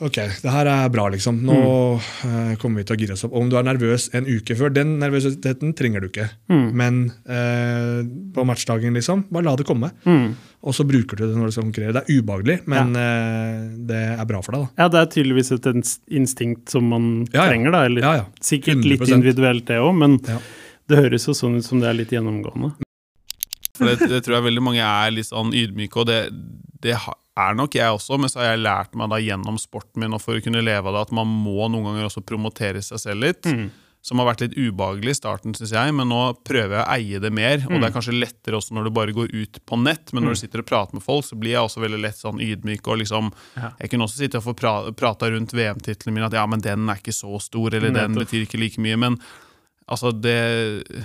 ok, 0.00 0.16
det 0.42 0.50
her 0.52 0.68
er 0.70 0.88
bra, 0.92 1.04
liksom. 1.12 1.38
Nå 1.46 1.56
eh, 2.26 2.52
kommer 2.60 2.80
vi 2.80 2.84
til 2.88 2.96
å 2.96 3.00
gire 3.00 3.14
oss 3.16 3.24
opp. 3.26 3.34
Om 3.36 3.48
du 3.52 3.56
er 3.60 3.66
nervøs 3.68 4.08
en 4.16 4.26
uke 4.28 4.56
før, 4.58 4.72
den 4.74 4.94
nervøsiteten 5.00 5.74
trenger 5.78 6.00
du 6.04 6.08
ikke. 6.10 6.26
Mm. 6.52 6.66
Men 6.80 7.00
eh, 7.28 8.00
på 8.36 8.44
matchdagen, 8.48 8.96
liksom, 8.96 9.26
bare 9.30 9.46
la 9.48 9.54
det 9.60 9.66
komme. 9.68 9.92
Mm. 10.08 10.32
Og 10.60 10.74
så 10.76 10.84
bruker 10.84 11.16
du 11.16 11.24
det 11.26 11.36
når 11.38 11.48
du 11.48 11.54
skal 11.56 11.66
konkurrere. 11.68 11.94
Det 11.96 12.02
er 12.04 12.20
ubehagelig, 12.20 12.58
men 12.68 12.96
eh, 13.00 13.62
det 13.88 14.02
er 14.18 14.26
bra 14.28 14.42
for 14.44 14.56
deg. 14.58 14.66
da 14.76 14.84
Ja, 14.84 14.90
det 14.92 15.00
er 15.04 15.10
tydeligvis 15.14 15.52
et 15.56 15.70
instinkt 16.20 16.68
som 16.74 16.88
man 16.92 17.08
Ja, 17.32 17.44
ja. 17.44 17.48
trenger, 17.52 17.76
da. 17.76 17.84
Eller 17.88 18.04
Ja, 18.08 18.12
ja. 18.20 18.26
sikkert 18.44 18.84
litt 18.84 19.06
individuelt, 19.08 19.64
det 19.70 19.78
òg, 19.80 19.94
men 20.02 20.18
Ja. 20.28 20.36
det 20.90 20.98
høres 21.04 21.26
jo 21.28 21.32
sånn 21.38 21.56
ut 21.60 21.64
som 21.64 21.80
det 21.80 21.88
er 21.88 21.96
litt 22.02 22.10
gjennomgående. 22.12 22.74
For 23.80 23.88
det, 23.88 24.10
det 24.12 24.24
tror 24.26 24.36
jeg 24.40 24.44
veldig 24.50 24.62
mange 24.66 24.84
er 24.84 25.10
litt 25.14 25.30
sånn 25.30 25.54
ydmyke, 25.56 25.96
og 26.02 26.06
det, 26.10 26.18
det 26.84 26.98
ha- 27.06 27.16
er 27.42 27.58
nok 27.58 27.74
jeg 27.78 27.98
også, 27.98 28.18
men 28.20 28.30
så 28.32 28.42
har 28.42 28.52
jeg 28.52 28.64
lært 28.64 28.96
meg 28.98 29.12
da 29.12 29.18
gjennom 29.22 29.58
sporten 29.60 30.02
min 30.02 30.16
og 30.16 30.22
for 30.22 30.38
å 30.38 30.42
kunne 30.44 30.64
leve 30.64 30.90
av 30.90 30.96
det, 30.96 31.06
at 31.08 31.14
man 31.20 31.30
må 31.30 31.68
noen 31.68 31.90
ganger 31.90 32.08
også 32.08 32.22
promotere 32.26 32.82
seg 32.84 33.02
selv 33.02 33.26
litt. 33.26 33.48
Mm. 33.48 33.70
Som 34.00 34.16
har 34.22 34.30
vært 34.30 34.40
litt 34.46 34.54
ubehagelig 34.56 35.12
i 35.12 35.18
starten, 35.18 35.52
synes 35.52 35.74
jeg, 35.76 35.92
men 35.92 36.08
nå 36.08 36.20
prøver 36.48 36.78
jeg 36.78 36.84
å 36.86 36.94
eie 36.94 37.18
det 37.20 37.30
mer. 37.36 37.66
Og 37.68 37.74
det 37.82 37.90
er 37.90 37.92
kanskje 37.92 38.14
lettere 38.16 38.56
også 38.56 38.72
når 38.72 38.88
du 38.88 38.92
bare 38.96 39.12
går 39.12 39.34
ut 39.34 39.60
på 39.68 39.76
nett, 39.76 40.14
men 40.16 40.24
når 40.24 40.38
du 40.38 40.40
sitter 40.40 40.62
og 40.62 40.68
prater 40.70 40.96
med 40.96 41.04
folk, 41.04 41.26
så 41.28 41.36
blir 41.36 41.52
jeg 41.52 41.66
også 41.66 41.82
veldig 41.84 42.00
lett 42.00 42.16
sånn 42.16 42.40
ydmyk. 42.40 42.88
og 42.88 43.02
liksom, 43.02 43.28
Ja. 43.60 43.74
Jeg 43.82 43.90
kunne 43.92 44.08
også 44.08 44.22
sitte 44.22 44.40
og 44.40 44.46
få 44.48 44.54
pra 44.56 44.72
prata 44.96 45.28
rundt 45.28 45.52
VM-titlene 45.52 46.16
mine 46.16 46.30
at 46.30 46.38
ja, 46.38 46.46
men 46.48 46.64
den 46.64 46.88
er 46.88 46.96
ikke 46.96 47.12
så 47.12 47.36
stor, 47.44 47.74
eller 47.76 47.92
den 47.92 48.16
betyr 48.16 48.46
ikke 48.48 48.62
like 48.62 48.80
mye. 48.80 48.96
men 48.96 49.20
Altså 49.90 50.12
det, 50.14 50.36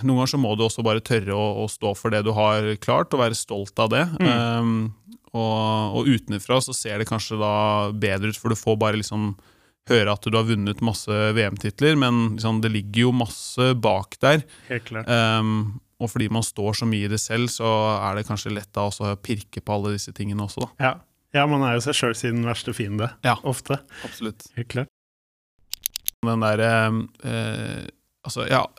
noen 0.03 0.19
ganger 0.19 0.33
så 0.35 0.39
må 0.41 0.53
du 0.55 0.65
også 0.67 0.85
bare 0.85 1.03
tørre 1.05 1.33
å, 1.33 1.45
å 1.63 1.65
stå 1.71 1.95
for 1.97 2.13
det 2.13 2.21
du 2.27 2.31
har 2.37 2.67
klart, 2.83 3.13
og 3.15 3.23
være 3.23 3.37
stolt 3.37 3.79
av 3.81 3.89
det. 3.93 4.03
Um, 4.21 4.93
og, 5.35 5.97
og 5.99 6.07
utenfra 6.07 6.61
så 6.63 6.75
ser 6.75 7.01
det 7.01 7.09
kanskje 7.09 7.39
da 7.41 7.55
bedre 7.91 8.31
ut, 8.31 8.39
for 8.39 8.53
du 8.53 8.59
får 8.59 8.77
bare 8.79 9.01
liksom 9.01 9.33
høre 9.89 10.13
at 10.13 10.25
du 10.25 10.37
har 10.37 10.47
vunnet 10.47 10.83
masse 10.85 11.13
VM-titler, 11.37 11.97
men 11.99 12.37
liksom, 12.37 12.61
det 12.63 12.71
ligger 12.73 13.07
jo 13.07 13.15
masse 13.25 13.73
bak 13.77 14.17
der. 14.23 14.45
Helt 14.69 14.87
klart. 14.87 15.09
Um, 15.09 15.81
og 16.01 16.11
fordi 16.11 16.29
man 16.33 16.43
står 16.43 16.81
så 16.81 16.87
mye 16.89 17.07
i 17.07 17.11
det 17.11 17.21
selv, 17.23 17.49
så 17.53 17.69
er 17.97 18.17
det 18.17 18.25
kanskje 18.27 18.53
lett 18.53 18.71
da 18.75 18.87
også 18.89 19.11
å 19.13 19.19
pirke 19.21 19.63
på 19.63 19.77
alle 19.77 19.95
disse 19.95 20.13
tingene 20.15 20.43
også, 20.45 20.65
da. 20.65 20.71
Ja. 20.87 20.93
ja, 21.37 21.45
man 21.49 21.63
er 21.67 21.77
jo 21.77 21.85
seg 21.85 21.97
sjøl 21.99 22.17
sin 22.19 22.43
verste 22.47 22.73
fiende. 22.75 23.11
Ja. 23.25 23.37
Ofte. 23.47 23.79
Absolutt. 24.07 24.49
Helt 24.57 24.71
klart. 24.73 24.91
den 26.25 26.41
der 26.41 26.61
eh, 26.65 27.85
Altså, 28.25 28.45
jeg 28.49 28.57
har 28.57 28.69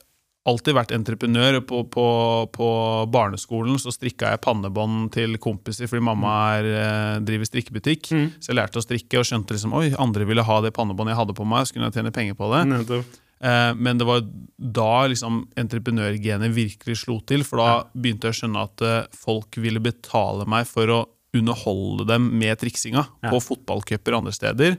alltid 0.47 0.77
vært 0.77 0.93
entreprenør. 0.95 1.61
På, 1.67 1.83
på, 1.91 2.07
på 2.55 2.69
barneskolen 3.11 3.79
så 3.83 3.91
strikka 3.95 4.31
jeg 4.35 4.43
pannebånd 4.45 5.11
til 5.17 5.39
kompiser 5.43 5.91
fordi 5.91 6.05
mamma 6.07 6.35
er, 6.59 6.69
eh, 6.71 7.13
driver 7.27 7.49
strikkebutikk. 7.49 8.11
Mm. 8.15 8.27
Så 8.39 8.53
jeg 8.53 8.59
lærte 8.61 8.79
å 8.81 8.85
strikke 8.85 9.21
og 9.23 9.27
skjønte 9.27 9.57
liksom 9.57 9.75
Oi, 9.79 9.89
andre 9.99 10.27
ville 10.29 10.45
ha 10.47 10.59
det 10.63 10.75
pannebåndet 10.77 11.15
jeg 11.17 11.21
hadde 11.23 11.39
på 11.39 11.47
meg. 11.49 11.67
Så 11.67 11.75
kunne 11.77 11.91
jeg 11.91 11.99
tjene 11.99 12.15
penger 12.15 12.39
på 12.39 12.51
det. 12.55 12.63
Nettopp. 12.71 13.17
Eh, 13.47 13.73
men 13.77 13.99
det 14.01 14.07
var 14.09 14.23
da 14.57 14.93
liksom 15.13 15.43
entreprenørgenet 15.61 16.55
virkelig 16.57 17.03
slo 17.03 17.19
til, 17.29 17.43
for 17.45 17.61
da 17.61 17.71
begynte 17.93 18.31
jeg 18.31 18.37
å 18.37 18.41
skjønne 18.41 18.63
at 18.71 18.87
eh, 18.87 19.03
folk 19.27 19.59
ville 19.61 19.83
betale 19.85 20.47
meg 20.49 20.69
for 20.71 20.95
å 20.95 21.01
underholde 21.37 22.07
dem 22.09 22.31
med 22.39 22.57
triksinga 22.63 23.03
Ja. 23.27 23.29
på 23.29 23.43
fotballcuper 23.45 24.17
andre 24.17 24.33
steder. 24.33 24.79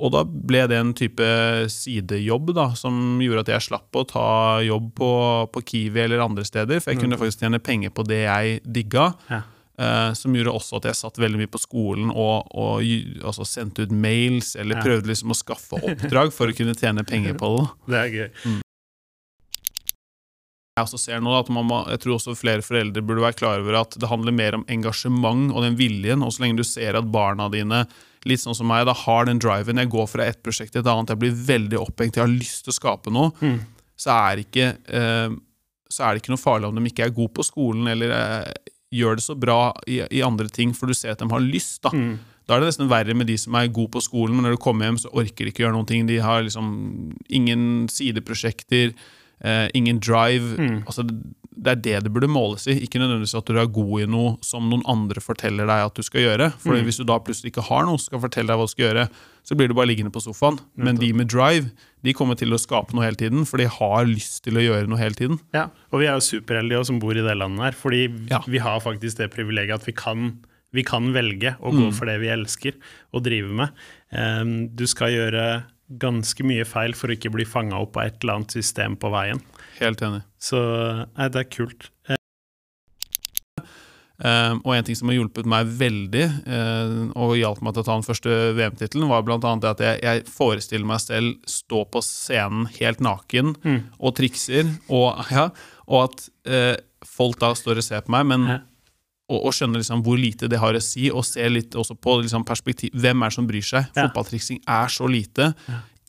Og 0.00 0.12
da 0.14 0.22
ble 0.24 0.62
det 0.70 0.78
en 0.80 0.92
type 0.96 1.26
sidejobb 1.70 2.54
da, 2.56 2.70
som 2.78 3.20
gjorde 3.22 3.44
at 3.44 3.50
jeg 3.52 3.66
slapp 3.68 3.98
å 4.00 4.06
ta 4.08 4.26
jobb 4.64 4.92
på, 4.98 5.10
på 5.52 5.62
Kiwi 5.68 6.00
eller 6.06 6.22
andre 6.24 6.44
steder, 6.48 6.80
for 6.80 6.94
jeg 6.94 7.02
kunne 7.02 7.18
faktisk 7.20 7.44
tjene 7.44 7.60
penger 7.62 7.92
på 7.94 8.06
det 8.08 8.22
jeg 8.24 8.62
digga. 8.64 9.10
Ja. 9.28 9.42
Eh, 9.82 10.10
som 10.16 10.34
gjorde 10.36 10.52
også 10.52 10.80
at 10.80 10.88
jeg 10.90 10.98
satt 10.98 11.20
veldig 11.20 11.38
mye 11.42 11.50
på 11.52 11.60
skolen 11.60 12.10
og, 12.12 12.48
og 12.56 12.82
altså 13.24 13.44
sendte 13.48 13.86
ut 13.86 13.92
mails, 13.92 14.54
eller 14.56 14.76
Ja. 14.80 14.82
prøvde 14.84 15.08
liksom 15.12 15.32
å 15.32 15.38
skaffe 15.38 15.80
oppdrag 15.80 16.32
for 16.32 16.48
å 16.52 16.56
kunne 16.56 16.74
tjene 16.76 17.04
penger 17.08 17.36
på 17.40 17.52
det. 17.56 17.64
Det 17.92 18.00
er 18.02 18.12
gøy. 18.16 18.60
Jeg 20.72 20.86
også 20.86 20.98
ser 21.00 21.20
nå 21.20 21.32
at 21.36 21.50
man 21.52 21.66
må, 21.68 21.82
jeg 21.92 22.00
tror 22.00 22.14
også 22.16 22.32
flere 22.38 22.64
foreldre 22.64 23.02
burde 23.04 23.20
være 23.26 23.36
klar 23.36 23.60
over 23.60 23.76
at 23.82 23.92
det 24.00 24.08
handler 24.08 24.32
mer 24.32 24.54
om 24.56 24.62
engasjement 24.72 25.50
og 25.52 25.66
den 25.66 25.76
viljen. 25.76 26.24
Og 26.24 26.32
så 26.32 26.46
lenge 26.46 26.62
du 26.62 26.64
ser 26.64 26.96
at 26.96 27.10
barna 27.12 27.50
dine 27.52 27.82
litt 28.28 28.42
sånn 28.42 28.56
som 28.56 28.68
meg, 28.70 28.84
da 28.88 28.94
har 28.96 29.26
den 29.28 29.40
driven 29.42 29.80
Jeg 29.80 29.90
går 29.92 30.10
fra 30.10 30.26
ett 30.26 30.42
prosjekt 30.44 30.74
til 30.74 30.82
et 30.82 30.90
annet, 30.90 31.14
jeg 31.14 31.22
blir 31.22 31.38
veldig 31.52 31.80
opphengt, 31.80 32.18
jeg 32.18 32.24
har 32.24 32.32
lyst 32.32 32.66
til 32.66 32.74
å 32.74 32.78
skape 32.78 33.14
noe. 33.14 33.32
Mm. 33.42 33.60
Så, 33.98 34.12
er 34.14 34.42
ikke, 34.42 34.68
eh, 34.88 35.38
så 35.90 36.04
er 36.04 36.12
det 36.12 36.22
ikke 36.22 36.34
noe 36.34 36.42
farlig 36.42 36.70
om 36.70 36.78
de 36.78 36.90
ikke 36.90 37.06
er 37.08 37.16
gode 37.16 37.34
på 37.38 37.46
skolen 37.46 37.90
eller 37.92 38.14
eh, 38.16 38.52
gjør 38.92 39.18
det 39.18 39.24
så 39.24 39.36
bra 39.38 39.60
i, 39.88 40.02
i 40.12 40.22
andre 40.24 40.50
ting, 40.52 40.74
for 40.76 40.90
du 40.90 40.96
ser 40.96 41.14
at 41.14 41.22
de 41.22 41.30
har 41.32 41.42
lyst. 41.42 41.80
da. 41.86 41.92
Mm. 41.96 42.18
Da 42.46 42.56
er 42.56 42.62
det 42.62 42.72
nesten 42.72 42.90
verre 42.90 43.14
med 43.16 43.30
de 43.30 43.38
som 43.38 43.54
er 43.56 43.70
gode 43.72 43.94
på 43.94 44.02
skolen, 44.04 44.36
men 44.36 44.46
når 44.46 44.56
du 44.56 44.62
kommer 44.62 44.88
hjem, 44.88 45.00
så 45.00 45.12
orker 45.14 45.46
de 45.46 45.52
ikke 45.52 45.64
gjøre 45.64 45.76
noen 45.76 45.88
ting. 45.88 46.06
De 46.08 46.18
har 46.22 46.42
liksom 46.44 46.68
ingen 47.32 47.86
sideprosjekter. 47.92 48.92
Eh, 49.44 49.68
ingen 49.74 49.98
drive. 50.00 50.56
Mm. 50.58 50.82
Altså, 50.86 51.02
det 51.62 51.70
er 51.70 51.80
det 51.84 52.04
det 52.04 52.12
burde 52.14 52.28
måles 52.32 52.64
i, 52.66 52.78
ikke 52.86 52.98
nødvendigvis 52.98 53.34
at 53.38 53.44
du 53.46 53.58
er 53.60 53.66
god 53.70 54.00
i 54.02 54.06
noe 54.10 54.36
som 54.42 54.64
noen 54.70 54.82
andre 54.88 55.20
forteller 55.20 55.66
deg 55.68 55.84
at 55.84 55.94
du 55.94 56.02
skal 56.02 56.22
gjøre. 56.24 56.52
For 56.58 56.72
Mm. 56.74 56.84
hvis 56.86 56.96
du 56.98 57.04
da 57.04 57.18
plutselig 57.18 57.52
ikke 57.52 57.66
har 57.68 57.84
noe 57.84 57.98
som 58.00 58.08
skal 58.08 58.22
fortelle 58.24 58.48
deg 58.48 58.56
hva 58.58 58.66
du 58.66 58.72
skal 58.72 58.86
gjøre, 58.88 59.04
så 59.44 59.56
blir 59.58 59.68
du 59.68 59.74
bare 59.74 59.86
liggende 59.90 60.10
på 60.14 60.22
sofaen. 60.22 60.58
Men 60.76 60.96
de 60.96 61.12
med 61.12 61.28
drive 61.28 61.70
de 62.02 62.12
kommer 62.14 62.34
til 62.38 62.50
å 62.54 62.58
skape 62.58 62.94
noe 62.94 63.04
hele 63.04 63.16
tiden, 63.20 63.44
for 63.46 63.58
de 63.58 63.66
har 63.68 64.04
lyst 64.06 64.42
til 64.44 64.54
å 64.58 64.62
gjøre 64.64 64.88
noe 64.88 64.98
hele 64.98 65.14
tiden. 65.14 65.38
Ja, 65.54 65.68
og 65.92 66.00
vi 66.00 66.06
er 66.06 66.14
jo 66.18 66.24
superheldige 66.24 66.84
som 66.86 66.98
bor 66.98 67.12
i 67.12 67.22
det 67.22 67.36
landet 67.36 67.62
her, 67.62 67.72
fordi 67.72 68.08
Ja. 68.30 68.40
vi 68.48 68.58
har 68.58 68.80
faktisk 68.80 69.18
det 69.18 69.30
privilegiet 69.30 69.74
at 69.74 69.84
vi 69.86 69.92
kan, 69.92 70.38
vi 70.72 70.82
kan 70.82 71.12
velge 71.12 71.54
å 71.60 71.70
gå 71.70 71.92
for 71.92 72.06
det 72.06 72.18
vi 72.20 72.28
elsker 72.32 72.72
og 73.12 73.22
drive 73.24 73.52
med. 73.52 73.70
Um, 74.12 74.68
du 74.74 74.86
skal 74.86 75.10
gjøre 75.12 75.64
ganske 76.00 76.44
mye 76.46 76.64
feil 76.68 76.94
for 76.96 77.08
å 77.10 77.16
ikke 77.16 77.32
bli 77.34 77.44
fanga 77.48 77.80
opp 77.82 77.96
av 77.96 78.08
et 78.08 78.22
eller 78.22 78.40
annet 78.40 78.54
system 78.56 78.96
på 78.96 79.10
veien. 79.12 79.40
Helt 79.80 80.02
enig. 80.02 80.22
Så 80.42 80.60
nei, 81.16 81.28
det 81.32 81.44
er 81.44 81.50
kult. 81.52 81.90
Um, 84.22 84.60
og 84.62 84.76
en 84.76 84.84
ting 84.86 84.94
som 84.94 85.08
har 85.10 85.16
hjulpet 85.16 85.48
meg 85.50 85.66
veldig, 85.80 86.24
eh, 86.46 86.92
og 87.18 87.32
hjalp 87.34 87.62
meg 87.64 87.74
til 87.74 87.82
å 87.82 87.86
ta 87.88 87.96
den 87.96 88.06
første 88.06 88.36
VM-tittelen, 88.54 89.08
var 89.10 89.24
annet 89.26 89.64
det 89.64 89.70
at 89.72 89.82
jeg, 89.82 89.98
jeg 90.04 90.26
forestiller 90.30 90.86
meg 90.86 91.00
selv 91.02 91.48
stå 91.50 91.80
på 91.90 92.02
scenen 92.06 92.68
helt 92.76 93.02
naken 93.02 93.56
Mm. 93.64 93.80
og 93.98 94.14
trikser, 94.14 94.68
og, 94.88 95.24
ja, 95.34 95.48
og 95.88 96.04
at 96.06 96.28
uh, 96.46 96.76
folk 97.02 97.40
da 97.42 97.50
står 97.58 97.80
og 97.82 97.88
ser 97.88 98.06
på 98.06 98.14
meg, 98.14 98.28
men 98.30 98.46
Ja. 98.46 98.60
Og, 99.30 99.38
og 99.46 99.54
skjønner 99.54 99.80
liksom 99.82 100.02
hvor 100.04 100.18
lite 100.20 100.48
det 100.50 100.58
har 100.60 100.74
å 100.74 100.82
si, 100.82 101.06
og 101.12 101.24
ser 101.24 101.52
litt 101.54 101.76
også 101.78 101.94
på 101.96 102.18
liksom 102.24 102.44
perspektiv. 102.48 102.92
Hvem 102.98 103.22
er 103.22 103.30
det 103.32 103.36
som 103.38 103.48
bryr 103.48 103.64
seg? 103.64 103.88
Ja. 103.94 104.08
Fotballtriksing 104.08 104.62
er 104.68 104.92
så 104.92 105.06
lite. 105.08 105.52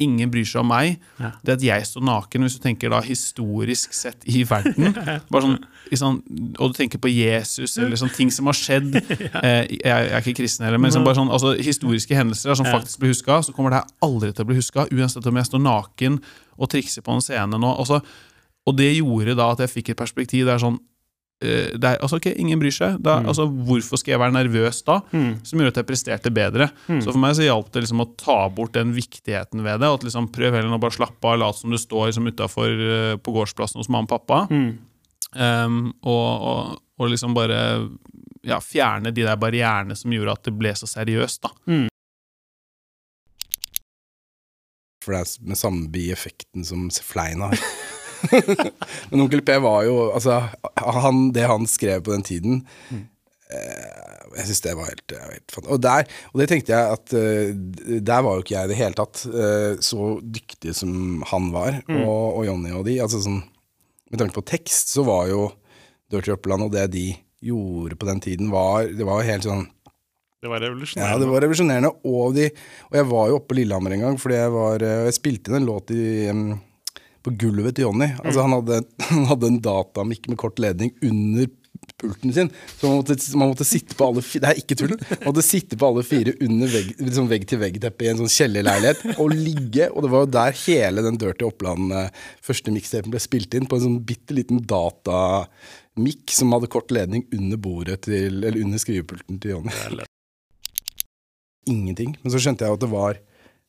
Ingen 0.01 0.31
bryr 0.33 0.47
seg 0.49 0.63
om 0.63 0.71
meg. 0.73 0.95
Ja. 1.21 1.29
Det 1.45 1.53
at 1.59 1.63
jeg 1.67 1.85
står 1.85 2.03
naken, 2.09 2.41
hvis 2.47 2.55
du 2.57 2.63
tenker 2.63 2.89
da 2.89 2.97
historisk 3.05 3.93
sett 3.93 4.25
i 4.25 4.41
verden 4.49 4.95
bare 5.31 5.43
sånn, 5.45 5.59
sånn, 6.01 6.17
Og 6.57 6.73
du 6.73 6.79
tenker 6.79 6.97
på 6.99 7.11
Jesus 7.13 7.77
eller 7.77 7.99
sånne 8.01 8.17
ting 8.17 8.33
som 8.33 8.49
har 8.49 8.57
skjedd. 8.57 8.97
eh, 9.45 9.61
jeg, 9.69 9.83
jeg 9.85 10.09
er 10.09 10.17
ikke 10.25 10.39
kristen 10.41 10.65
heller, 10.65 10.81
men 10.81 10.89
liksom 10.89 11.05
bare 11.05 11.19
sånn, 11.21 11.29
altså, 11.31 11.53
historiske 11.59 12.17
hendelser 12.17 12.57
som 12.57 12.65
Ja. 12.67 12.73
faktisk 12.79 13.03
blir 13.03 13.13
huska, 13.13 13.37
så 13.45 13.53
kommer 13.53 13.75
det 13.75 13.83
her 13.83 14.09
aldri 14.09 14.33
til 14.33 14.47
å 14.47 14.49
bli 14.49 14.57
huska, 14.57 14.87
uansett 14.89 15.29
om 15.29 15.37
jeg 15.39 15.51
står 15.51 15.61
naken 15.69 16.17
og 16.57 16.73
trikser 16.73 17.05
på 17.05 17.13
en 17.13 17.21
scene 17.23 17.61
nå. 17.61 17.75
Altså, 17.77 18.01
og 18.65 18.77
det 18.79 18.89
gjorde 18.95 19.37
da 19.37 19.51
at 19.53 19.61
jeg 19.61 19.75
fikk 19.77 19.93
et 19.93 20.01
perspektiv 20.01 20.49
der 20.49 20.57
sånn 20.61 20.81
er, 21.43 21.97
altså, 21.99 22.17
ok, 22.21 22.27
Ingen 22.39 22.59
bryr 22.61 22.71
seg. 22.73 22.97
Da, 23.03 23.19
Mm. 23.19 23.27
altså, 23.31 23.45
hvorfor 23.67 23.97
skal 23.99 24.11
jeg 24.15 24.19
være 24.23 24.35
nervøs 24.35 24.81
da? 24.87 24.99
Mm. 25.11 25.31
Som 25.45 25.59
gjorde 25.59 25.73
at 25.73 25.79
jeg 25.81 25.89
presterte 25.89 26.31
bedre. 26.33 26.69
Mm. 26.87 27.01
Så 27.03 27.11
for 27.11 27.19
meg 27.19 27.35
så 27.35 27.43
hjalp 27.47 27.71
det 27.71 27.83
liksom 27.83 28.01
å 28.05 28.09
ta 28.17 28.37
bort 28.49 28.73
den 28.73 28.93
viktigheten 28.95 29.63
ved 29.63 29.79
det. 29.83 29.87
og 29.89 29.99
At 29.99 30.03
liksom 30.07 30.31
Prøv 30.33 30.53
heller 30.57 30.73
å 30.73 30.79
bare 30.81 30.95
slappe 30.97 31.23
av, 31.33 31.39
late 31.39 31.59
som 31.59 31.69
du 31.71 31.77
står 31.77 32.07
liksom 32.11 32.27
utafor 32.31 33.17
på 33.23 33.33
gårdsplassen 33.35 33.77
hos 33.81 33.89
mamma 33.89 34.07
og 34.07 34.13
pappa. 34.15 34.47
Mm. 34.49 34.77
Um, 35.33 35.93
og, 36.03 36.41
og, 36.51 36.79
og 36.99 37.09
liksom 37.09 37.33
bare 37.33 37.89
ja, 38.45 38.59
fjerne 38.59 39.11
de 39.15 39.23
der 39.25 39.35
barrierene 39.39 39.95
som 39.97 40.11
gjorde 40.13 40.31
at 40.35 40.43
det 40.43 40.53
ble 40.59 40.73
så 40.77 40.85
seriøst. 40.89 41.41
da. 41.47 41.49
For 45.03 45.11
det 45.15 45.19
er 45.23 45.47
med 45.49 45.59
samme 45.59 45.89
bieffekten 45.91 46.63
som 46.67 46.85
Flein 47.03 47.41
har. 47.43 47.57
Men 49.11 49.23
Onkel 49.25 49.43
P 49.45 49.57
var 49.63 49.83
jo 49.87 49.95
Altså, 50.13 50.39
han, 50.79 51.25
det 51.35 51.47
han 51.49 51.67
skrev 51.69 52.03
på 52.05 52.13
den 52.13 52.25
tiden 52.27 52.61
eh, 52.93 54.35
Jeg 54.37 54.47
syns 54.47 54.63
det 54.65 54.75
var 54.79 54.91
helt, 54.91 55.15
helt 55.17 55.57
og, 55.63 55.79
der, 55.83 56.07
og 56.31 56.41
det 56.41 56.47
tenkte 56.51 56.73
jeg 56.75 56.97
at 56.97 57.15
uh, 57.17 57.97
Der 57.99 58.23
var 58.25 58.37
jo 58.37 58.45
ikke 58.45 58.55
jeg 58.55 58.69
i 58.69 58.73
det 58.73 58.79
hele 58.79 58.97
tatt 58.97 59.25
uh, 59.29 59.73
så 59.83 60.13
dyktig 60.23 60.75
som 60.77 61.25
han 61.29 61.51
var, 61.53 61.83
og, 61.91 62.39
og 62.39 62.47
Jonny 62.47 62.71
og 62.73 62.87
de. 62.87 62.97
Altså 63.03 63.21
sånn 63.23 63.43
Med 64.09 64.21
tanke 64.21 64.39
på 64.39 64.47
tekst, 64.55 64.95
så 64.95 65.05
var 65.07 65.27
jo 65.29 65.51
Dirty 66.13 66.33
Oppland 66.33 66.67
og 66.67 66.73
det 66.73 66.87
de 66.93 67.11
gjorde 67.43 67.97
på 67.99 68.09
den 68.09 68.21
tiden, 68.23 68.51
var 68.53 68.87
Det 68.87 69.07
var 69.07 69.25
helt 69.27 69.47
sånn 69.47 69.65
Det 70.43 70.51
var 70.51 70.61
ja, 70.61 70.69
revolusjonerende. 70.69 71.19
det 71.21 71.31
var 71.31 71.45
revolusjonerende. 71.45 71.91
Og, 72.03 72.35
de, 72.35 72.49
og 72.89 72.97
jeg 72.99 73.09
var 73.13 73.29
jo 73.29 73.39
oppe 73.39 73.51
på 73.53 73.57
Lillehammer 73.61 73.95
en 73.95 74.05
gang, 74.07 74.17
fordi 74.19 74.39
jeg, 74.39 74.51
var, 74.51 74.83
eh, 74.83 75.03
jeg 75.07 75.15
spilte 75.15 75.51
inn 75.51 75.61
en 75.61 75.67
låt 75.69 75.93
i, 75.95 76.03
em, 76.27 76.41
på 77.23 77.33
gulvet 77.39 77.77
til 77.77 77.87
Jonny. 77.87 78.11
Altså, 78.21 78.45
han, 78.45 78.55
hadde, 78.57 78.79
han 79.11 79.27
hadde 79.31 79.51
en 79.51 79.59
datamikk 79.63 80.29
med 80.31 80.39
kort 80.41 80.61
ledning 80.61 80.93
under 81.03 81.51
pulten 81.99 82.31
sin. 82.35 82.49
Så 82.77 82.87
man 82.87 83.01
måtte, 83.01 83.17
man 83.39 83.51
måtte 83.51 83.67
sitte 83.67 83.97
på 83.99 84.07
alle 84.07 84.23
fire, 84.23 84.43
Det 84.43 84.51
er 84.51 84.61
ikke 84.61 84.77
tull. 84.79 84.93
Man 84.95 85.25
måtte 85.29 85.45
sitte 85.45 85.79
på 85.79 85.89
alle 85.89 86.03
fire 86.07 86.35
under 86.45 86.71
vegg, 86.71 86.93
liksom 87.01 87.27
vegg 87.31 87.47
til 87.49 87.61
vegg-teppet 87.63 88.05
i 88.05 88.11
en 88.11 88.21
sånn 88.23 88.33
kjellerleilighet 88.37 89.17
og 89.17 89.35
ligge. 89.35 89.89
Og 89.91 90.05
det 90.05 90.13
var 90.13 90.25
jo 90.25 90.31
der 90.37 90.57
hele 90.63 91.05
den 91.07 91.19
Dirty 91.21 91.47
Oppland 91.47 91.95
eh, 91.97 92.23
første 92.45 92.73
mixtapen 92.75 93.13
ble 93.13 93.21
spilt 93.23 93.57
inn, 93.57 93.67
på 93.69 93.79
en 93.79 93.85
sånn 93.87 93.99
bitte 94.07 94.35
liten 94.37 94.63
datamikk 94.69 96.33
som 96.35 96.55
hadde 96.55 96.71
kort 96.71 96.93
ledning 96.95 97.27
under 97.35 97.61
bordet 97.61 98.01
til, 98.07 98.41
eller 98.41 98.59
under 98.63 98.81
skrivepulten 98.81 99.43
til 99.43 99.57
Jonny 99.57 100.07
ingenting. 101.69 102.15
Men 102.21 102.33
så 102.33 102.41
skjønte 102.41 102.65
jeg 102.65 102.75
at 102.75 102.83
det 102.83 102.91
var 102.91 103.19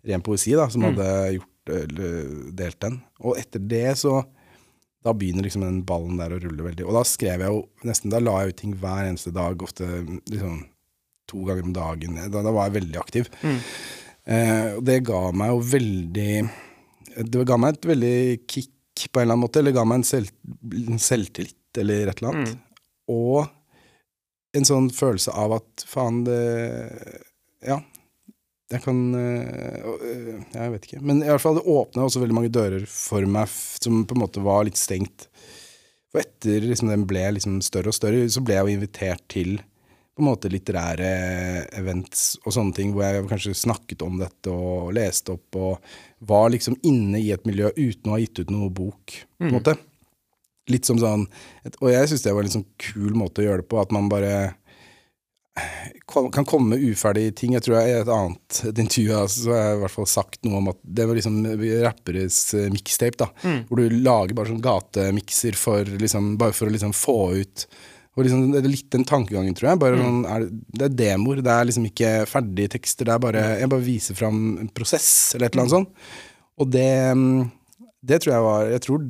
ren 0.04 0.24
poesi 0.24 0.54
da, 0.56 0.68
som 0.72 0.84
hadde 0.86 1.08
gjort, 1.38 1.50
delt 1.64 2.80
den. 2.84 3.00
Og 3.24 3.38
etter 3.40 3.62
det 3.64 3.98
så 4.00 4.22
Da 5.04 5.12
begynner 5.12 5.44
liksom 5.44 5.60
den 5.66 5.82
ballen 5.84 6.16
der 6.16 6.32
å 6.32 6.38
rulle 6.40 6.64
veldig. 6.64 6.86
Og 6.88 6.94
da 6.96 7.02
skrev 7.04 7.42
jeg 7.44 7.52
jo 7.52 7.58
nesten 7.84 8.12
Da 8.12 8.20
la 8.22 8.38
jeg 8.40 8.54
ut 8.54 8.60
ting 8.62 8.76
hver 8.80 9.04
eneste 9.04 9.32
dag, 9.36 9.60
ofte 9.62 9.84
liksom 10.30 10.62
to 11.28 11.42
ganger 11.44 11.64
om 11.64 11.72
dagen. 11.76 12.16
Da, 12.32 12.40
da 12.44 12.52
var 12.52 12.68
jeg 12.70 12.78
veldig 12.78 12.98
aktiv. 13.00 13.28
Eh, 13.44 14.70
og 14.78 14.84
det 14.84 15.02
ga 15.04 15.20
meg 15.36 15.50
jo 15.52 15.58
veldig 15.68 16.30
Det 17.28 17.42
ga 17.48 17.56
meg 17.60 17.74
et 17.74 17.88
veldig 17.90 18.16
kick 18.48 18.70
på 19.12 19.20
en 19.20 19.26
eller 19.26 19.34
annen 19.34 19.42
måte, 19.44 19.60
eller 19.60 19.74
ga 19.76 19.84
meg 19.84 20.00
en, 20.00 20.06
selv, 20.08 20.30
en 20.72 21.00
selvtillit 21.02 21.80
eller 21.82 22.08
et 22.08 22.20
eller 22.22 22.30
annet. 22.30 22.54
Og 23.12 23.44
en 24.54 24.64
sånn 24.68 24.86
følelse 24.94 25.34
av 25.34 25.56
at 25.58 25.84
faen, 25.88 26.22
det 26.28 26.40
Ja. 27.64 27.80
Jeg 28.72 28.80
kan 28.80 29.00
øh, 29.14 29.84
øh, 30.08 30.40
Jeg 30.54 30.72
vet 30.72 30.86
ikke. 30.88 31.02
Men 31.04 31.20
i 31.22 31.28
hvert 31.28 31.42
fall 31.42 31.58
det 31.58 31.66
åpna 31.68 32.06
også 32.06 32.22
veldig 32.22 32.36
mange 32.38 32.52
dører 32.54 32.86
for 32.88 33.26
meg 33.28 33.50
som 33.52 34.04
på 34.08 34.16
en 34.16 34.24
måte 34.24 34.42
var 34.44 34.64
litt 34.64 34.80
stengt. 34.80 35.28
For 36.12 36.22
etter 36.22 36.64
liksom, 36.64 36.88
den 36.92 37.04
ble 37.10 37.26
liksom 37.36 37.60
større 37.64 37.92
og 37.92 37.96
større, 37.96 38.24
så 38.30 38.42
ble 38.44 38.56
jeg 38.56 38.66
jo 38.66 38.76
invitert 38.78 39.24
til 39.32 39.56
på 40.14 40.22
en 40.22 40.28
måte 40.28 40.50
litterære 40.50 41.08
events 41.74 42.36
og 42.44 42.54
sånne 42.54 42.76
ting, 42.76 42.92
hvor 42.94 43.02
jeg 43.02 43.24
kanskje 43.26 43.56
snakket 43.58 44.04
om 44.06 44.20
dette 44.20 44.52
og 44.52 44.92
leste 44.94 45.34
opp 45.34 45.58
og 45.58 45.88
var 46.22 46.52
liksom 46.54 46.76
inne 46.86 47.18
i 47.18 47.32
et 47.34 47.42
miljø 47.48 47.72
uten 47.74 48.12
å 48.12 48.14
ha 48.14 48.20
gitt 48.22 48.44
ut 48.44 48.52
noe 48.54 48.70
bok, 48.70 49.16
på 49.42 49.48
en 49.48 49.56
måte. 49.56 49.74
Litt 50.70 50.86
som 50.88 50.96
sånn 50.96 51.26
Og 51.82 51.90
jeg 51.90 52.08
syns 52.08 52.22
det 52.24 52.32
var 52.32 52.46
en 52.46 52.54
sånn 52.54 52.68
kul 52.80 53.12
måte 53.20 53.42
å 53.42 53.44
gjøre 53.44 53.60
det 53.60 53.68
på, 53.68 53.82
at 53.82 53.90
man 53.92 54.06
bare 54.08 54.54
kan 56.10 56.44
komme 56.46 56.76
uferdige 56.90 57.34
ting. 57.38 57.54
Jeg 57.54 57.62
tror 57.64 57.76
jeg 57.78 57.90
I 57.92 57.96
et 58.02 58.10
annet 58.12 58.58
et 58.70 58.80
intervju 58.82 59.14
altså, 59.16 59.44
så 59.46 59.52
har 59.54 59.62
jeg 59.68 59.76
i 59.76 59.80
hvert 59.84 59.94
fall 59.94 60.08
sagt 60.10 60.38
noe 60.46 60.58
om 60.60 60.70
at 60.72 60.78
det 60.82 61.06
var 61.08 61.18
liksom 61.18 61.36
rapperes 61.84 62.38
eh, 62.58 62.68
mixtape. 62.74 63.18
da, 63.22 63.28
Hvor 63.68 63.80
du 63.80 63.96
lager 64.02 64.34
bare 64.34 64.50
sånn 64.50 64.62
gatemikser 64.64 65.54
for, 65.58 65.84
liksom, 66.02 66.34
bare 66.40 66.52
for 66.56 66.66
å 66.70 66.74
liksom 66.74 66.94
få 66.96 67.18
ut 67.42 67.66
og 68.14 68.22
liksom, 68.22 68.52
Det 68.54 68.60
er 68.60 68.70
litt 68.70 68.90
den 68.94 69.02
tankegangen, 69.02 69.56
tror 69.58 69.72
jeg. 69.72 69.78
Bare 69.82 69.96
sånn, 69.98 70.20
er, 70.30 70.44
det- 70.78 70.84
er 70.86 70.92
demoer. 71.00 71.40
Det 71.42 71.50
er 71.50 71.64
liksom 71.66 71.86
ikke 71.88 72.10
ferdige 72.30 72.70
tekster. 72.76 73.08
Det 73.08 73.14
er 73.16 73.18
bare, 73.24 73.42
Jeg 73.58 73.68
bare 73.72 73.82
viser 73.82 74.14
fram 74.14 74.58
en 74.62 74.68
prosess, 74.70 75.34
eller 75.34 75.46
et 75.48 75.54
eller 75.56 75.64
annet 75.64 75.74
sånt. 75.74 75.88
Og 76.62 76.70
det, 76.70 76.86
mm, 77.18 77.50
det 78.06 78.20
tror 78.22 78.34
jeg 78.36 78.42
var 78.46 78.70
Jeg 78.70 78.80
tror 78.86 79.08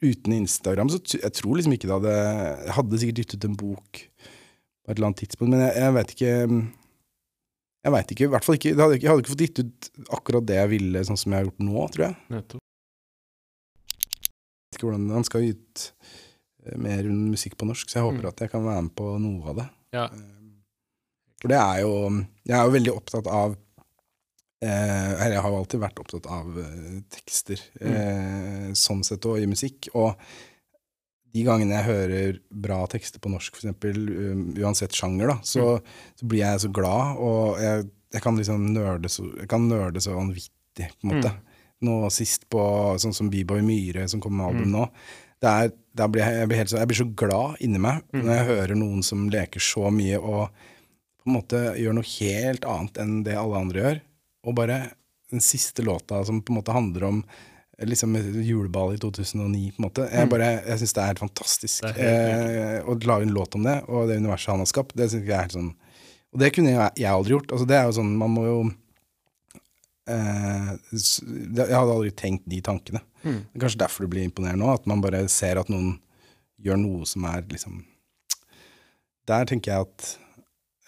uten 0.00 0.32
Instagram 0.32 0.88
så 0.88 1.00
jeg 1.18 1.32
tror 1.34 1.56
liksom 1.58 1.72
ikke 1.74 1.88
det 1.90 1.96
hadde 1.98 2.14
Jeg 2.64 2.72
hadde 2.78 2.98
sikkert 3.02 3.18
gitt 3.20 3.34
ut 3.34 3.44
en 3.50 3.56
bok 3.58 4.07
på 4.88 4.92
et 4.94 4.96
eller 4.98 5.10
annet 5.10 5.20
tidspunkt, 5.20 5.50
men 5.52 5.60
jeg, 5.66 5.74
jeg 5.82 5.94
vet 5.98 6.12
ikke 6.16 6.30
mm, 6.48 6.62
Jeg 7.84 7.92
vet 7.94 8.12
ikke, 8.14 8.24
i 8.24 8.30
hvert 8.32 8.44
fall 8.46 8.56
ikke 8.58 8.70
jeg, 8.72 8.78
hadde, 8.80 8.96
Jeg 9.02 9.10
hadde 9.12 9.22
ikke 9.22 9.32
fått 9.34 9.44
gitt 9.44 9.60
ut 9.60 9.88
akkurat 10.16 10.46
det 10.48 10.56
jeg 10.58 10.70
ville, 10.72 11.02
sånn 11.06 11.20
som 11.20 11.32
jeg 11.34 11.38
har 11.42 11.46
gjort 11.50 11.60
nå, 11.68 11.84
tror 11.94 12.06
jeg. 12.08 12.16
Nettopp. 12.32 12.64
vet 14.68 14.78
ikke 14.78 14.88
hvordan 14.88 15.06
Han 15.18 15.26
skal 15.28 15.44
gi 15.44 15.52
ut 15.54 15.84
eh, 16.64 16.78
mer 16.88 17.08
musikk 17.12 17.56
på 17.60 17.68
norsk, 17.68 17.88
så 17.92 18.00
jeg 18.00 18.08
håper 18.08 18.24
Mm. 18.24 18.32
at 18.32 18.40
jeg 18.44 18.50
kan 18.56 18.64
være 18.66 18.82
med 18.88 18.94
på 18.98 19.12
noe 19.22 19.52
av 19.52 19.56
det. 19.62 19.68
Ja. 19.96 20.04
Eh, 20.08 20.34
For 21.40 21.48
det 21.52 21.58
er 21.62 21.80
jo 21.84 21.92
Jeg 22.48 22.56
er 22.58 22.64
jo 22.66 22.74
veldig 22.76 22.94
opptatt 22.96 23.26
av 23.30 23.56
eh, 24.62 25.12
Jeg 25.30 25.40
har 25.44 25.50
jo 25.52 25.60
alltid 25.62 25.80
vært 25.84 26.00
opptatt 26.02 26.26
av 26.34 26.58
eh, 26.64 27.00
tekster, 27.14 27.60
eh, 27.80 28.72
sånn 28.74 29.04
sett 29.06 29.24
og 29.30 29.38
i 29.38 29.46
musikk. 29.46 29.88
Og 29.94 30.16
de 31.34 31.44
gangene 31.46 31.76
jeg 31.76 31.88
hører 31.88 32.40
bra 32.48 32.80
tekster 32.90 33.22
på 33.22 33.30
norsk, 33.32 33.54
for 33.54 33.66
eksempel, 33.66 33.98
um, 34.32 34.42
uansett 34.58 34.96
sjanger, 34.96 35.32
da, 35.32 35.38
så, 35.46 35.68
så 36.18 36.28
blir 36.28 36.44
jeg 36.44 36.64
så 36.64 36.72
glad, 36.74 37.20
og 37.22 37.60
jeg, 37.62 37.86
jeg 38.16 38.24
kan 38.24 38.40
liksom 38.40 38.70
nerde 38.74 39.12
så, 39.12 39.26
jeg 39.36 39.50
kan 39.50 39.68
nerde 39.68 40.02
så 40.04 40.16
vanvittig, 40.16 40.90
på 40.98 41.08
en 41.08 41.14
måte. 41.14 41.34
Nå 41.84 42.00
sist 42.10 42.48
på 42.50 42.62
sånn 42.98 43.14
som 43.14 43.28
B-Boy 43.30 43.62
Myhre, 43.62 44.08
som 44.10 44.22
kommer 44.22 44.40
med 44.40 44.48
album 44.50 44.72
nå. 44.74 44.86
Det 45.38 45.50
er, 45.50 45.74
da 45.94 46.08
blir 46.10 46.24
jeg, 46.26 46.48
blir 46.50 46.58
helt 46.58 46.72
så, 46.72 46.80
jeg 46.80 46.90
blir 46.90 46.98
så 46.98 47.10
glad 47.20 47.60
inni 47.62 47.78
meg 47.82 48.00
når 48.10 48.32
jeg 48.32 48.46
hører 48.48 48.78
noen 48.80 49.04
som 49.06 49.28
leker 49.30 49.62
så 49.62 49.92
mye 49.94 50.18
og 50.18 50.48
på 50.48 51.30
en 51.30 51.36
måte 51.36 51.60
gjør 51.78 51.94
noe 51.94 52.10
helt 52.16 52.66
annet 52.66 52.98
enn 53.02 53.12
det 53.26 53.36
alle 53.38 53.60
andre 53.62 53.82
gjør. 53.84 54.00
Og 54.48 54.56
bare 54.58 54.78
den 55.30 55.44
siste 55.44 55.84
låta 55.86 56.24
som 56.26 56.40
på 56.42 56.52
en 56.52 56.58
måte 56.58 56.74
handler 56.74 57.06
om 57.10 57.22
liksom 57.86 58.16
juleball 58.42 58.94
i 58.94 58.98
2009, 58.98 59.70
på 59.76 59.82
en 59.82 59.84
måte. 59.86 60.08
Jeg, 60.10 60.26
Mm. 60.26 60.30
bare, 60.32 60.48
jeg 60.66 60.78
syns 60.80 60.92
det 60.96 61.02
er 61.02 61.06
helt 61.12 61.22
fantastisk. 61.22 61.82
Det 61.82 61.96
er 62.02 62.78
eh, 62.80 62.82
å 62.90 62.96
lage 63.06 63.22
en 63.22 63.34
låt 63.36 63.54
om 63.54 63.62
det, 63.62 63.76
og 63.88 64.08
det 64.08 64.16
universet 64.18 64.50
han 64.50 64.58
har 64.64 64.66
skapt, 64.66 64.96
det 64.98 65.10
synes 65.10 65.26
jeg 65.28 65.36
er 65.36 65.44
helt 65.46 65.52
sånn 65.58 65.74
Og 66.34 66.40
det 66.42 66.50
kunne 66.52 66.70
jeg, 66.74 66.90
jeg 67.00 67.08
aldri 67.12 67.32
gjort. 67.32 67.52
Altså, 67.52 67.66
det 67.66 67.76
er 67.78 67.84
jo 67.86 67.92
sånn, 67.96 68.10
man 68.18 68.30
må 68.34 68.42
jo 68.44 68.56
eh, 70.08 70.72
Jeg 70.92 71.76
hadde 71.78 71.94
aldri 71.94 72.10
tenkt 72.16 72.44
de 72.50 72.60
tankene. 72.64 73.00
Mm. 73.24 73.38
Det 73.46 73.56
er 73.56 73.62
kanskje 73.64 73.80
derfor 73.84 74.04
du 74.04 74.12
blir 74.12 74.26
imponert 74.28 74.58
nå, 74.60 74.68
at 74.74 74.86
man 74.86 75.00
bare 75.04 75.22
ser 75.32 75.58
at 75.60 75.70
noen 75.72 75.98
gjør 76.62 76.76
noe 76.82 77.06
som 77.06 77.24
er 77.30 77.42
liksom 77.48 77.84
Der 79.28 79.44
tenker 79.48 79.72
jeg 79.72 79.86
at 79.86 80.18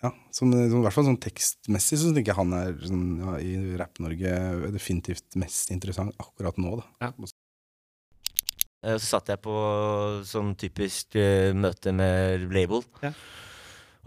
ja, 0.02 0.10
som, 0.32 0.52
som, 0.54 0.78
I 0.80 0.84
hvert 0.86 0.96
fall 0.96 1.06
sånn 1.10 1.20
tekstmessig 1.20 1.98
så 2.00 2.10
tenker 2.14 2.32
jeg 2.32 2.38
han 2.40 2.54
er 2.56 2.76
sånn, 2.88 3.04
ja, 3.20 3.34
i 3.44 3.76
Rapp-Norge 3.80 4.32
definitivt 4.72 5.36
mest 5.40 5.70
interessant 5.74 6.14
akkurat 6.22 6.56
nå. 6.60 6.78
da. 6.80 6.86
Ja. 7.08 7.12
Så 8.96 8.96
satt 9.18 9.28
jeg 9.28 9.42
på 9.44 9.52
sånn 10.24 10.54
typisk 10.60 11.18
uh, 11.20 11.50
møte 11.52 11.92
med 11.92 12.46
label. 12.54 12.80
Ja. 13.04 13.10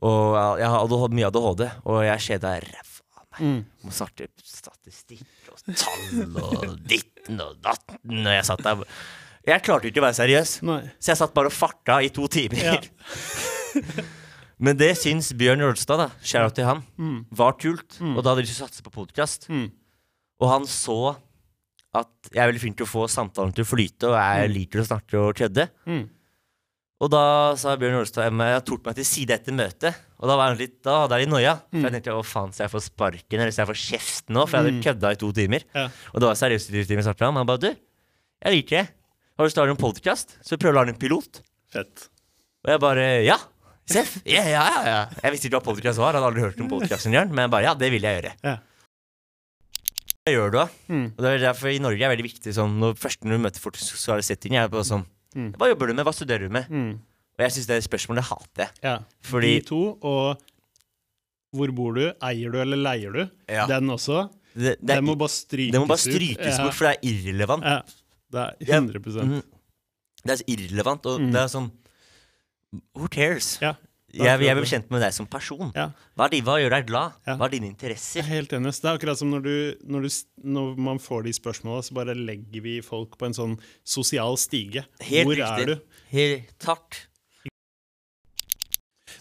Og 0.03 0.33
jeg- 0.59 0.71
hadde 0.73 1.13
mye 1.13 1.27
ADHD, 1.29 1.67
og 1.85 1.99
jeg 2.07 2.23
kjeda 2.25 2.55
ræva 2.63 3.03
av 3.19 3.27
meg. 3.27 3.43
Mm. 3.45 3.59
Må 3.85 3.93
starte 3.93 4.27
statistikk 4.41 5.51
og 5.53 5.61
tall 5.77 6.25
og 6.41 6.73
ditten 6.89 7.37
og 7.45 7.61
datten. 7.63 8.17
Og 8.25 8.33
jeg 8.33 8.47
satt 8.49 8.65
der 8.65 8.81
Jeg 9.45 9.61
klarte 9.61 9.89
ikke 9.91 9.99
å 10.01 10.07
være 10.07 10.17
seriøs, 10.17 10.57
Nei. 10.63 10.81
så 11.03 11.13
jeg 11.13 11.19
satt 11.21 11.33
bare 11.37 11.51
og 11.51 11.55
farta 11.55 12.01
i 12.01 12.09
to 12.15 12.25
timer. 12.31 12.81
Ja. 12.81 12.81
Men 14.63 14.77
det 14.79 14.93
syns 14.95 15.33
Bjørn 15.35 15.59
Jølstad, 15.59 15.99
da, 15.99 16.07
share 16.23 16.47
out 16.47 16.55
til 16.55 16.63
han, 16.69 16.83
Mm. 16.97 17.25
var 17.35 17.53
kult. 17.59 17.97
Mm. 17.99 18.15
Og 18.15 18.23
da 18.23 18.31
hadde 18.31 18.43
de 18.43 18.47
lyst 18.47 18.55
til 18.57 18.63
å 18.63 18.67
satse 18.69 18.83
på 18.85 18.93
podkast. 18.95 19.49
Mm. 19.51 19.71
Og 20.39 20.49
han 20.49 20.63
så 20.69 21.17
at 21.93 22.09
jeg 22.31 22.41
er 22.41 22.49
veldig 22.51 22.61
flink 22.63 22.77
til 22.79 22.87
å 22.87 22.89
få 22.89 23.03
samtalen 23.11 23.53
til 23.53 23.65
å 23.65 23.69
flyte, 23.69 24.07
og 24.09 24.15
jeg 24.17 24.49
Mm. 24.49 24.53
liker 24.55 24.79
å 24.81 24.87
snakke 24.87 25.19
og 25.19 25.35
kødde. 25.35 25.69
Mm. 25.85 26.09
Og 27.01 27.09
da 27.11 27.53
sa 27.59 27.75
Bjørn 27.75 27.99
Olstad 27.99 28.31
jeg 28.31 28.65
tok 28.65 28.85
meg 28.85 28.95
til 28.95 29.03
side 29.03 29.31
etter 29.35 29.51
møtet. 29.51 29.93
Og 30.21 30.29
da 30.29 30.37
var 30.37 30.47
han 30.47 30.57
litt, 30.57 30.81
da 30.81 31.01
hadde 31.01 31.17
jeg 31.19 31.27
litt 31.27 31.33
noia. 31.35 31.55
For 31.69 31.89
jeg 31.89 31.91
tenkte 31.91 32.15
å 32.15 32.23
faen, 32.23 32.53
så 32.55 32.63
jeg 32.63 32.71
får 32.71 32.83
sparken 32.87 33.39
eller 33.41 33.51
så 33.51 33.65
jeg 33.65 33.67
får 33.67 33.81
kjeft 33.91 34.29
nå? 34.29 34.47
For 34.47 34.55
jeg 34.57 34.63
hadde 34.63 34.77
Mm. 34.79 34.83
kødda 34.87 35.11
i 35.11 35.15
to 35.19 35.31
timer. 35.33 35.63
Ja. 35.75 35.85
Og 36.13 36.21
det 36.21 36.27
var 36.31 36.35
seriøst 36.39 36.69
i 36.71 36.79
to 36.81 36.87
timer 36.87 37.03
jeg 37.03 37.15
ham. 37.19 37.35
Han 37.35 37.45
bare 37.45 37.59
du, 37.59 37.75
jeg 38.45 38.53
liker 38.63 38.77
det. 38.83 38.89
Har 39.37 39.45
du 39.45 39.51
startet 39.51 39.71
en 39.71 39.83
podkast? 39.83 40.37
Så 40.41 40.55
prøv 40.57 40.71
å 40.71 40.75
lage 40.79 40.89
en 40.89 40.99
pilot. 40.99 41.41
Fett. 41.73 42.07
Og 42.63 42.71
jeg 42.71 42.79
bare 42.79 43.25
ja. 43.25 43.37
Seff. 43.89 44.17
Ja, 44.25 44.43
ja, 44.47 44.61
ja, 44.63 44.83
ja. 44.87 44.99
Jeg 45.23 45.33
visste 45.35 45.49
ikke 45.49 45.59
hva 45.59 45.65
podkast 45.73 45.99
var, 45.99 46.15
hadde 46.15 46.27
aldri 46.29 46.41
hørt 46.45 46.61
om 46.63 46.69
podkasten 46.71 47.11
men 47.33 47.49
bare 47.51 47.63
ja, 47.67 47.73
det 47.75 47.89
vil 47.91 48.01
jeg 48.05 48.21
gjøre. 48.21 48.31
Ja. 48.43 48.57
Jeg 50.23 50.37
gjør 50.37 50.53
du, 50.53 50.57
da. 50.61 50.67
Mm. 50.87 51.07
Og 51.17 51.23
det 51.25 51.31
er 51.33 51.41
derfor 51.43 51.67
i 51.73 51.81
Norge 51.83 51.99
er 51.99 52.07
det 52.07 52.13
veldig 52.15 52.29
viktig 52.29 52.53
sånn 52.55 52.77
når, 52.79 52.93
Først 52.95 53.25
når 53.27 53.35
du 53.35 53.43
møter 53.43 53.59
folk 53.59 53.75
så 53.75 54.13
har 54.13 54.21
det 54.21 54.27
sett 54.27 54.39
settinger, 54.39 54.61
jeg 54.61 54.69
er 54.69 54.73
bare 54.77 54.87
sånn 54.91 55.09
Mm. 55.33 55.47
Hva 55.57 55.65
jobber 55.65 55.89
du 55.89 55.93
med? 55.97 56.05
Hva 56.05 56.11
studerer 56.13 56.43
du 56.45 56.53
med? 56.53 56.67
Mm. 56.69 56.89
Og 57.33 57.41
jeg 57.41 57.53
syns 57.55 57.65
det 57.65 57.79
spørsmålet 57.87 58.27
hater 58.27 58.67
jeg. 58.67 58.75
Ja. 58.85 58.91
Fordi 59.25 59.47
De 59.55 59.63
to, 59.65 59.79
og 60.05 60.43
hvor 61.57 61.71
bor 61.73 61.95
du? 61.97 62.03
Eier 62.21 62.53
du 62.53 62.59
eller 62.61 62.77
leier 62.77 63.15
du? 63.17 63.23
Ja. 63.49 63.65
Den 63.65 63.89
også. 63.89 64.27
det, 64.53 64.75
det, 64.77 64.91
Den 64.91 64.99
er, 64.99 65.01
må 65.07 65.15
bare 65.17 65.33
strykes 65.33 65.73
det 65.73 65.81
må 65.81 65.87
bare 65.89 66.03
strykes 66.03 66.37
strykes 66.37 66.59
Ja. 66.61 66.69
for 66.69 66.85
det 66.85 66.91
er 66.93 67.09
irrelevant. 67.09 67.65
Ja. 67.65 67.79
Det 68.29 68.39
er 68.43 68.53
Ja. 68.61 68.77
100 68.77 69.25
Mhm. 69.25 69.41
Det 70.23 70.35
er 70.37 70.43
irrelevant, 70.53 71.05
og 71.09 71.19
Mm. 71.19 71.31
det 71.33 71.41
er 71.41 71.49
sånn 71.49 71.71
Who 72.95 73.07
cares? 73.11 73.57
Ja. 73.61 73.75
Jeg, 74.13 74.43
jeg 74.45 74.55
blir 74.59 74.67
kjent 74.69 74.91
med 74.93 75.01
deg 75.01 75.13
som 75.15 75.25
person. 75.25 75.71
Ja. 75.73 75.87
Hva, 76.13 76.27
de, 76.29 76.41
hva 76.45 76.59
gjør 76.61 76.75
deg 76.75 76.83
glad? 76.85 77.15
Ja. 77.25 77.33
Hva 77.39 77.47
er 77.47 77.53
dine 77.55 77.71
interesser? 77.71 78.21
er 78.21 78.27
helt 78.29 78.51
enig. 78.53 78.73
Det 78.77 78.85
er 78.85 78.99
akkurat 78.99 79.17
som 79.17 79.31
når, 79.33 79.41
du, 79.47 79.55
når, 79.89 80.05
du, 80.05 80.19
når 80.53 80.75
man 80.89 80.99
får 81.01 81.23
de 81.25 81.33
spørsmåla, 81.33 81.81
så 81.87 81.95
bare 81.97 82.13
legger 82.13 82.61
vi 82.61 82.75
folk 82.85 83.17
på 83.17 83.25
en 83.25 83.33
sånn 83.33 83.55
sosial 83.81 84.37
stige. 84.37 84.85
Helt 85.01 85.25
Hvor 85.31 85.39
riktig. 85.39 85.65
er 85.65 85.73
du? 85.73 85.97
Helt, 86.13 86.53
takk. 86.61 86.99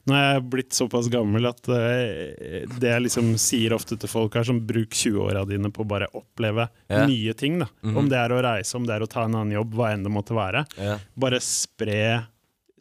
Nå 0.03 0.17
er 0.19 0.25
jeg 0.35 0.43
blitt 0.51 0.75
såpass 0.75 1.07
gammel 1.13 1.47
at 1.47 1.69
uh, 1.71 2.65
det 2.83 2.89
jeg 2.91 3.03
liksom 3.05 3.29
sier 3.39 3.75
ofte 3.77 3.95
til 4.03 4.11
folk, 4.11 4.35
er 4.35 4.49
sånn 4.49 4.59
bruk 4.67 4.97
20-åra 4.99 5.45
dine 5.47 5.71
på 5.73 5.85
å 5.85 5.89
bare 5.93 6.09
oppleve 6.19 6.67
Ja. 6.91 7.05
nye 7.07 7.33
ting. 7.39 7.61
da. 7.63 7.69
Mhm. 7.87 7.97
Om 8.01 8.09
det 8.11 8.19
er 8.19 8.35
å 8.35 8.41
reise, 8.43 8.75
om 8.77 8.85
det 8.89 8.97
er 8.97 9.07
å 9.07 9.09
ta 9.09 9.25
en 9.29 9.37
annen 9.39 9.55
jobb, 9.55 9.77
hva 9.79 9.93
enn 9.95 10.03
det 10.03 10.11
måtte 10.13 10.35
være. 10.35 10.65
Ja. 10.77 10.99
Bare 11.17 11.39
spre, 11.41 12.27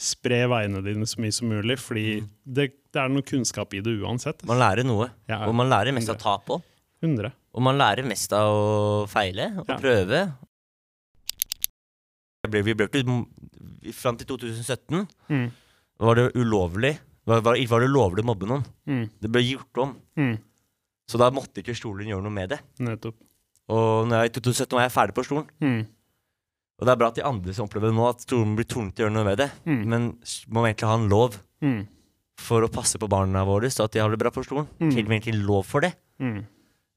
spre 0.02 0.40
veiene 0.50 0.82
dine 0.86 1.06
så 1.10 1.22
mye 1.22 1.34
som 1.36 1.50
mulig, 1.52 1.78
fordi 1.82 2.06
det, 2.46 2.72
det 2.94 3.02
er 3.04 3.12
noe 3.14 3.22
kunnskap 3.28 3.74
i 3.78 3.82
det 3.86 3.94
uansett. 4.02 4.42
Man 4.50 4.58
lærer 4.62 4.88
noe. 4.88 5.12
Ja. 5.30 5.44
Og 5.48 5.54
man 5.58 5.70
lærer 5.72 5.94
mest 5.96 6.10
av 6.10 6.18
å 6.18 6.24
ta 6.24 6.34
på. 6.48 6.58
100. 7.06 7.32
Og 7.58 7.64
man 7.66 7.78
lærer 7.78 8.06
mest 8.08 8.34
av 8.34 8.50
å 8.50 9.08
feile 9.12 9.52
og 9.62 9.70
Ja. 9.70 9.78
prøve. 9.82 10.24
Ble, 12.50 12.62
vi 12.66 12.74
ble 12.74 12.88
til, 12.92 13.06
Fram 13.94 14.18
til 14.18 14.28
2017 14.30 15.08
Mm. 15.30 15.52
var 16.02 16.16
det 16.18 16.32
ulovlig 16.36 16.98
var, 17.26 17.42
var, 17.46 17.56
var 17.70 17.80
det 17.84 17.90
lovlig 17.90 18.24
å 18.24 18.28
mobbe 18.32 18.48
noen. 18.50 18.64
Mm. 18.90 19.04
Det 19.22 19.30
ble 19.32 19.42
gjort 19.46 19.78
om. 19.84 19.92
Mm. 20.18 20.38
Så 21.08 21.20
da 21.22 21.30
måtte 21.34 21.62
ikke 21.62 21.76
stolen 21.78 22.08
gjøre 22.10 22.24
noe 22.26 22.34
med 22.34 22.50
det. 22.50 22.60
Nettopp. 22.82 23.16
Og 23.70 24.08
når 24.10 24.24
jeg, 24.26 24.32
i 24.32 24.34
2017 24.40 24.74
var 24.78 24.86
jeg 24.88 24.94
ferdig 24.96 25.16
på 25.16 25.26
stolen. 25.28 25.86
Og 26.82 26.88
det 26.88 26.94
er 26.96 26.98
bra 26.98 27.12
at 27.12 27.18
de 27.20 27.24
andre 27.28 27.54
som 27.54 27.68
opplever 27.68 27.92
det 27.92 27.98
nå, 27.98 28.06
at 28.10 28.24
stolen 28.26 28.56
blir 28.58 28.66
tvunget 28.66 28.96
til 28.98 29.06
å 29.06 29.08
gjøre 29.08 29.14
noe 29.20 29.28
med 29.28 29.38
det. 29.38 29.50
Mm. 29.70 29.82
Men 29.86 30.08
må 30.50 30.64
vi 30.64 30.72
egentlig 30.72 30.90
ha 30.90 30.98
en 30.98 31.10
lov 31.12 31.38
Mm. 31.62 31.84
for 32.42 32.66
å 32.66 32.72
passe 32.74 32.98
på 32.98 33.06
barna 33.08 33.44
våre, 33.46 33.70
så 33.70 33.84
at 33.86 33.94
de 33.94 34.00
har 34.02 34.10
det 34.10 34.18
bra 34.18 34.32
på 34.34 34.42
stolen. 34.44 34.66
Mm. 34.82 34.90
Til 34.90 35.04
og 35.06 35.10
med 35.12 35.22
egentlig 35.22 35.46
lov 35.46 35.64
for 35.70 35.86
det. 35.86 35.94
Mm. 36.20 36.40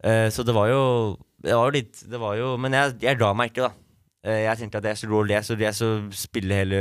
Eh, 0.04 0.28
så 0.32 0.44
det 0.44 0.54
var 0.56 0.68
jo 0.68 1.18
Det 1.44 1.52
var 1.52 1.68
jo 1.68 1.74
litt 1.76 2.00
det 2.08 2.18
var 2.20 2.36
jo, 2.36 2.56
Men 2.56 2.72
jeg, 2.72 2.94
jeg 3.00 3.18
ga 3.20 3.34
meg 3.36 3.52
ikke, 3.52 3.68
da. 3.68 3.72
Eh, 4.24 4.44
jeg 4.46 4.56
tenkte 4.58 4.80
at 4.80 4.84
jeg 4.88 4.96
skulle 5.04 5.28
jeg 5.28 5.44
og 5.52 5.60
jeg 5.60 5.74
skulle 5.76 6.12
spille 6.16 6.54
hele 6.56 6.80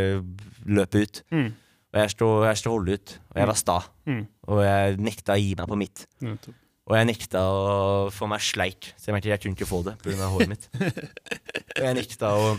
løpet 0.66 0.95
ut. 1.04 1.24
Mm. 1.32 1.49
Og 1.93 1.99
jeg 1.99 2.10
skulle, 2.16 2.72
holde 2.72 2.93
ut. 2.95 3.20
Og 3.34 3.38
jeg 3.38 3.47
var 3.47 3.60
sta. 3.60 3.80
Mm. 4.08 4.28
Og 4.47 4.64
jeg 4.64 4.97
nekta 4.97 5.36
å 5.36 5.41
gi 5.43 5.56
meg 5.60 5.68
på 5.68 5.78
mitt. 5.78 6.06
Og 6.84 6.95
jeg 6.97 7.08
nekta 7.08 7.39
å 7.47 8.10
få 8.12 8.28
meg 8.28 8.41
sleik, 8.43 8.93
så 8.99 9.12
jeg 9.12 9.24
jeg 9.26 9.39
kunne 9.43 9.56
ikke 9.56 9.68
få 9.70 9.84
det 9.84 9.93
pga. 10.01 10.28
håret 10.28 10.49
mitt. 10.51 10.66
og 11.78 11.84
jeg 11.84 11.95
nekta 11.95 12.32
å 12.36 12.58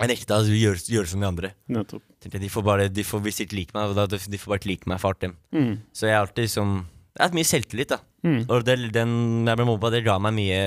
Jeg 0.00 0.16
ekte 0.16 0.32
altså, 0.36 0.54
gjøre, 0.56 0.80
gjøre 0.94 1.06
som 1.10 1.20
de 1.20 1.26
andre. 1.28 1.50
Nettopp. 1.68 2.02
Tenkte 2.20 2.40
de 2.40 2.48
får 2.52 2.64
bare, 2.64 2.88
de 2.88 3.02
får, 3.04 3.20
Hvis 3.24 3.36
de 3.40 3.44
ikke 3.46 3.56
liker 3.58 3.76
meg, 3.76 3.94
da, 3.96 4.06
de 4.08 4.38
får 4.40 4.48
bare 4.54 4.60
ikke 4.62 4.70
like 4.70 4.88
meg 4.88 5.00
for 5.02 5.16
dem. 5.20 5.34
Mm. 5.52 5.74
Så 5.92 6.06
jeg 6.08 6.16
har 6.16 6.24
alltid 6.26 6.46
liksom 6.48 6.72
Jeg 6.80 7.20
har 7.20 7.28
hatt 7.28 7.36
mye 7.36 7.48
selvtillit, 7.50 7.88
da. 7.92 7.98
Mm. 8.24 8.38
Og 8.48 8.64
det, 8.64 8.76
den 8.94 9.12
jeg 9.48 9.56
ble 9.60 9.66
mobba, 9.68 9.90
det 9.92 10.04
ga 10.06 10.18
meg 10.22 10.36
mye 10.38 10.62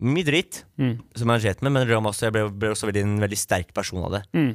Mye 0.00 0.22
dritt 0.24 0.62
Mm. 0.78 0.96
som 1.18 1.28
jeg 1.34 1.42
slet 1.42 1.62
med, 1.66 1.72
men 1.74 1.88
også, 2.06 2.28
jeg 2.28 2.32
ble, 2.36 2.44
ble 2.54 2.68
også 2.70 2.86
veldig, 2.86 3.02
en 3.02 3.18
veldig 3.24 3.38
sterk 3.40 3.72
person 3.74 4.04
av 4.06 4.12
det. 4.14 4.20
Mm. 4.32 4.52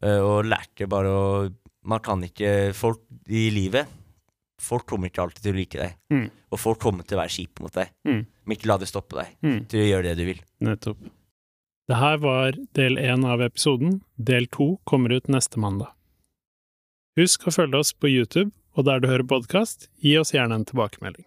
Uh, 0.00 0.20
og 0.24 0.46
lærte 0.48 0.88
bare 0.88 1.10
å 1.12 1.24
Man 1.84 2.00
kan 2.00 2.22
ikke 2.24 2.72
Folk 2.76 3.02
i 3.28 3.50
livet 3.52 3.86
Folk 4.60 4.86
kommer 4.88 5.08
ikke 5.10 5.22
alltid 5.22 5.42
til 5.44 5.52
å 5.54 5.56
like 5.56 5.78
deg. 5.80 5.94
Mm. 6.12 6.26
Og 6.52 6.58
folk 6.60 6.80
kommer 6.80 7.04
til 7.04 7.16
å 7.16 7.20
være 7.22 7.32
kjipe 7.32 7.62
mot 7.64 7.72
deg. 7.72 7.88
Mm. 8.04 8.24
Men 8.44 8.56
ikke 8.56 8.68
la 8.68 8.76
det 8.80 8.88
stoppe 8.90 9.16
deg 9.16 9.36
Mm. 9.44 9.60
til 9.68 9.80
å 9.80 9.86
gjøre 9.88 10.02
det 10.10 10.16
du 10.18 10.24
vil. 10.28 10.40
Nettopp. 10.60 10.98
Det 11.90 11.96
her 11.98 12.20
var 12.22 12.54
del 12.78 12.98
én 13.02 13.24
av 13.26 13.40
episoden. 13.42 13.96
Del 14.14 14.44
to 14.46 14.76
kommer 14.84 15.10
ut 15.10 15.26
neste 15.26 15.58
mandag. 15.58 15.90
Husk 17.18 17.48
å 17.50 17.54
følge 17.56 17.80
oss 17.82 17.90
på 17.90 18.06
YouTube, 18.06 18.52
og 18.78 18.86
der 18.86 19.02
du 19.02 19.08
hører 19.10 19.26
podkast, 19.26 19.88
gi 19.98 20.12
oss 20.20 20.30
gjerne 20.30 20.60
en 20.60 20.66
tilbakemelding. 20.68 21.26